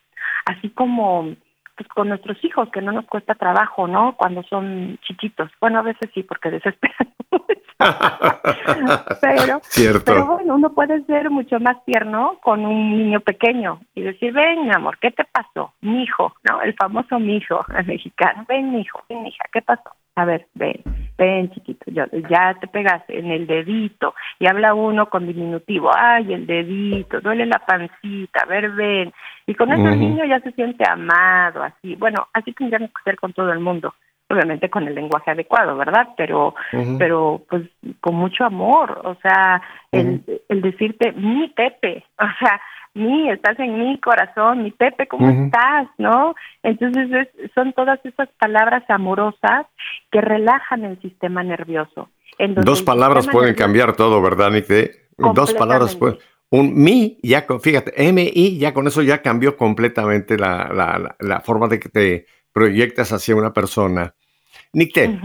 así 0.47 0.71
como 0.71 1.35
pues, 1.81 1.89
con 1.89 2.11
nuestros 2.11 2.37
hijos, 2.45 2.69
que 2.71 2.83
no 2.83 2.93
nos 2.93 3.07
cuesta 3.07 3.35
trabajo, 3.35 3.89
¿no? 3.89 4.15
Cuando 4.15 4.43
son 4.43 4.99
chiquitos. 5.01 5.51
Bueno, 5.63 5.79
a 5.79 5.83
veces 5.83 6.11
sí, 6.13 6.23
porque 6.23 6.51
desesperan. 6.51 7.09
pero, 9.23 9.61
Cierto. 9.63 10.05
pero 10.05 10.27
bueno, 10.27 10.57
uno 10.57 10.75
puede 10.75 11.03
ser 11.07 11.31
mucho 11.31 11.59
más 11.59 11.83
tierno 11.87 12.37
con 12.43 12.67
un 12.67 12.99
niño 12.99 13.21
pequeño 13.21 13.81
y 13.95 14.03
decir, 14.03 14.35
ven, 14.35 14.71
amor, 14.75 14.99
¿qué 15.01 15.11
te 15.11 15.25
pasó? 15.25 15.73
Mi 15.81 16.03
hijo, 16.03 16.35
¿no? 16.47 16.61
El 16.61 16.75
famoso 16.75 17.19
mi 17.19 17.39
hijo 17.39 17.65
mexicano. 17.87 18.45
Ven, 18.47 18.73
mi 18.73 18.83
hijo, 18.83 19.03
ven, 19.09 19.27
hija, 19.27 19.45
¿qué 19.51 19.63
pasó? 19.63 19.91
A 20.17 20.25
ver, 20.25 20.47
ven, 20.55 20.83
ven, 21.17 21.51
chiquito, 21.51 21.91
ya, 21.91 22.09
ya 22.29 22.57
te 22.61 22.67
pegaste 22.67 23.19
en 23.19 23.31
el 23.31 23.47
dedito 23.47 24.15
y 24.39 24.47
habla 24.47 24.75
uno 24.75 25.09
con 25.09 25.27
diminutivo, 25.27 25.91
ay, 25.95 26.35
el 26.35 26.47
dedito, 26.47 27.21
duele 27.21 27.47
la 27.47 27.61
pancita, 27.61 28.41
a 28.43 28.47
ver, 28.47 28.71
ven. 28.73 29.13
Y 29.47 29.55
con 29.55 29.73
eso 29.73 29.89
el 29.89 30.01
niño 30.01 30.25
ya 30.25 30.41
se 30.41 30.53
siente 30.53 30.85
amado, 30.89 31.63
así. 31.63 31.95
Bueno, 31.95 32.29
así 32.33 32.53
tendríamos 32.53 32.91
que 32.91 33.03
ser 33.05 33.17
con 33.17 33.33
todo 33.33 33.53
el 33.53 33.61
mundo 33.61 33.95
obviamente 34.31 34.71
con 34.71 34.87
el 34.87 34.95
lenguaje 34.95 35.31
adecuado, 35.31 35.77
¿verdad? 35.77 36.09
Pero, 36.17 36.55
pero 36.99 37.43
pues 37.49 37.63
con 38.01 38.15
mucho 38.15 38.45
amor, 38.45 39.01
o 39.05 39.17
sea, 39.21 39.61
el, 39.91 40.23
el 40.49 40.63
decirte 40.63 41.13
mi 41.13 41.49
Pepe, 41.49 42.05
o 42.19 42.27
sea, 42.39 42.61
mi, 42.95 43.31
estás 43.31 43.59
en 43.59 43.79
mi 43.79 43.99
corazón, 44.01 44.65
mi 44.65 44.71
Pepe, 44.71 45.07
¿cómo 45.07 45.29
estás? 45.29 45.89
¿No? 45.99 46.35
Entonces 46.63 47.29
son 47.55 47.73
todas 47.73 48.01
esas 48.05 48.29
palabras 48.39 48.83
amorosas 48.89 49.67
que 50.11 50.21
relajan 50.21 50.85
el 50.85 51.01
sistema 51.01 51.43
nervioso. 51.43 52.09
Dos 52.39 52.83
palabras 52.83 53.29
pueden 53.29 53.55
cambiar 53.55 53.95
todo, 53.95 54.23
¿verdad, 54.23 54.51
Nick? 54.51 54.67
Dos 55.17 55.53
palabras 55.55 55.95
pueden... 55.97 56.19
Un 56.53 56.75
mi, 56.75 57.17
ya, 57.23 57.47
fíjate, 57.63 57.93
M-I, 58.09 58.59
ya 58.59 58.75
con 58.75 58.89
eso 58.89 59.03
ya 59.03 59.23
cambió 59.23 59.57
completamente 59.57 60.37
la, 60.37 60.69
la, 60.75 61.15
la 61.21 61.41
forma 61.43 61.69
de 61.69 61.79
que 61.79 61.89
te 61.89 62.27
proyectas 62.53 63.13
hacia 63.13 63.37
una 63.37 63.53
persona. 63.53 64.15
Nicté, 64.73 65.21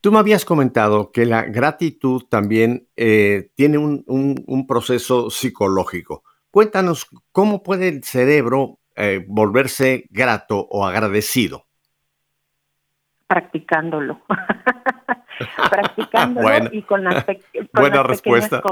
tú 0.00 0.12
me 0.12 0.18
habías 0.18 0.44
comentado 0.44 1.10
que 1.10 1.26
la 1.26 1.42
gratitud 1.42 2.24
también 2.28 2.88
eh, 2.96 3.50
tiene 3.54 3.78
un, 3.78 4.66
proceso 4.68 5.30
psicológico. 5.30 6.22
Cuéntanos 6.50 7.08
cómo 7.32 7.62
puede 7.62 7.88
el 7.88 8.04
cerebro 8.04 8.78
eh, 8.94 9.24
volverse 9.26 10.06
grato 10.10 10.60
o 10.70 10.86
agradecido. 10.86 11.66
Practicándolo. 13.26 14.22
Practicándolo 15.70 16.68
y 16.72 16.82
con 16.82 17.02
las, 17.02 17.24
con 17.24 17.36
buena 17.72 18.02
respuesta. 18.02 18.62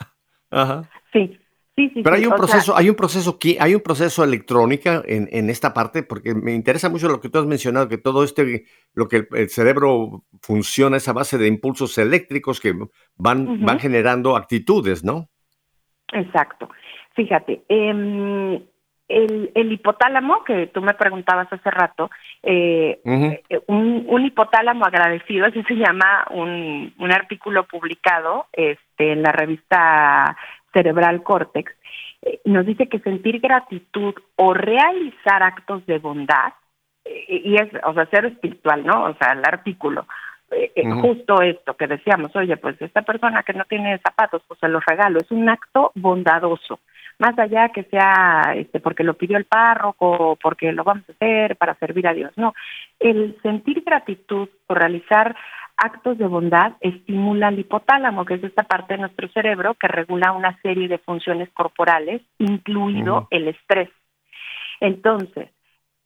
Ajá. 0.50 0.88
Sí, 1.12 1.38
pero 1.76 2.16
hay 2.16 2.24
un 2.24 2.34
proceso, 2.34 2.74
hay 2.74 2.88
un 2.88 2.96
proceso, 2.96 3.38
hay 3.60 3.74
un 3.74 3.82
proceso 3.82 4.24
electrónica 4.24 5.02
en, 5.04 5.28
en, 5.30 5.50
esta 5.50 5.74
parte, 5.74 6.02
porque 6.02 6.34
me 6.34 6.54
interesa 6.54 6.88
mucho 6.88 7.06
lo 7.06 7.20
que 7.20 7.28
tú 7.28 7.38
has 7.38 7.44
mencionado, 7.44 7.88
que 7.88 7.98
todo 7.98 8.24
este, 8.24 8.64
lo 8.94 9.08
que 9.08 9.28
el, 9.30 9.50
cerebro 9.50 10.22
funciona 10.40 10.96
es 10.96 11.06
a 11.08 11.12
base 11.12 11.36
de 11.36 11.48
impulsos 11.48 11.98
eléctricos 11.98 12.60
que 12.60 12.74
van, 13.16 13.62
van 13.62 13.78
generando 13.78 14.36
actitudes, 14.36 15.04
¿no? 15.04 15.28
Exacto. 16.12 16.70
Fíjate, 17.14 17.62
em, 17.68 18.54
el, 19.08 19.50
el, 19.54 19.72
hipotálamo, 19.72 20.44
que 20.44 20.68
tú 20.68 20.80
me 20.80 20.94
preguntabas 20.94 21.52
hace 21.52 21.70
rato, 21.70 22.10
eh, 22.42 23.00
eh, 23.04 23.60
un, 23.66 24.06
un, 24.08 24.24
hipotálamo 24.24 24.86
agradecido, 24.86 25.44
así 25.44 25.62
se 25.64 25.74
llama 25.74 26.26
un, 26.30 26.94
un 26.98 27.12
artículo 27.12 27.66
publicado 27.66 28.46
este, 28.52 29.12
en 29.12 29.22
la 29.22 29.32
revista 29.32 30.36
cerebral 30.76 31.22
córtex, 31.22 31.72
eh, 32.22 32.40
nos 32.44 32.66
dice 32.66 32.88
que 32.88 32.98
sentir 32.98 33.40
gratitud 33.40 34.14
o 34.36 34.52
realizar 34.52 35.42
actos 35.42 35.86
de 35.86 35.98
bondad, 35.98 36.52
eh, 37.04 37.40
y 37.44 37.54
es, 37.54 37.68
o 37.84 37.94
sea, 37.94 38.06
ser 38.06 38.26
espiritual, 38.26 38.84
¿no? 38.84 39.04
O 39.04 39.14
sea, 39.14 39.32
el 39.32 39.44
artículo, 39.44 40.06
eh, 40.50 40.70
justo 41.00 41.40
esto 41.40 41.76
que 41.76 41.86
decíamos, 41.86 42.36
oye, 42.36 42.56
pues 42.58 42.80
esta 42.80 43.02
persona 43.02 43.42
que 43.42 43.54
no 43.54 43.64
tiene 43.64 43.98
zapatos, 43.98 44.42
pues 44.46 44.60
se 44.60 44.68
los 44.68 44.84
regalo, 44.84 45.18
es 45.18 45.30
un 45.30 45.48
acto 45.48 45.92
bondadoso, 45.94 46.80
más 47.18 47.38
allá 47.38 47.70
que 47.70 47.84
sea 47.84 48.52
este 48.54 48.78
porque 48.80 49.02
lo 49.02 49.14
pidió 49.14 49.38
el 49.38 49.46
párroco, 49.46 50.38
porque 50.40 50.70
lo 50.72 50.84
vamos 50.84 51.04
a 51.08 51.12
hacer 51.12 51.56
para 51.56 51.74
servir 51.76 52.06
a 52.06 52.12
Dios, 52.12 52.32
no, 52.36 52.54
el 53.00 53.36
sentir 53.42 53.82
gratitud 53.84 54.48
o 54.66 54.74
realizar 54.74 55.34
actos 55.76 56.18
de 56.18 56.26
bondad 56.26 56.74
estimula 56.80 57.48
el 57.48 57.58
hipotálamo, 57.58 58.24
que 58.24 58.34
es 58.34 58.44
esta 58.44 58.62
parte 58.62 58.94
de 58.94 59.00
nuestro 59.00 59.28
cerebro 59.28 59.74
que 59.74 59.88
regula 59.88 60.32
una 60.32 60.58
serie 60.62 60.88
de 60.88 60.98
funciones 60.98 61.50
corporales, 61.50 62.22
incluido 62.38 63.28
el 63.30 63.48
estrés. 63.48 63.90
Entonces, 64.80 65.50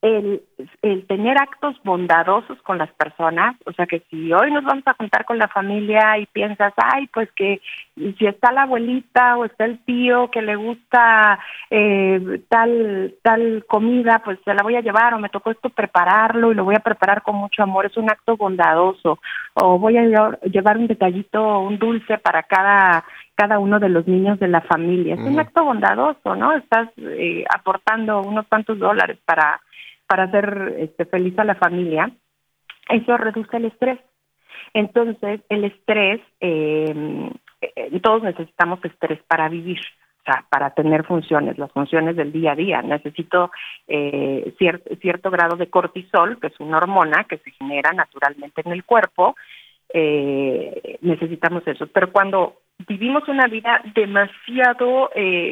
el, 0.02 0.42
el, 0.80 1.06
tener 1.06 1.36
actos 1.38 1.76
bondadosos 1.84 2.60
con 2.62 2.78
las 2.78 2.90
personas, 2.92 3.56
o 3.66 3.72
sea 3.72 3.86
que 3.86 4.00
si 4.10 4.32
hoy 4.32 4.50
nos 4.50 4.64
vamos 4.64 4.84
a 4.86 4.94
juntar 4.94 5.26
con 5.26 5.36
la 5.38 5.48
familia 5.48 6.16
y 6.18 6.26
piensas, 6.26 6.72
ay, 6.76 7.06
pues 7.08 7.30
que 7.32 7.60
si 7.96 8.26
está 8.26 8.50
la 8.50 8.62
abuelita 8.62 9.36
o 9.36 9.44
está 9.44 9.66
el 9.66 9.78
tío 9.84 10.30
que 10.30 10.40
le 10.40 10.56
gusta 10.56 11.38
eh, 11.68 12.40
tal 12.48 13.14
tal 13.22 13.64
comida, 13.68 14.22
pues 14.24 14.38
se 14.44 14.54
la 14.54 14.62
voy 14.62 14.76
a 14.76 14.80
llevar 14.80 15.12
o 15.12 15.18
me 15.18 15.28
tocó 15.28 15.50
esto 15.50 15.68
prepararlo 15.68 16.50
y 16.50 16.54
lo 16.54 16.64
voy 16.64 16.76
a 16.76 16.80
preparar 16.80 17.22
con 17.22 17.36
mucho 17.36 17.62
amor, 17.62 17.84
es 17.84 17.96
un 17.98 18.10
acto 18.10 18.38
bondadoso, 18.38 19.18
o 19.54 19.78
voy 19.78 19.98
a 19.98 20.38
llevar 20.44 20.78
un 20.78 20.86
detallito, 20.86 21.58
un 21.58 21.78
dulce 21.78 22.16
para 22.16 22.42
cada 22.44 23.04
cada 23.40 23.58
uno 23.58 23.80
de 23.80 23.88
los 23.88 24.06
niños 24.06 24.38
de 24.38 24.48
la 24.48 24.60
familia. 24.60 25.14
Es 25.14 25.20
un 25.20 25.40
acto 25.40 25.64
bondadoso, 25.64 26.36
¿no? 26.36 26.52
Estás 26.52 26.90
eh, 26.98 27.42
aportando 27.48 28.20
unos 28.20 28.46
cuantos 28.48 28.78
dólares 28.78 29.16
para 29.24 29.62
para 30.10 30.24
hacer 30.24 30.74
este, 30.78 31.04
feliz 31.04 31.38
a 31.38 31.44
la 31.44 31.54
familia, 31.54 32.10
eso 32.88 33.16
reduce 33.16 33.56
el 33.56 33.66
estrés. 33.66 34.00
Entonces, 34.74 35.40
el 35.48 35.62
estrés, 35.62 36.20
eh, 36.40 37.30
eh, 37.60 38.00
todos 38.02 38.24
necesitamos 38.24 38.84
estrés 38.84 39.20
para 39.28 39.48
vivir, 39.48 39.78
o 39.78 40.22
sea, 40.24 40.44
para 40.50 40.70
tener 40.70 41.04
funciones, 41.04 41.58
las 41.58 41.70
funciones 41.70 42.16
del 42.16 42.32
día 42.32 42.52
a 42.52 42.56
día. 42.56 42.82
Necesito 42.82 43.52
eh, 43.86 44.52
cierto 44.58 45.30
grado 45.30 45.54
de 45.54 45.70
cortisol, 45.70 46.40
que 46.40 46.48
es 46.48 46.58
una 46.58 46.78
hormona 46.78 47.22
que 47.28 47.38
se 47.38 47.52
genera 47.52 47.92
naturalmente 47.92 48.62
en 48.64 48.72
el 48.72 48.82
cuerpo. 48.82 49.36
Eh, 49.94 50.98
necesitamos 51.02 51.62
eso. 51.68 51.86
Pero 51.86 52.10
cuando 52.10 52.56
vivimos 52.88 53.28
una 53.28 53.46
vida 53.46 53.80
demasiado, 53.94 55.08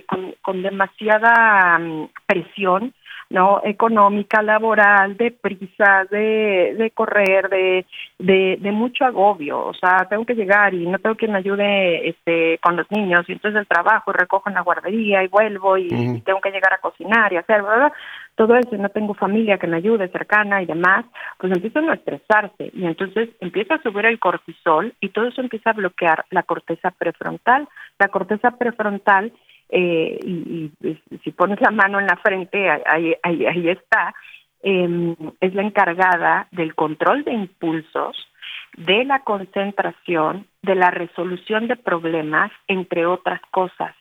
con, 0.08 0.34
con, 0.42 0.62
demasiada 0.62 1.78
mm, 1.78 2.08
presión, 2.26 2.92
no 3.30 3.60
económica, 3.64 4.42
laboral, 4.42 5.16
de 5.16 5.30
prisa, 5.30 6.06
de, 6.10 6.74
de 6.78 6.90
correr, 6.92 7.48
de, 7.48 7.86
de, 8.18 8.58
de, 8.60 8.72
mucho 8.72 9.04
agobio, 9.04 9.66
o 9.66 9.74
sea, 9.74 10.06
tengo 10.08 10.24
que 10.24 10.34
llegar 10.34 10.72
y 10.72 10.86
no 10.86 10.98
tengo 10.98 11.16
quien 11.16 11.32
me 11.32 11.38
ayude 11.38 12.08
este, 12.08 12.58
con 12.58 12.76
los 12.76 12.90
niños, 12.90 13.28
y 13.28 13.32
entonces 13.32 13.60
el 13.60 13.66
trabajo, 13.66 14.10
y 14.10 14.18
recojo 14.18 14.48
en 14.48 14.54
la 14.54 14.62
guardería 14.62 15.22
y 15.22 15.28
vuelvo 15.28 15.76
y, 15.76 15.88
tengo 16.24 16.40
que 16.40 16.50
llegar 16.50 16.72
a 16.72 16.78
cocinar 16.78 17.32
y 17.32 17.36
hacer, 17.36 17.62
¿verdad? 17.62 17.92
todo 18.38 18.54
eso, 18.54 18.76
no 18.76 18.88
tengo 18.90 19.14
familia 19.14 19.58
que 19.58 19.66
me 19.66 19.78
ayude 19.78 20.08
cercana 20.10 20.62
y 20.62 20.66
demás, 20.66 21.04
pues 21.38 21.52
empiezan 21.52 21.90
a 21.90 21.94
estresarse. 21.94 22.70
Y 22.72 22.86
entonces 22.86 23.30
empieza 23.40 23.74
a 23.74 23.82
subir 23.82 24.06
el 24.06 24.20
cortisol 24.20 24.94
y 25.00 25.08
todo 25.08 25.26
eso 25.26 25.40
empieza 25.40 25.70
a 25.70 25.72
bloquear 25.72 26.24
la 26.30 26.44
corteza 26.44 26.92
prefrontal. 26.92 27.68
La 27.98 28.06
corteza 28.06 28.52
prefrontal 28.52 29.32
eh, 29.68 30.18
y, 30.24 30.70
si 31.22 31.30
pones 31.32 31.60
la 31.60 31.70
mano 31.70 32.00
en 32.00 32.06
la 32.06 32.16
frente, 32.16 32.70
ahí, 32.70 33.14
ahí, 33.22 33.46
ahí 33.46 33.68
está, 33.68 34.14
eh, 34.62 35.14
es 35.40 35.54
la 35.54 35.62
encargada 35.62 36.48
del 36.50 36.74
control 36.74 37.24
de 37.24 37.32
impulsos, 37.32 38.16
de 38.76 39.04
la 39.04 39.20
concentración, 39.20 40.46
de 40.62 40.74
la 40.74 40.90
resolución 40.90 41.68
de 41.68 41.76
problemas, 41.76 42.50
entre 42.66 43.06
otras 43.06 43.40
cosas. 43.50 43.94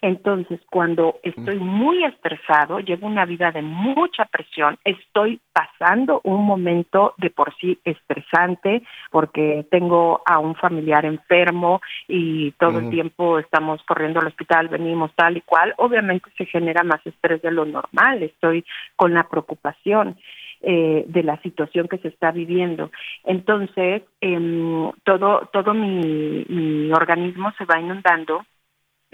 Entonces, 0.00 0.60
cuando 0.70 1.18
estoy 1.22 1.58
muy 1.58 2.04
estresado, 2.04 2.80
llevo 2.80 3.06
una 3.06 3.24
vida 3.24 3.50
de 3.52 3.62
mucha 3.62 4.24
presión, 4.26 4.78
estoy 4.84 5.40
pasando 5.52 6.20
un 6.24 6.44
momento 6.44 7.14
de 7.18 7.30
por 7.30 7.54
sí 7.56 7.78
estresante 7.84 8.82
porque 9.10 9.66
tengo 9.70 10.22
a 10.26 10.38
un 10.38 10.54
familiar 10.56 11.04
enfermo 11.04 11.80
y 12.08 12.52
todo 12.52 12.78
el 12.78 12.90
tiempo 12.90 13.38
estamos 13.38 13.82
corriendo 13.84 14.20
al 14.20 14.26
hospital, 14.26 14.68
venimos 14.68 15.12
tal 15.14 15.36
y 15.36 15.40
cual, 15.40 15.74
obviamente 15.78 16.30
se 16.36 16.46
genera 16.46 16.82
más 16.82 17.04
estrés 17.06 17.40
de 17.42 17.50
lo 17.50 17.64
normal, 17.64 18.22
estoy 18.22 18.64
con 18.96 19.14
la 19.14 19.28
preocupación. 19.28 20.16
Eh, 20.66 21.04
de 21.08 21.22
la 21.22 21.36
situación 21.42 21.88
que 21.88 21.98
se 21.98 22.08
está 22.08 22.30
viviendo. 22.30 22.90
Entonces, 23.24 24.02
em, 24.22 24.90
todo, 25.04 25.46
todo 25.52 25.74
mi, 25.74 26.46
mi 26.48 26.90
organismo 26.90 27.52
se 27.58 27.66
va 27.66 27.78
inundando 27.78 28.46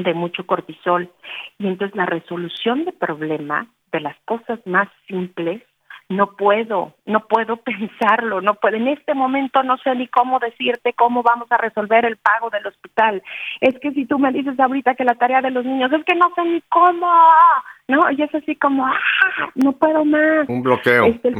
de 0.02 0.14
mucho 0.14 0.46
cortisol. 0.46 1.10
Y 1.58 1.66
entonces 1.66 1.96
la 1.96 2.06
resolución 2.06 2.84
de 2.84 2.92
problemas, 2.92 3.66
de 3.92 4.00
las 4.00 4.16
cosas 4.24 4.58
más 4.66 4.88
simples, 5.08 5.62
no 6.08 6.32
puedo, 6.32 6.94
no 7.06 7.26
puedo 7.26 7.56
pensarlo, 7.62 8.40
no 8.40 8.54
puedo, 8.54 8.76
en 8.76 8.88
este 8.88 9.14
momento 9.14 9.62
no 9.62 9.78
sé 9.78 9.94
ni 9.94 10.08
cómo 10.08 10.38
decirte 10.40 10.92
cómo 10.92 11.22
vamos 11.22 11.50
a 11.50 11.56
resolver 11.56 12.04
el 12.04 12.16
pago 12.16 12.50
del 12.50 12.66
hospital. 12.66 13.22
Es 13.60 13.78
que 13.78 13.92
si 13.92 14.06
tú 14.06 14.18
me 14.18 14.32
dices 14.32 14.58
ahorita 14.58 14.96
que 14.96 15.04
la 15.04 15.14
tarea 15.14 15.40
de 15.40 15.50
los 15.50 15.64
niños, 15.64 15.92
es 15.92 16.04
que 16.04 16.16
no 16.16 16.32
sé 16.34 16.44
ni 16.44 16.60
cómo, 16.68 17.08
¿no? 17.88 18.10
Y 18.10 18.22
es 18.22 18.34
así 18.34 18.56
como, 18.56 18.86
ah, 18.86 18.98
no 19.54 19.72
puedo 19.72 20.04
más. 20.04 20.48
Un 20.48 20.62
bloqueo. 20.62 21.04
Este, 21.04 21.28
el 21.28 21.36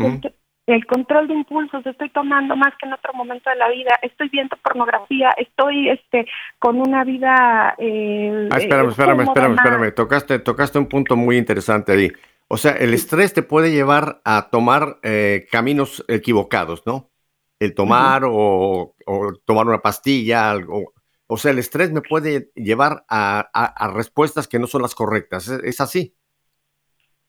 control 0.87 1.29
de 1.29 1.35
impulsos, 1.35 1.85
estoy 1.85 2.11
tomando 2.11 2.57
más 2.57 2.73
que 2.79 2.87
en 2.87 2.93
otro 2.93 3.13
momento 3.15 3.51
de 3.51 3.57
la 3.57 3.69
vida, 3.69 3.99
estoy 4.03 4.29
viendo 4.29 4.57
pornografía, 4.59 5.31
estoy 5.37 5.89
este 5.89 6.27
con 6.59 6.81
una 6.81 7.05
vida 7.05 7.75
eh, 7.79 8.49
ah, 8.53 8.59
espérame, 8.59 8.87
eh, 8.87 8.91
espérame, 8.91 9.21
espérame, 9.23 9.55
espérame, 9.55 9.95
tocaste, 9.95 10.39
tocaste 10.39 10.79
un 10.79 10.87
punto 10.87 11.17
muy 11.17 11.37
interesante 11.37 11.93
ahí. 11.93 12.13
O 12.49 12.57
sea, 12.57 12.73
el 12.73 12.95
estrés 12.95 13.33
te 13.33 13.43
puede 13.43 13.71
llevar 13.71 14.21
a 14.25 14.49
tomar 14.51 14.99
eh, 15.03 15.47
caminos 15.53 16.05
equivocados, 16.09 16.83
¿no? 16.85 17.11
El 17.61 17.75
tomar 17.75 18.23
o, 18.27 18.97
tomar 19.45 19.67
una 19.67 19.83
pastilla, 19.83 20.51
algo. 20.51 20.93
O 21.29 21.37
sea, 21.37 21.53
el 21.53 21.59
estrés 21.59 21.93
me 21.93 22.01
puede 22.01 22.51
llevar 22.57 23.05
a, 23.09 23.93
respuestas 23.95 24.49
que 24.49 24.59
no 24.59 24.67
son 24.67 24.83
las 24.83 24.97
correctas. 24.97 25.49
¿Es 25.49 25.81
así? 25.81 26.17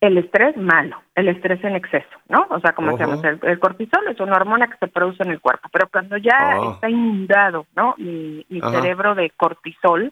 El 0.01 0.17
estrés 0.17 0.57
malo, 0.57 0.97
el 1.13 1.27
estrés 1.27 1.63
en 1.63 1.75
exceso, 1.75 2.17
¿no? 2.27 2.47
O 2.49 2.59
sea, 2.59 2.73
como 2.73 2.91
decíamos, 2.91 3.23
el, 3.23 3.59
cortisol 3.59 4.07
es 4.09 4.19
una 4.19 4.35
hormona 4.35 4.67
que 4.67 4.77
se 4.77 4.87
produce 4.87 5.21
en 5.21 5.29
el 5.29 5.39
cuerpo, 5.39 5.69
pero 5.71 5.87
cuando 5.89 6.17
ya 6.17 6.35
ah. 6.39 6.71
está 6.73 6.89
inundado, 6.89 7.67
¿no? 7.75 7.93
Mi, 7.99 8.43
cerebro 8.49 9.13
de 9.13 9.29
cortisol, 9.29 10.11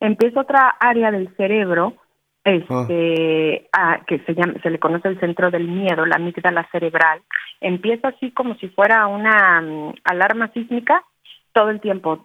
empieza 0.00 0.40
otra 0.40 0.74
área 0.80 1.12
del 1.12 1.32
cerebro, 1.36 1.94
este, 2.42 3.68
ah. 3.72 4.00
que 4.04 4.18
se 4.18 4.34
llama, 4.34 4.54
se 4.64 4.70
le 4.70 4.80
conoce 4.80 5.06
el 5.06 5.20
centro 5.20 5.52
del 5.52 5.68
miedo, 5.68 6.04
la 6.06 6.16
amígdala 6.16 6.68
cerebral, 6.72 7.22
empieza 7.60 8.08
así 8.08 8.32
como 8.32 8.56
si 8.56 8.68
fuera 8.70 9.06
una 9.06 9.60
mm, 9.60 9.94
alarma 10.02 10.48
sísmica 10.48 11.04
todo 11.52 11.70
el 11.70 11.80
tiempo, 11.80 12.24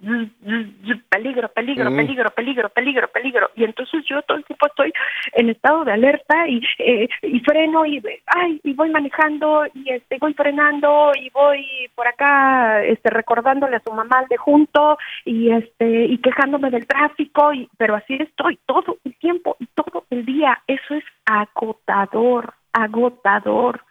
peligro, 1.10 1.50
peligro, 1.50 1.92
peligro, 1.96 2.30
peligro, 2.32 2.70
peligro, 2.70 3.08
peligro. 3.10 3.52
Y 3.56 3.64
entonces 3.64 4.04
yo 4.08 4.22
todo 4.24 4.38
el 4.38 4.46
tiempo 4.46 4.68
estoy 4.68 4.94
en 5.34 5.50
estado 5.50 5.84
de 5.84 5.94
alerta 5.94 6.48
y, 6.48 6.62
eh, 6.80 7.08
y 7.22 7.40
freno 7.40 7.86
y, 7.86 8.02
ay, 8.28 8.60
y 8.64 8.74
voy 8.74 8.90
manejando 8.90 9.66
y 9.74 9.90
este, 9.90 10.18
voy 10.20 10.34
frenando 10.34 11.12
y 11.20 11.30
voy 11.32 11.66
por 11.96 12.08
acá 12.08 12.84
este, 12.84 13.10
recordándole 13.10 13.78
a 13.78 13.84
su 13.84 13.92
mamá 13.92 14.26
de 14.30 14.38
junto 14.38 14.98
y, 15.24 15.52
este, 15.52 16.06
y 16.06 16.18
quejándome 16.20 16.70
del 16.70 16.88
tráfico, 16.88 17.54
y, 17.54 17.70
pero 17.78 17.96
así 17.96 18.16
estoy 18.16 18.60
todo 18.66 18.98
el 19.04 19.16
tiempo 19.18 19.58
y 19.60 19.68
todo 19.68 20.06
el 20.10 20.26
día. 20.26 20.62
Eso 20.68 20.96
es 20.96 21.04
agotador, 21.26 22.54
agotador. 22.74 23.82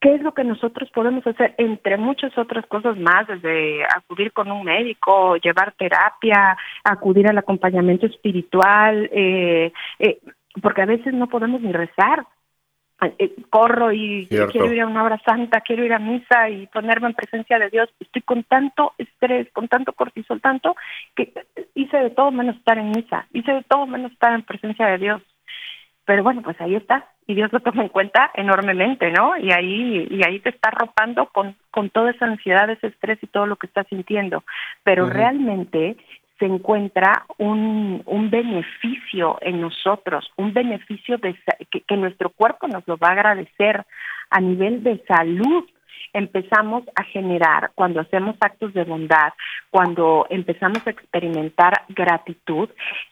¿Qué 0.00 0.14
es 0.14 0.22
lo 0.22 0.32
que 0.32 0.44
nosotros 0.44 0.88
podemos 0.90 1.26
hacer? 1.26 1.54
Entre 1.58 1.96
muchas 1.96 2.36
otras 2.38 2.64
cosas 2.66 2.96
más, 2.96 3.26
desde 3.26 3.82
acudir 3.84 4.32
con 4.32 4.50
un 4.50 4.64
médico, 4.64 5.36
llevar 5.36 5.72
terapia, 5.72 6.56
acudir 6.84 7.28
al 7.28 7.38
acompañamiento 7.38 8.06
espiritual, 8.06 9.10
eh, 9.12 9.72
eh, 9.98 10.20
porque 10.62 10.82
a 10.82 10.86
veces 10.86 11.14
no 11.14 11.28
podemos 11.28 11.60
ni 11.62 11.72
rezar. 11.72 12.24
Eh, 13.18 13.34
corro 13.48 13.92
y 13.92 14.26
quiero 14.28 14.72
ir 14.72 14.80
a 14.80 14.86
una 14.86 15.04
hora 15.04 15.20
santa, 15.24 15.60
quiero 15.60 15.84
ir 15.84 15.92
a 15.92 16.00
misa 16.00 16.50
y 16.50 16.66
ponerme 16.66 17.08
en 17.08 17.14
presencia 17.14 17.58
de 17.58 17.70
Dios. 17.70 17.88
Estoy 17.98 18.22
con 18.22 18.44
tanto 18.44 18.92
estrés, 18.98 19.48
con 19.52 19.68
tanto 19.68 19.92
cortisol, 19.92 20.40
tanto 20.40 20.76
que 21.14 21.32
hice 21.74 21.96
de 21.96 22.10
todo 22.10 22.32
menos 22.32 22.56
estar 22.56 22.78
en 22.78 22.90
misa, 22.90 23.26
hice 23.32 23.52
de 23.52 23.62
todo 23.64 23.86
menos 23.86 24.12
estar 24.12 24.32
en 24.32 24.42
presencia 24.42 24.86
de 24.86 24.98
Dios. 24.98 25.22
Pero 26.04 26.24
bueno, 26.24 26.42
pues 26.42 26.60
ahí 26.60 26.74
está, 26.74 27.06
y 27.28 27.34
Dios 27.34 27.52
lo 27.52 27.60
toma 27.60 27.82
en 27.82 27.90
cuenta 27.90 28.30
enormemente, 28.34 29.12
¿no? 29.12 29.36
Y 29.36 29.52
ahí 29.52 30.08
y 30.10 30.26
ahí 30.26 30.40
te 30.40 30.48
está 30.48 30.70
arropando 30.70 31.26
con, 31.26 31.54
con 31.70 31.90
toda 31.90 32.10
esa 32.10 32.24
ansiedad, 32.24 32.70
ese 32.70 32.86
estrés 32.86 33.18
y 33.22 33.26
todo 33.26 33.46
lo 33.46 33.56
que 33.56 33.66
estás 33.66 33.86
sintiendo. 33.88 34.44
Pero 34.82 35.10
realmente 35.10 35.98
se 36.38 36.46
encuentra 36.46 37.26
un, 37.36 38.02
un 38.06 38.30
beneficio 38.30 39.36
en 39.42 39.60
nosotros, 39.60 40.32
un 40.36 40.54
beneficio 40.54 41.18
de, 41.18 41.36
que, 41.70 41.82
que 41.82 41.96
nuestro 41.98 42.30
cuerpo 42.30 42.66
nos 42.66 42.88
lo 42.88 42.96
va 42.96 43.08
a 43.08 43.12
agradecer 43.12 43.84
a 44.30 44.40
nivel 44.40 44.82
de 44.82 45.04
salud, 45.06 45.64
empezamos 46.12 46.84
a 46.94 47.04
generar, 47.04 47.70
cuando 47.74 48.00
hacemos 48.00 48.36
actos 48.40 48.74
de 48.74 48.84
bondad, 48.84 49.32
cuando 49.70 50.26
empezamos 50.30 50.86
a 50.86 50.90
experimentar 50.90 51.82
gratitud, 51.88 52.68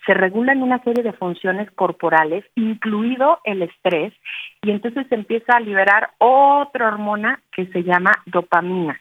se 0.06 0.14
regulan 0.14 0.62
una 0.62 0.82
serie 0.82 1.02
de 1.02 1.12
funciones 1.12 1.70
corporales, 1.72 2.44
incluido 2.54 3.40
el 3.44 3.62
estrés, 3.62 4.12
y 4.62 4.70
entonces 4.70 5.06
se 5.08 5.14
empieza 5.14 5.56
a 5.56 5.60
liberar 5.60 6.10
otra 6.18 6.88
hormona 6.88 7.40
que 7.52 7.66
se 7.66 7.82
llama 7.82 8.12
dopamina. 8.26 9.00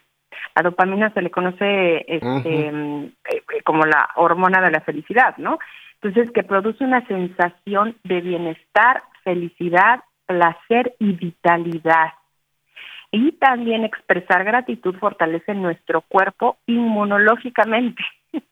La 0.55 0.63
dopamina 0.63 1.11
se 1.13 1.21
le 1.21 1.31
conoce 1.31 2.05
este, 2.07 2.67
eh, 2.69 3.11
como 3.63 3.85
la 3.85 4.09
hormona 4.15 4.61
de 4.61 4.71
la 4.71 4.81
felicidad, 4.81 5.35
¿no? 5.37 5.59
Entonces, 6.01 6.31
que 6.31 6.43
produce 6.43 6.83
una 6.83 7.05
sensación 7.07 7.95
de 8.03 8.21
bienestar, 8.21 9.03
felicidad 9.23 10.01
placer 10.25 10.95
y 10.99 11.13
vitalidad. 11.13 12.13
Y 13.11 13.33
también 13.33 13.83
expresar 13.83 14.43
gratitud 14.43 14.95
fortalece 14.97 15.53
nuestro 15.53 16.01
cuerpo 16.01 16.57
inmunológicamente. 16.65 18.03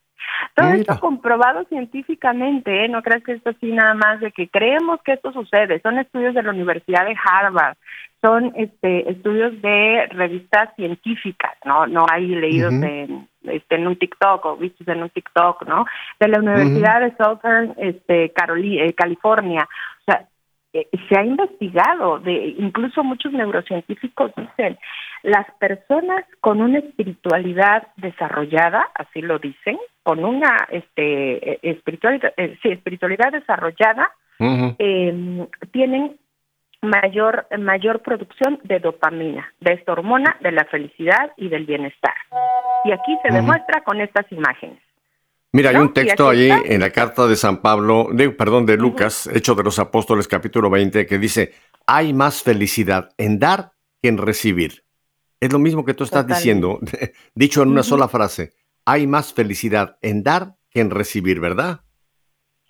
Todo 0.56 0.70
esto 0.70 1.00
comprobado 1.00 1.66
científicamente, 1.66 2.86
¿eh? 2.86 2.90
no 2.90 3.02
creas 3.02 3.24
que 3.24 3.34
esto 3.34 3.50
así 3.50 3.72
nada 3.72 3.94
más 3.94 4.20
de 4.20 4.32
que 4.32 4.48
creemos 4.48 5.02
que 5.04 5.14
esto 5.14 5.32
sucede. 5.34 5.82
Son 5.82 6.00
estudios 6.00 6.34
de 6.34 6.44
la 6.44 6.52
Universidad 6.52 7.06
de 7.06 7.16
Harvard, 7.26 7.76
son 8.22 8.54
este, 8.56 9.10
estudios 9.10 9.62
de 9.62 10.08
revistas 10.12 10.74
científicas, 10.76 11.52
no 11.66 11.88
no 11.88 12.06
hay 12.10 12.28
leídos 12.28 12.72
en, 12.72 13.28
este, 13.44 13.76
en 13.76 13.88
un 13.88 13.98
TikTok 13.98 14.46
o 14.46 14.56
vistos 14.56 14.88
en 14.88 15.04
un 15.04 15.10
TikTok, 15.10 15.68
¿no? 15.68 15.86
De 16.20 16.30
la 16.30 16.40
Universidad 16.40 17.02
de 17.02 17.16
Southern 17.18 17.74
este, 17.78 18.26
eh, 18.26 18.94
California. 18.94 19.68
O 20.00 20.04
sea, 20.06 20.26
eh, 20.74 20.88
se 21.08 21.20
ha 21.20 21.24
investigado, 21.24 22.20
de 22.20 22.56
incluso 22.58 23.04
muchos 23.04 23.32
neurocientíficos 23.32 24.32
dicen, 24.36 24.80
las 25.22 25.46
personas 25.60 26.26
con 26.42 26.62
una 26.62 26.80
espiritualidad 26.80 27.88
desarrollada, 27.98 28.90
así 28.96 29.22
lo 29.22 29.38
dicen, 29.38 29.78
con 30.02 30.26
una 30.26 30.68
este, 30.70 31.52
eh, 31.52 31.60
espiritualidad, 31.62 32.34
eh, 32.38 32.58
sí, 32.64 32.70
espiritualidad 32.70 33.32
desarrollada, 33.32 34.12
em, 34.40 35.48
tienen 35.72 36.18
mayor 36.82 37.46
mayor 37.58 38.02
producción 38.02 38.60
de 38.64 38.80
dopamina, 38.80 39.54
de 39.62 39.74
esta 39.74 39.94
hormona 39.94 40.36
de 40.42 40.52
la 40.52 40.66
felicidad 40.66 41.32
y 41.38 41.50
del 41.50 41.66
bienestar. 41.66 42.16
Y 42.84 42.92
aquí 42.92 43.16
se 43.24 43.32
demuestra 43.32 43.82
con 43.84 44.02
estas 44.02 44.30
imágenes. 44.32 44.80
Mira, 45.56 45.70
hay 45.70 45.76
un 45.76 45.94
texto 45.94 46.30
ahí 46.30 46.50
en 46.50 46.82
la 46.82 46.90
carta 46.90 47.28
de 47.28 47.36
San 47.36 47.62
Pablo, 47.62 48.08
de, 48.12 48.32
perdón, 48.32 48.66
de 48.66 48.76
Lucas, 48.76 49.28
hecho 49.28 49.54
de 49.54 49.64
los 49.64 49.78
apóstoles 49.78 50.28
capítulo 50.28 50.68
20, 50.72 51.06
que 51.06 51.20
dice, 51.20 51.54
hay 51.86 52.12
más 52.12 52.42
felicidad 52.42 53.12
en 53.20 53.38
dar 53.38 53.74
que 54.02 54.10
en 54.10 54.18
recibir. 54.18 54.84
Es 55.40 55.54
lo 55.54 55.60
mismo 55.60 55.86
que 55.86 55.94
tú 55.94 56.06
estás 56.06 56.26
diciendo, 56.26 56.80
dicho 57.36 57.62
en 57.62 57.70
una 57.70 57.84
sola 57.84 58.08
frase. 58.08 58.54
Hay 58.84 59.06
más 59.06 59.32
felicidad 59.32 59.98
en 60.02 60.24
dar 60.24 60.56
que 60.72 60.82
en 60.82 60.90
recibir, 60.90 61.40
¿verdad? 61.40 61.82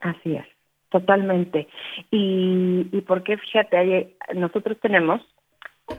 Así 0.01 0.35
es, 0.35 0.45
totalmente. 0.89 1.69
Y, 2.11 2.89
y 2.91 3.01
porque, 3.07 3.37
fíjate, 3.37 4.17
nosotros 4.35 4.77
tenemos 4.81 5.21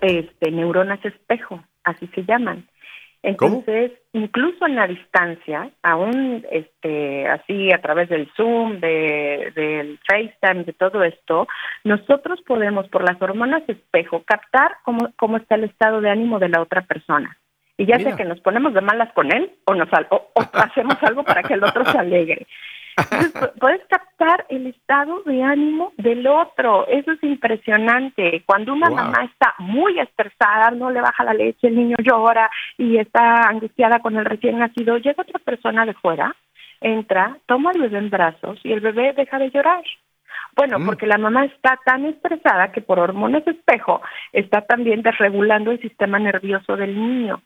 este, 0.03 0.51
neuronas 0.51 1.03
espejo, 1.03 1.65
así 1.83 2.09
se 2.15 2.25
llaman. 2.25 2.69
Entonces, 3.25 3.91
incluso 4.13 4.67
en 4.67 4.77
la 4.77 4.87
distancia, 4.87 5.71
aún 5.83 6.45
este, 6.51 7.27
así 7.27 7.73
a 7.73 7.81
través 7.81 8.11
del 8.11 8.31
Zoom, 8.37 8.81
de, 8.81 9.51
del 9.55 9.99
FaceTime, 10.07 10.65
de 10.65 10.75
todo 10.75 11.03
esto, 11.03 11.49
nosotros 11.85 12.43
podemos, 12.47 12.87
por 12.89 13.03
las 13.03 13.21
hormonas 13.23 13.63
espejo, 13.67 14.23
captar 14.27 14.77
cómo, 14.85 15.11
cómo 15.17 15.39
está 15.39 15.55
el 15.55 15.65
estado 15.65 16.03
de 16.03 16.11
ánimo 16.11 16.39
de 16.39 16.51
la 16.51 16.61
otra 16.61 16.83
persona. 16.83 17.39
Y 17.79 17.87
ya 17.87 17.99
sea 17.99 18.15
que 18.15 18.27
nos 18.27 18.41
ponemos 18.41 18.75
de 18.75 18.83
malas 18.83 19.11
con 19.15 19.33
él 19.33 19.51
o, 19.65 19.75
nos, 19.75 19.89
o 20.11 20.31
hacemos 20.53 21.03
algo 21.03 21.25
para 21.25 21.43
que 21.43 21.55
el 21.55 21.65
otro 21.65 21.83
se 21.87 21.99
alegre 21.99 22.47
puedes 23.61 23.83
captar 23.89 24.47
el 24.49 24.67
estado 24.69 25.23
de 25.25 25.43
ánimo 25.43 25.93
del 25.97 26.27
otro. 26.27 26.87
Eso 26.89 27.13
es 27.13 27.23
impresionante. 27.23 28.43
Cuando 28.47 28.73
una 28.73 28.91
mamá 28.91 29.25
está 29.25 29.55
muy 29.59 29.99
estresada, 29.99 30.71
no 30.71 30.91
le 30.91 31.01
baja 31.01 31.25
la 31.25 31.35
leche, 31.35 31.69
el 31.69 31.77
niño 31.77 31.97
llora 32.03 32.51
y 32.79 32.99
está 32.99 33.49
angustiada 33.49 34.01
con 34.01 34.17
el 34.17 34.25
recién 34.25 34.59
nacido, 34.59 34.99
llega 34.99 35.23
otra 35.23 35.39
persona 35.41 35.85
de 35.87 35.95
fuera, 35.95 36.35
entra, 36.81 37.39
toma 37.47 37.71
al 37.71 37.81
bebé 37.81 37.99
en 37.99 38.11
brazos 38.11 38.61
y 38.63 38.73
el 38.73 38.81
bebé 38.81 39.13
deja 39.13 39.39
de 39.39 39.51
llorar. 39.51 39.83
Bueno, 40.57 40.79
mm. 40.79 40.87
porque 40.87 41.07
la 41.07 41.19
mamá 41.19 41.45
está 41.47 41.79
tan 41.85 42.05
estresada 42.05 42.71
que 42.71 42.81
por 42.81 42.99
hormonas 42.99 43.47
espejo 43.47 44.01
está 44.33 44.63
también 44.63 45.03
desregulando 45.03 45.73
el 45.73 45.81
sistema 45.81 46.19
nervioso 46.19 46.77
del 46.77 46.95
niño. 46.95 47.43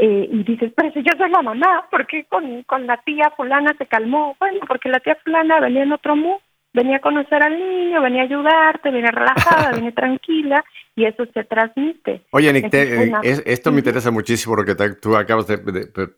Eh, 0.00 0.28
y 0.30 0.42
dices, 0.44 0.72
pero 0.74 0.92
si 0.92 1.02
yo 1.02 1.12
soy 1.18 1.30
la 1.30 1.42
mamá, 1.42 1.86
¿por 1.90 2.06
qué 2.06 2.24
con, 2.24 2.62
con 2.64 2.86
la 2.86 2.96
tía 2.98 3.32
fulana 3.36 3.74
se 3.76 3.86
calmó? 3.86 4.36
Bueno, 4.38 4.60
porque 4.66 4.88
la 4.88 5.00
tía 5.00 5.16
fulana 5.22 5.60
venía 5.60 5.82
en 5.82 5.92
otro 5.92 6.16
mood, 6.16 6.40
venía 6.72 6.96
a 6.96 7.00
conocer 7.00 7.42
al 7.42 7.58
niño, 7.58 8.00
venía 8.00 8.22
a 8.22 8.24
ayudarte, 8.24 8.90
venía 8.90 9.10
relajada, 9.10 9.72
venía 9.74 9.92
tranquila, 9.92 10.64
y 10.94 11.04
eso 11.04 11.24
se 11.32 11.44
transmite. 11.44 12.24
Oye, 12.30 12.52
Nick, 12.52 12.72
eh, 12.72 13.12
esto 13.44 13.70
me 13.72 13.78
interesa 13.78 14.10
muchísimo 14.10 14.56
lo 14.56 14.64
que 14.64 14.74
tú 15.00 15.16
acabas 15.16 15.46
de, 15.46 15.58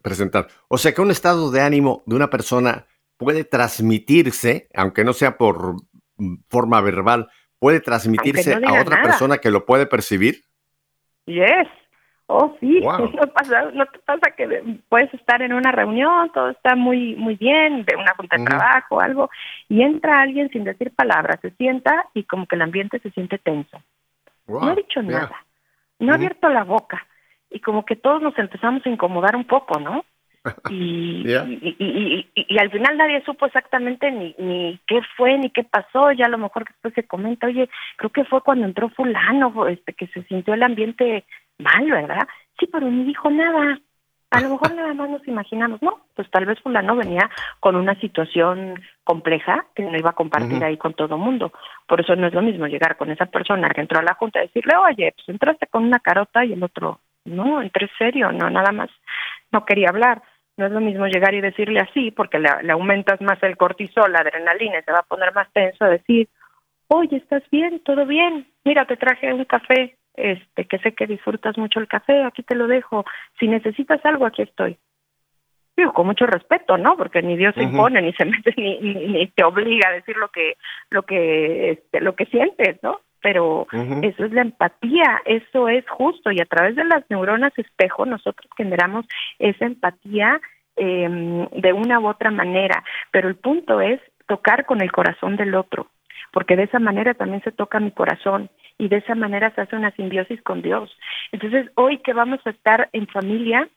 presentar. 0.03 0.47
O 0.69 0.79
sea, 0.79 0.93
que 0.93 1.01
un 1.01 1.11
estado 1.11 1.51
de 1.51 1.61
ánimo 1.61 2.03
de 2.07 2.17
una 2.17 2.31
persona 2.31 2.87
puede 3.17 3.45
transmitirse, 3.45 4.69
aunque 4.75 5.05
no 5.05 5.13
sea 5.13 5.37
por 5.37 5.77
mm, 6.17 6.37
forma 6.49 6.81
verbal, 6.81 7.29
puede 7.59 7.81
transmitirse 7.81 8.55
a 8.55 8.81
otra 8.81 9.03
persona 9.03 9.39
que 9.39 9.51
lo 9.51 9.65
puede 9.65 9.87
percibir. 9.87 10.45
Yes, 11.27 11.69
Oh, 12.27 12.57
sí, 12.59 12.81
no, 12.81 13.27
pasa, 13.33 13.71
no 13.73 13.85
te 13.87 13.99
pasa 13.99 14.31
que 14.37 14.79
puedes 14.89 15.13
estar 15.13 15.43
en 15.43 15.53
una 15.53 15.73
reunión, 15.73 16.31
todo 16.33 16.51
está 16.51 16.75
muy 16.75 17.15
muy 17.17 17.37
bien, 17.37 17.85
de 17.85 17.97
una 17.97 18.15
junta 18.15 18.37
de 18.39 18.45
trabajo, 18.45 19.01
algo, 19.01 19.31
y 19.69 19.83
entra 19.83 20.23
alguien 20.23 20.49
sin 20.51 20.65
decir 20.65 20.91
palabras, 20.95 21.39
se 21.43 21.51
sienta 21.53 22.07
y 22.15 22.25
como 22.25 22.47
que 22.47 22.57
el 22.57 22.63
ambiente 22.63 22.99
se 23.01 23.11
siente 23.11 23.39
tenso. 23.39 23.79
No 24.47 24.69
ha 24.69 24.75
dicho 24.75 25.03
nada, 25.03 25.45
no 25.99 26.13
ha 26.13 26.15
abierto 26.17 26.49
la 26.49 26.65
boca, 26.65 27.07
y 27.51 27.61
como 27.61 27.85
que 27.85 27.97
todos 27.97 28.23
nos 28.23 28.37
empezamos 28.39 28.85
a 28.87 28.89
incomodar 28.89 29.37
un 29.37 29.45
poco, 29.45 29.79
¿no? 29.79 30.05
Y, 30.71 31.25
y, 31.27 32.29
y, 32.35 32.59
al 32.59 32.71
final 32.71 32.99
nadie 32.99 33.23
supo 33.25 33.47
exactamente 33.47 34.11
ni, 34.11 34.35
ni 34.39 34.79
qué 34.87 35.01
fue 35.17 35.39
ni 35.39 35.49
qué 35.49 35.65
pasó. 35.65 36.13
Ya 36.13 36.27
a 36.27 36.29
lo 36.29 36.37
mejor 36.37 36.67
después 36.67 36.93
se 36.93 37.05
comenta, 37.05 37.47
oye, 37.47 37.71
creo 37.97 38.11
que 38.11 38.25
fue 38.25 38.43
cuando 38.43 38.67
entró 38.67 38.91
fulano, 38.91 39.67
este, 39.69 39.95
que 39.95 40.07
se 40.09 40.23
sintió 40.25 40.53
el 40.53 40.63
ambiente 40.63 41.25
mal, 41.59 41.91
¿verdad? 41.91 42.27
Sí, 42.59 42.67
pero 42.71 42.91
ni 42.91 43.05
dijo 43.05 43.31
nada. 43.31 43.79
A 44.31 44.41
lo 44.41 44.49
mejor 44.49 44.75
nada 44.75 44.93
más 44.95 45.09
nos 45.11 45.29
imaginamos, 45.29 45.81
no, 45.81 46.01
pues 46.17 46.29
tal 46.29 46.45
vez 46.45 46.59
fulano 46.61 46.97
venía 46.97 47.31
con 47.61 47.77
una 47.77 47.95
situación 48.01 48.83
compleja 49.05 49.67
que 49.77 49.85
no 49.85 49.97
iba 49.97 50.11
a 50.11 50.15
compartir 50.15 50.63
ahí 50.65 50.77
con 50.77 50.95
todo 50.95 51.17
mundo. 51.17 51.53
Por 51.87 52.01
eso 52.01 52.17
no 52.17 52.27
es 52.27 52.35
lo 52.35 52.43
mismo 52.43 52.67
llegar 52.67 52.97
con 52.97 53.13
esa 53.13 53.27
persona 53.27 53.69
que 53.69 53.83
entró 53.83 54.01
a 54.01 54.03
la 54.03 54.15
junta 54.15 54.41
y 54.41 54.49
decirle, 54.49 54.75
oye, 54.77 55.15
pues 55.15 55.29
entraste 55.29 55.69
con 55.69 55.85
una 55.85 56.01
carota 56.01 56.45
y 56.45 56.53
el 56.53 56.65
otro, 56.65 56.99
no, 57.25 57.63
entré 57.63 57.89
serio, 57.97 58.33
no, 58.33 58.51
nada 58.51 58.73
más, 58.73 58.91
no 59.53 59.65
quería 59.65 59.91
hablar. 59.91 60.21
No 60.57 60.67
es 60.67 60.73
lo 60.73 60.81
mismo 60.81 61.07
llegar 61.07 61.35
y 61.35 61.41
decirle 61.41 61.81
así, 61.81 62.11
porque 62.11 62.39
le, 62.39 62.49
le 62.63 62.73
aumentas 62.73 63.21
más 63.21 63.43
el 63.43 63.57
cortisol, 63.57 64.13
la 64.13 64.21
adrenalina, 64.21 64.79
y 64.79 64.83
se 64.83 64.93
va 64.93 65.01
a 65.01 65.03
poner 65.03 65.33
más 65.35 65.53
tenso, 65.53 65.85
decir, 65.85 66.29
oye, 66.89 67.17
¿estás 67.17 67.43
bien? 67.51 67.81
¿Todo 67.81 68.07
bien? 68.07 68.47
Mira, 68.65 68.85
te 68.85 68.97
traje 68.97 69.33
un 69.33 69.45
café, 69.45 69.97
este, 70.15 70.67
que 70.67 70.79
sé 70.79 70.95
que 70.95 71.07
disfrutas 71.07 71.59
mucho 71.59 71.81
el 71.81 71.89
café, 71.89 72.23
aquí 72.23 72.43
te 72.43 72.55
lo 72.55 72.67
dejo. 72.67 73.05
Si 73.39 73.49
necesitas 73.49 74.05
algo, 74.05 74.27
aquí 74.27 74.43
estoy. 74.43 74.79
Digo, 75.77 75.93
con 75.93 76.07
mucho 76.07 76.27
respeto, 76.27 76.79
¿no? 76.79 76.97
Porque 76.97 77.21
ni 77.21 77.37
Dios 77.37 77.55
se 77.55 77.65
impone, 77.65 78.01
ni 78.01 78.13
se 78.13 78.25
mete, 78.25 78.55
ni, 78.57 78.79
ni, 78.79 79.27
te 79.29 79.43
obliga 79.43 79.89
a 79.89 79.93
decir 79.93 80.17
lo 80.17 80.29
que, 80.29 80.57
lo 80.91 81.03
que, 81.03 81.73
este, 81.73 82.01
lo 82.01 82.15
que 82.15 82.27
sientes, 82.27 82.81
¿no? 82.83 83.01
Pero 83.21 83.67
eso 84.03 84.25
es 84.27 84.33
la 84.33 84.43
empatía, 84.43 85.23
eso 85.25 85.69
es 85.69 85.89
justo, 85.89 86.31
y 86.31 86.41
a 86.41 86.45
través 86.45 86.77
de 86.77 86.85
las 86.85 87.09
neuronas 87.09 87.59
espejo 87.59 88.05
nosotros 88.05 88.51
generamos 88.55 89.07
esa 89.39 89.65
empatía 89.65 90.41
eh, 90.77 91.49
de 91.51 91.73
una 91.73 92.01
u 92.01 92.07
otra 92.07 92.31
manera. 92.31 92.85
Pero 93.11 93.29
el 93.29 93.37
punto 93.37 93.81
es 93.81 93.99
tocar 94.29 94.67
con 94.67 94.83
el 94.83 94.93
corazón 94.93 95.37
del 95.37 95.55
otro, 95.55 95.89
porque 96.33 96.55
de 96.55 96.65
esa 96.65 96.79
manera 96.79 97.15
también 97.15 97.43
se 97.43 97.53
toca 97.53 97.81
mi 97.81 97.93
corazón 97.93 98.51
y 98.79 98.89
de 98.89 98.97
esa 98.97 99.15
manera 99.15 99.55
se 99.55 99.61
hace 99.61 99.77
una 99.77 99.91
simbiosis 99.93 100.43
con 100.43 100.63
Dios. 100.63 100.91
Entonces, 101.33 101.71
hoy 101.77 101.99
que 101.99 102.13
vamos 102.13 102.41
a 102.45 102.51
estar 102.51 102.89
en 102.93 103.07
familia, 103.07 103.69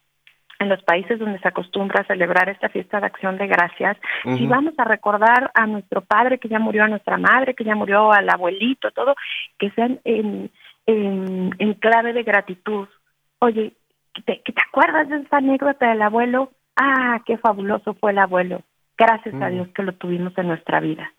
en 0.60 0.70
los 0.70 0.82
países 0.84 1.20
donde 1.20 1.40
se 1.40 1.48
acostumbra 1.48 2.02
a 2.02 2.08
celebrar 2.08 2.50
esta 2.50 2.70
fiesta 2.70 3.00
de 3.00 3.06
acción 3.06 3.38
de 3.38 3.48
gracias, 3.48 3.98
si 4.24 4.48
vamos 4.48 4.74
a 4.78 4.86
recordar 4.86 5.52
a 5.54 5.68
nuestro 5.68 6.02
padre 6.02 6.40
que 6.40 6.50
ya 6.50 6.58
murió, 6.58 6.84
a 6.84 6.88
nuestra 6.88 7.18
madre 7.18 7.54
que 7.54 7.64
ya 7.64 7.76
murió, 7.76 8.12
al 8.12 8.28
abuelito, 8.30 8.90
todo, 8.92 9.16
que 9.60 9.70
sean 9.72 10.00
en, 10.04 10.50
en, 10.88 11.74
clave 11.76 12.14
de 12.14 12.24
gratitud. 12.24 12.88
Oye, 13.40 13.74
¿te, 14.26 14.42
¿te 14.44 14.62
acuerdas 14.68 15.10
de 15.10 15.18
esa 15.18 15.38
anécdota 15.38 15.90
del 15.90 16.02
abuelo? 16.02 16.52
Ah, 16.76 17.22
qué 17.26 17.38
fabuloso 17.38 17.94
fue 17.94 18.12
el 18.12 18.18
abuelo. 18.18 18.64
Gracias 18.98 19.36
a 19.40 19.50
Dios 19.50 19.68
que 19.76 19.84
lo 19.84 19.94
tuvimos 19.94 20.36
en 20.40 20.48
nuestra 20.48 20.80
vida. 20.80 21.12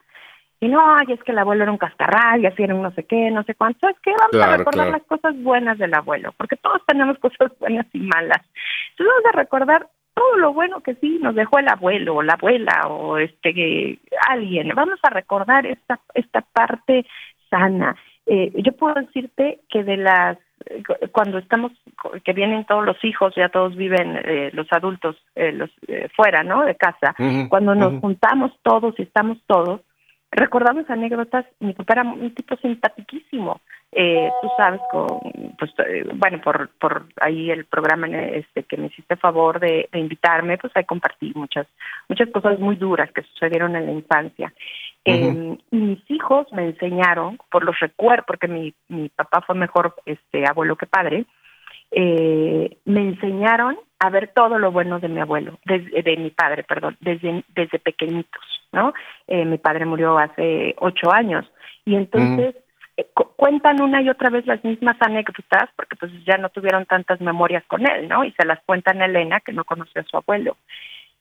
Y 0.61 0.69
no, 0.69 0.81
ay, 0.95 1.07
es 1.13 1.23
que 1.23 1.33
el 1.33 1.39
abuelo 1.39 1.63
era 1.63 1.73
un 1.73 1.79
cascarral 1.79 2.41
y 2.41 2.47
así 2.47 2.63
era 2.63 2.75
un 2.75 2.83
no 2.83 2.91
sé 2.93 3.05
qué, 3.05 3.31
no 3.31 3.45
sé 3.45 3.55
cuánto. 3.55 3.89
Es 3.89 3.99
que 4.01 4.11
vamos 4.11 4.45
a 4.45 4.57
recordar 4.57 4.91
las 4.91 5.03
cosas 5.05 5.41
buenas 5.43 5.79
del 5.79 5.95
abuelo, 5.95 6.33
porque 6.37 6.57
todos 6.57 6.83
tenemos 6.87 7.19
cosas 7.21 7.53
buenas 7.61 7.87
y 7.93 8.01
malas. 8.01 8.43
Entonces 8.91 9.15
vamos 9.15 9.35
a 9.35 9.37
recordar 9.37 9.89
todo 10.15 10.37
lo 10.39 10.53
bueno 10.53 10.81
que 10.81 10.97
sí 10.97 11.21
nos 11.23 11.37
dejó 11.37 11.61
el 11.61 11.69
abuelo 11.69 12.17
o 12.17 12.23
la 12.23 12.33
abuela 12.33 12.89
o 12.89 13.19
este 13.19 14.01
alguien. 14.29 14.73
Vamos 14.75 14.99
a 15.03 15.11
recordar 15.11 15.65
esta 15.65 16.01
esta 16.15 16.41
parte 16.41 17.07
sana. 17.49 17.95
Eh, 18.27 18.53
yo 18.57 18.73
puedo 18.73 18.95
decirte 18.95 19.61
que 19.69 19.85
de 19.85 19.97
las 19.97 20.39
cuando 21.13 21.39
estamos 21.39 21.71
que 22.25 22.33
vienen 22.33 22.65
todos 22.65 22.85
los 22.85 23.03
hijos 23.05 23.33
ya 23.37 23.49
todos 23.49 23.77
viven 23.77 24.21
eh, 24.25 24.51
los 24.53 24.67
adultos 24.73 25.17
eh, 25.37 25.53
los 25.53 25.71
fuera 26.17 26.43
no 26.43 26.65
de 26.65 26.75
casa 26.75 27.15
cuando 27.49 27.77
nos 27.77 28.01
juntamos 28.01 28.51
todos 28.63 28.99
y 28.99 29.03
estamos 29.03 29.39
todos 29.47 29.81
recordamos 30.31 30.89
anécdotas, 30.91 31.47
mi 31.61 31.73
papá 31.73 31.95
era 31.95 32.03
un 32.03 32.35
tipo 32.35 32.57
simpaticísimo, 32.57 33.61
eh, 33.93 34.31
tú 34.43 34.49
sabes, 34.57 34.81
con, 34.91 35.07
pues, 35.59 35.73
eh, 35.79 36.05
bueno, 36.15 36.41
por, 36.43 36.69
por 36.79 37.07
ahí 37.21 37.51
el 37.51 37.65
programa 37.65 38.07
este 38.09 38.65
que 38.65 38.77
me 38.77 38.89
hiciste 38.89 39.17
favor 39.17 39.59
de, 39.61 39.89
invitarme, 39.95 40.59
pues 40.59 40.73
ahí 40.77 40.85
compartí 40.85 41.33
muchas, 41.35 41.67
muchas 42.09 42.29
cosas 42.31 42.59
muy 42.59 42.77
duras 42.77 43.11
que 43.13 43.23
sucedieron 43.23 43.75
en 43.77 43.87
la 43.87 43.93
infancia. 43.93 44.53
Em, 45.05 45.57
y 45.71 45.77
mis 45.77 46.11
hijos 46.11 46.47
me 46.53 46.67
enseñaron, 46.67 47.39
por 47.51 47.65
los 47.65 47.79
recuerdos, 47.81 48.27
porque 48.27 48.47
mi, 48.47 48.75
mi 48.89 49.09
papá 49.09 49.41
fue 49.41 49.55
mejor 49.55 49.95
este 50.05 50.45
abuelo 50.47 50.77
que 50.77 50.87
padre, 50.87 51.25
eh, 51.91 52.77
me 52.85 53.01
enseñaron 53.01 53.79
a 53.99 54.11
ver 54.11 54.29
todo 54.35 54.59
lo 54.59 54.71
bueno 54.71 55.01
de 55.01 55.09
mi 55.09 55.21
abuelo, 55.21 55.59
de, 55.65 56.17
mi 56.17 56.31
padre, 56.31 56.63
perdón, 56.63 56.97
desde, 57.01 57.45
desde 57.55 57.79
pequeñitos, 57.79 58.43
¿no? 58.73 58.93
Eh, 59.27 59.45
mi 59.45 59.59
padre 59.59 59.85
murió 59.87 60.19
hace 60.19 60.75
ocho 60.79 61.13
años 61.13 61.51
y 61.85 61.97
entonces 61.97 62.55
eh, 62.97 63.07
cuentan 63.37 63.81
una 63.83 64.01
y 64.01 64.09
otra 64.09 64.31
vez 64.31 64.47
las 64.47 64.63
mismas 64.65 64.97
anécdotas 65.01 65.69
porque 65.75 65.97
pues 65.97 66.13
ya 66.25 66.37
no 66.37 66.49
tuvieron 66.51 66.87
tantas 66.87 67.21
memorias 67.21 67.65
con 67.67 67.89
él, 67.89 68.09
¿no? 68.09 68.25
Y 68.25 68.33
se 68.33 68.47
las 68.47 68.61
cuentan 68.65 69.03
a 69.03 69.07
Elena 69.07 69.41
que 69.41 69.53
no 69.53 69.65
conoció 69.65 70.01
a 70.01 70.05
su 70.05 70.17
abuelo. 70.17 70.57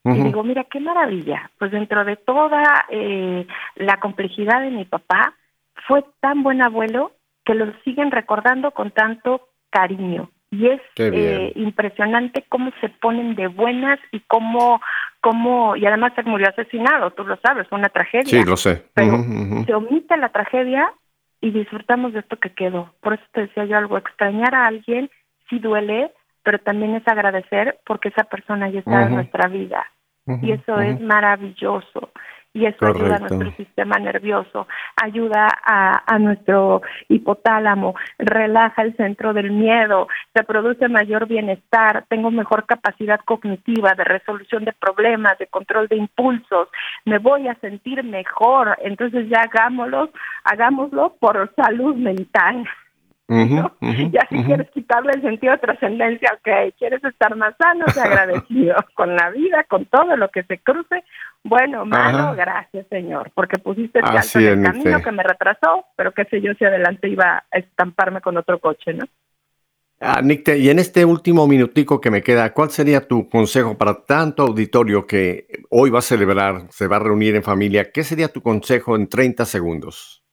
Y 0.05 0.23
digo, 0.23 0.41
mira, 0.41 0.63
qué 0.63 0.79
maravilla. 0.79 1.51
Pues 1.57 1.71
dentro 1.71 2.05
de 2.05 2.15
toda 2.15 2.85
eh, 2.89 3.45
la 3.75 3.99
complejidad 3.99 4.61
de 4.61 4.69
mi 4.69 4.85
papá, 4.85 5.33
fue 5.85 6.03
tan 6.21 6.43
buen 6.43 6.61
abuelo 6.61 7.11
que 7.45 7.55
lo 7.55 7.73
siguen 7.83 8.11
recordando 8.11 8.71
con 8.71 8.91
tanto 8.91 9.49
cariño. 9.69 10.29
Y 10.49 10.67
es 10.67 10.81
eh, 10.97 11.51
impresionante 11.55 12.45
cómo 12.47 12.71
se 12.79 12.89
ponen 12.89 13.35
de 13.35 13.47
buenas 13.47 13.99
y 14.11 14.21
cómo, 14.21 14.81
cómo, 15.19 15.75
y 15.75 15.85
además 15.85 16.13
se 16.15 16.23
murió 16.23 16.47
asesinado, 16.47 17.11
tú 17.11 17.25
lo 17.25 17.37
sabes, 17.37 17.67
fue 17.67 17.77
una 17.77 17.89
tragedia. 17.89 18.25
Sí, 18.25 18.45
lo 18.45 18.55
sé. 18.55 18.85
Pero 18.93 19.17
se 19.65 19.73
omite 19.73 20.15
la 20.15 20.29
tragedia 20.29 20.91
y 21.41 21.51
disfrutamos 21.51 22.13
de 22.13 22.19
esto 22.19 22.37
que 22.37 22.53
quedó. 22.53 22.93
Por 23.01 23.15
eso 23.15 23.23
te 23.33 23.41
decía 23.41 23.65
yo 23.65 23.77
algo, 23.77 23.97
extrañar 23.97 24.55
a 24.55 24.67
alguien 24.67 25.09
sí 25.49 25.59
duele, 25.59 26.11
pero 26.43 26.59
también 26.59 26.95
es 26.95 27.07
agradecer 27.07 27.77
porque 27.85 28.09
esa 28.09 28.23
persona 28.23 28.69
ya 28.69 28.79
está 28.79 29.03
en 29.03 29.15
nuestra 29.15 29.49
vida. 29.49 29.85
y 30.41 30.51
eso 30.51 30.79
es 30.79 30.99
maravilloso 31.01 32.11
y 32.57 32.65
eso 32.65 32.87
ayuda 32.87 33.17
a 33.17 33.19
nuestro 33.19 33.51
sistema 33.51 33.99
nervioso, 33.99 34.67
ayuda 34.95 35.47
a, 35.63 36.17
nuestro 36.17 36.81
hipotálamo, 37.07 37.93
relaja 38.17 38.81
el 38.81 38.95
centro 38.97 39.33
del 39.33 39.51
miedo, 39.51 40.07
se 40.33 40.43
produce 40.43 40.87
mayor 40.89 41.27
bienestar, 41.27 42.05
tengo 42.09 42.31
mejor 42.31 42.65
capacidad 42.65 43.19
cognitiva 43.25 43.93
de 43.93 44.03
resolución 44.03 44.65
de 44.65 44.73
problemas, 44.73 45.37
de 45.37 45.45
control 45.47 45.87
de 45.87 45.97
impulsos, 45.97 46.69
me 47.05 47.19
voy 47.19 47.47
a 47.47 47.55
sentir 47.55 48.03
mejor, 48.03 48.75
entonces 48.81 49.29
ya 49.29 49.41
hagámoslo, 49.41 50.09
hagámoslo 50.43 51.15
por 51.19 51.53
salud 51.55 51.95
mental. 51.95 52.67
Ya 53.27 54.27
si 54.29 54.43
quieres 54.43 54.69
quitarle 54.71 55.11
el 55.15 55.21
sentido 55.21 55.53
de 55.53 55.59
trascendencia, 55.59 56.31
ok, 56.33 56.73
quieres 56.77 57.03
estar 57.03 57.35
más 57.35 57.55
sano, 57.57 57.85
y 57.93 57.99
agradecido 57.99 58.75
con 58.93 59.15
la 59.15 59.29
vida, 59.31 59.65
con 59.67 59.85
todo 59.85 60.15
lo 60.15 60.29
que 60.29 60.43
se 60.43 60.59
cruce, 60.59 61.03
bueno, 61.43 61.85
malo, 61.85 62.35
gracias 62.35 62.87
Señor, 62.89 63.31
porque 63.33 63.57
pusiste 63.59 63.99
el 63.99 64.05
en 64.05 64.65
el 64.65 64.71
camino 64.71 65.01
que 65.01 65.11
me 65.11 65.23
retrasó, 65.23 65.85
pero 65.95 66.13
qué 66.13 66.25
sé 66.25 66.41
yo 66.41 66.53
si 66.53 66.65
adelante 66.65 67.09
iba 67.09 67.43
a 67.51 67.57
estamparme 67.57 68.21
con 68.21 68.37
otro 68.37 68.59
coche, 68.59 68.93
¿no? 68.93 69.05
Ah, 69.99 70.21
Nick, 70.21 70.47
y 70.49 70.69
en 70.69 70.77
este 70.77 71.03
último 71.05 71.47
minutico 71.47 71.99
que 71.99 72.11
me 72.11 72.21
queda, 72.21 72.53
¿cuál 72.53 72.69
sería 72.69 73.07
tu 73.07 73.27
consejo 73.27 73.77
para 73.77 74.05
tanto 74.05 74.43
auditorio 74.43 75.07
que 75.07 75.47
hoy 75.71 75.89
va 75.89 75.99
a 75.99 76.03
celebrar, 76.03 76.67
se 76.69 76.87
va 76.87 76.97
a 76.97 76.99
reunir 76.99 77.35
en 77.35 77.41
familia? 77.41 77.91
¿Qué 77.91 78.03
sería 78.03 78.27
tu 78.27 78.41
consejo 78.41 78.95
en 78.95 79.07
30 79.07 79.43
segundos? 79.45 80.23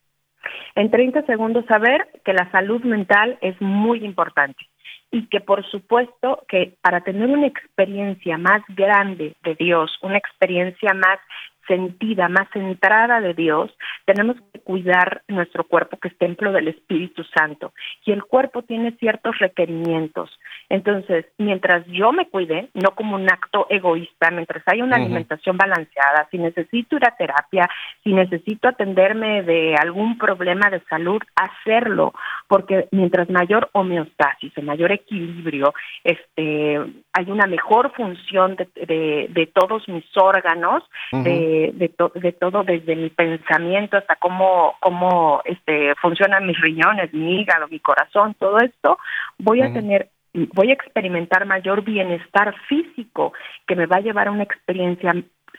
En 0.74 0.90
30 0.90 1.22
segundos, 1.26 1.64
saber 1.66 2.08
que 2.24 2.32
la 2.32 2.50
salud 2.50 2.82
mental 2.82 3.38
es 3.40 3.60
muy 3.60 4.04
importante 4.04 4.66
y 5.10 5.28
que 5.28 5.40
por 5.40 5.64
supuesto 5.70 6.44
que 6.48 6.74
para 6.80 7.02
tener 7.02 7.28
una 7.28 7.46
experiencia 7.46 8.36
más 8.36 8.62
grande 8.70 9.36
de 9.44 9.54
Dios, 9.54 9.96
una 10.02 10.18
experiencia 10.18 10.92
más 10.92 11.20
sentida, 11.66 12.28
más 12.28 12.48
centrada 12.52 13.20
de 13.20 13.34
Dios, 13.34 13.70
tenemos 14.04 14.36
que 14.52 14.60
cuidar 14.60 15.22
nuestro 15.28 15.64
cuerpo 15.64 15.98
que 15.98 16.08
es 16.08 16.18
templo 16.18 16.52
del 16.52 16.68
Espíritu 16.68 17.24
Santo. 17.36 17.72
Y 18.04 18.12
el 18.12 18.24
cuerpo 18.24 18.62
tiene 18.62 18.92
ciertos 18.98 19.38
requerimientos. 19.38 20.30
Entonces, 20.68 21.26
mientras 21.38 21.86
yo 21.86 22.12
me 22.12 22.28
cuide, 22.28 22.68
no 22.74 22.92
como 22.94 23.16
un 23.16 23.30
acto 23.30 23.66
egoísta, 23.70 24.30
mientras 24.30 24.62
haya 24.66 24.84
una 24.84 24.96
alimentación 24.96 25.56
balanceada, 25.56 26.28
si 26.30 26.38
necesito 26.38 26.96
ir 26.96 27.06
a 27.06 27.16
terapia, 27.16 27.68
si 28.02 28.12
necesito 28.12 28.68
atenderme 28.68 29.42
de 29.42 29.76
algún 29.76 30.18
problema 30.18 30.70
de 30.70 30.80
salud, 30.88 31.20
hacerlo, 31.36 32.12
porque 32.48 32.88
mientras 32.90 33.28
mayor 33.30 33.68
homeostasis, 33.72 34.52
mayor 34.62 34.92
equilibrio, 34.92 35.74
este, 36.02 36.80
hay 37.12 37.30
una 37.30 37.46
mejor 37.46 37.92
función 37.92 38.56
de, 38.56 39.28
de, 39.30 39.46
todos 39.54 39.88
mis 39.88 40.04
órganos, 40.16 40.82
de, 41.12 41.53
de, 41.72 42.32
todo 42.32 42.64
desde 42.64 42.96
mi 42.96 43.10
pensamiento 43.10 43.96
hasta 43.96 44.16
cómo, 44.16 44.74
cómo 44.80 45.42
este, 45.44 45.94
funcionan 45.96 46.46
mis 46.46 46.60
riñones, 46.60 47.12
mi 47.12 47.40
hígado, 47.40 47.68
mi 47.68 47.80
corazón, 47.80 48.34
todo 48.38 48.58
esto, 48.58 48.98
voy 49.38 49.62
a 49.62 49.72
tener 49.72 50.08
voy 50.52 50.70
a 50.70 50.74
experimentar 50.74 51.46
mayor 51.46 51.82
bienestar 51.82 52.54
físico 52.68 53.32
que 53.66 53.76
me 53.76 53.86
va 53.86 53.98
a 53.98 54.00
llevar 54.00 54.26
a 54.26 54.32
una 54.32 54.42
experiencia 54.42 55.14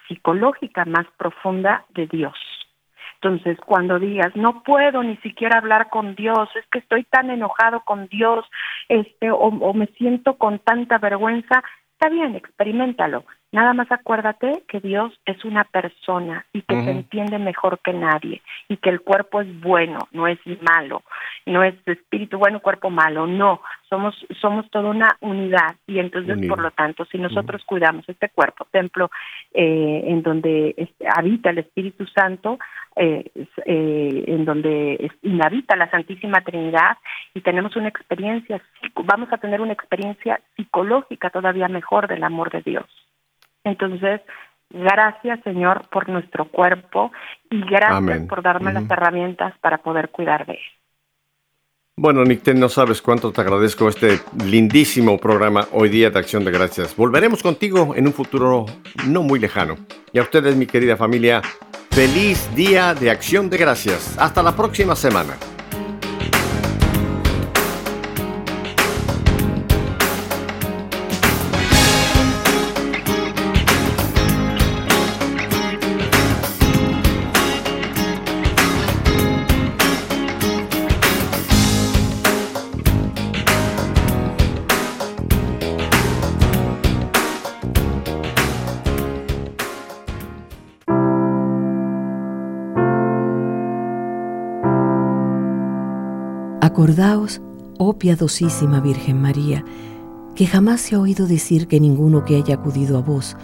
psicológica 0.08 0.84
más 0.86 1.06
profunda 1.18 1.86
de 1.90 2.08
Dios. 2.08 2.36
Entonces, 3.22 3.58
cuando 3.66 3.98
digas, 3.98 4.36
no 4.36 4.62
puedo 4.64 5.02
ni 5.02 5.18
siquiera 5.18 5.58
hablar 5.58 5.90
con 5.90 6.16
Dios, 6.16 6.50
es 6.56 6.66
que 6.68 6.80
estoy 6.80 7.06
tan 7.06 7.30
enojado 7.30 7.82
con 7.82 8.08
Dios, 8.08 8.46
este, 8.90 9.32
o, 9.32 9.38
o 9.38 9.74
me 9.74 9.88
siento 9.98 10.38
con 10.38 10.60
tanta 10.60 10.98
vergüenza, 10.98 11.64
está 11.94 12.10
bien, 12.10 12.36
experimentalo. 12.36 13.24
Nada 13.56 13.72
más 13.72 13.90
acuérdate 13.90 14.64
que 14.68 14.82
Dios 14.82 15.18
es 15.26 15.46
una 15.46 15.64
persona 15.64 16.46
y 16.52 16.62
que 16.64 16.76
se 16.84 16.92
entiende 16.92 17.40
mejor 17.40 17.80
que 17.80 17.94
nadie 17.94 18.42
y 18.68 18.76
que 18.76 18.90
el 18.90 19.00
cuerpo 19.00 19.40
es 19.40 19.62
bueno, 19.62 20.10
no 20.12 20.28
es 20.28 20.40
malo, 20.60 21.04
no 21.46 21.64
es 21.64 21.74
espíritu 21.86 22.38
bueno, 22.38 22.60
cuerpo 22.60 22.90
malo, 22.90 23.28
no, 23.28 23.62
somos 23.88 24.14
somos 24.42 24.70
toda 24.72 24.90
una 24.90 25.16
unidad 25.22 25.78
y 25.88 26.00
entonces 26.00 26.46
por 26.50 26.60
lo 26.60 26.72
tanto 26.72 27.06
si 27.06 27.18
nosotros 27.18 27.64
cuidamos 27.66 28.04
este 28.10 28.28
cuerpo, 28.28 28.68
templo 28.72 29.10
eh, 29.54 30.04
en 30.06 30.22
donde 30.22 30.90
habita 31.16 31.52
el 31.52 31.60
Espíritu 31.60 32.06
Santo, 32.08 32.60
eh, 32.98 33.24
eh, 33.66 34.24
en 34.28 34.44
donde 34.44 35.10
habita 35.42 35.78
la 35.78 35.90
Santísima 35.90 36.42
Trinidad 36.42 36.98
y 37.34 37.40
tenemos 37.40 37.78
una 37.78 37.88
experiencia, 37.88 38.62
vamos 38.96 39.32
a 39.32 39.38
tener 39.38 39.62
una 39.62 39.72
experiencia 39.72 40.42
psicológica 40.58 41.30
todavía 41.30 41.70
mejor 41.70 42.10
del 42.10 42.26
amor 42.26 42.52
de 42.52 42.62
Dios. 42.62 43.05
Entonces, 43.66 44.22
gracias 44.70 45.42
Señor 45.44 45.90
por 45.90 46.08
nuestro 46.08 46.46
cuerpo 46.46 47.12
y 47.50 47.62
gracias 47.62 48.28
por 48.28 48.42
darme 48.42 48.72
las 48.72 48.90
herramientas 48.90 49.54
para 49.60 49.80
poder 49.80 50.10
cuidar 50.10 50.46
de 50.46 50.54
él. 50.54 50.60
Bueno, 51.98 52.26
Nicten, 52.26 52.60
no 52.60 52.68
sabes 52.68 53.02
cuánto 53.02 53.32
te 53.32 53.40
agradezco 53.40 53.88
este 53.88 54.20
lindísimo 54.46 55.18
programa 55.18 55.66
hoy 55.72 55.88
día 55.88 56.10
de 56.10 56.20
Acción 56.20 56.44
de 56.44 56.52
Gracias. 56.52 56.94
Volveremos 56.94 57.42
contigo 57.42 57.96
en 57.96 58.06
un 58.06 58.12
futuro 58.12 58.66
no 59.08 59.24
muy 59.24 59.40
lejano. 59.40 59.78
Y 60.12 60.20
a 60.20 60.24
ustedes, 60.24 60.58
mi 60.58 60.66
querida 60.66 60.98
familia, 60.98 61.42
feliz 61.92 62.54
día 62.54 62.94
de 62.94 63.12
Acción 63.12 63.50
de 63.50 63.58
Gracias. 63.58 64.18
Hasta 64.20 64.44
la 64.44 64.54
próxima 64.58 64.94
semana. 64.94 65.38
Acordaos, 96.86 97.42
oh 97.80 97.94
piadosísima 97.94 98.80
Virgen 98.80 99.20
María, 99.20 99.66
que 100.36 100.46
jamás 100.46 100.82
se 100.82 100.94
ha 100.94 101.00
oído 101.00 101.26
decir 101.26 101.68
que 101.68 101.80
ninguno 101.80 102.24
que 102.26 102.36
haya 102.36 102.54
acudido 102.54 103.00
a 103.00 103.02
vos, 103.02 103.36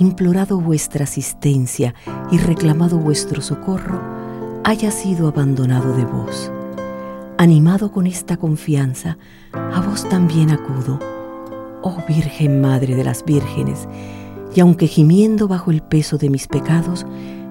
implorado 0.00 0.60
vuestra 0.60 1.04
asistencia 1.04 1.94
y 2.32 2.38
reclamado 2.38 2.98
vuestro 2.98 3.40
socorro, 3.40 4.00
haya 4.64 4.90
sido 4.90 5.28
abandonado 5.28 5.96
de 5.96 6.06
vos. 6.06 6.50
Animado 7.38 7.92
con 7.92 8.08
esta 8.08 8.36
confianza, 8.36 9.16
a 9.52 9.80
vos 9.80 10.08
también 10.08 10.50
acudo, 10.50 10.98
oh 11.82 11.98
Virgen 12.08 12.60
Madre 12.60 12.96
de 12.96 13.04
las 13.04 13.24
Vírgenes, 13.24 13.86
y 14.56 14.58
aunque 14.58 14.88
gimiendo 14.88 15.46
bajo 15.46 15.70
el 15.70 15.82
peso 15.82 16.18
de 16.18 16.30
mis 16.30 16.48
pecados, 16.48 17.06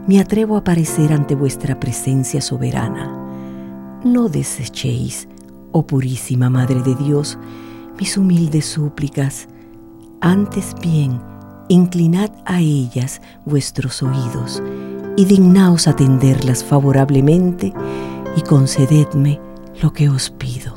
me 0.07 0.19
atrevo 0.19 0.57
a 0.57 0.59
aparecer 0.59 1.13
ante 1.13 1.35
vuestra 1.35 1.79
presencia 1.79 2.41
soberana. 2.41 3.23
No 4.03 4.27
desechéis, 4.27 5.29
oh 5.71 5.85
purísima 5.85 6.49
Madre 6.49 6.81
de 6.81 6.95
Dios, 6.95 7.37
mis 7.99 8.17
humildes 8.17 8.65
súplicas, 8.65 9.47
antes 10.21 10.73
bien, 10.81 11.19
inclinad 11.69 12.31
a 12.45 12.59
ellas 12.59 13.21
vuestros 13.45 14.01
oídos 14.01 14.61
y 15.15 15.25
dignaos 15.25 15.87
atenderlas 15.87 16.63
favorablemente 16.63 17.73
y 18.35 18.41
concededme 18.41 19.39
lo 19.81 19.91
que 19.93 20.09
os 20.09 20.29
pido. 20.29 20.76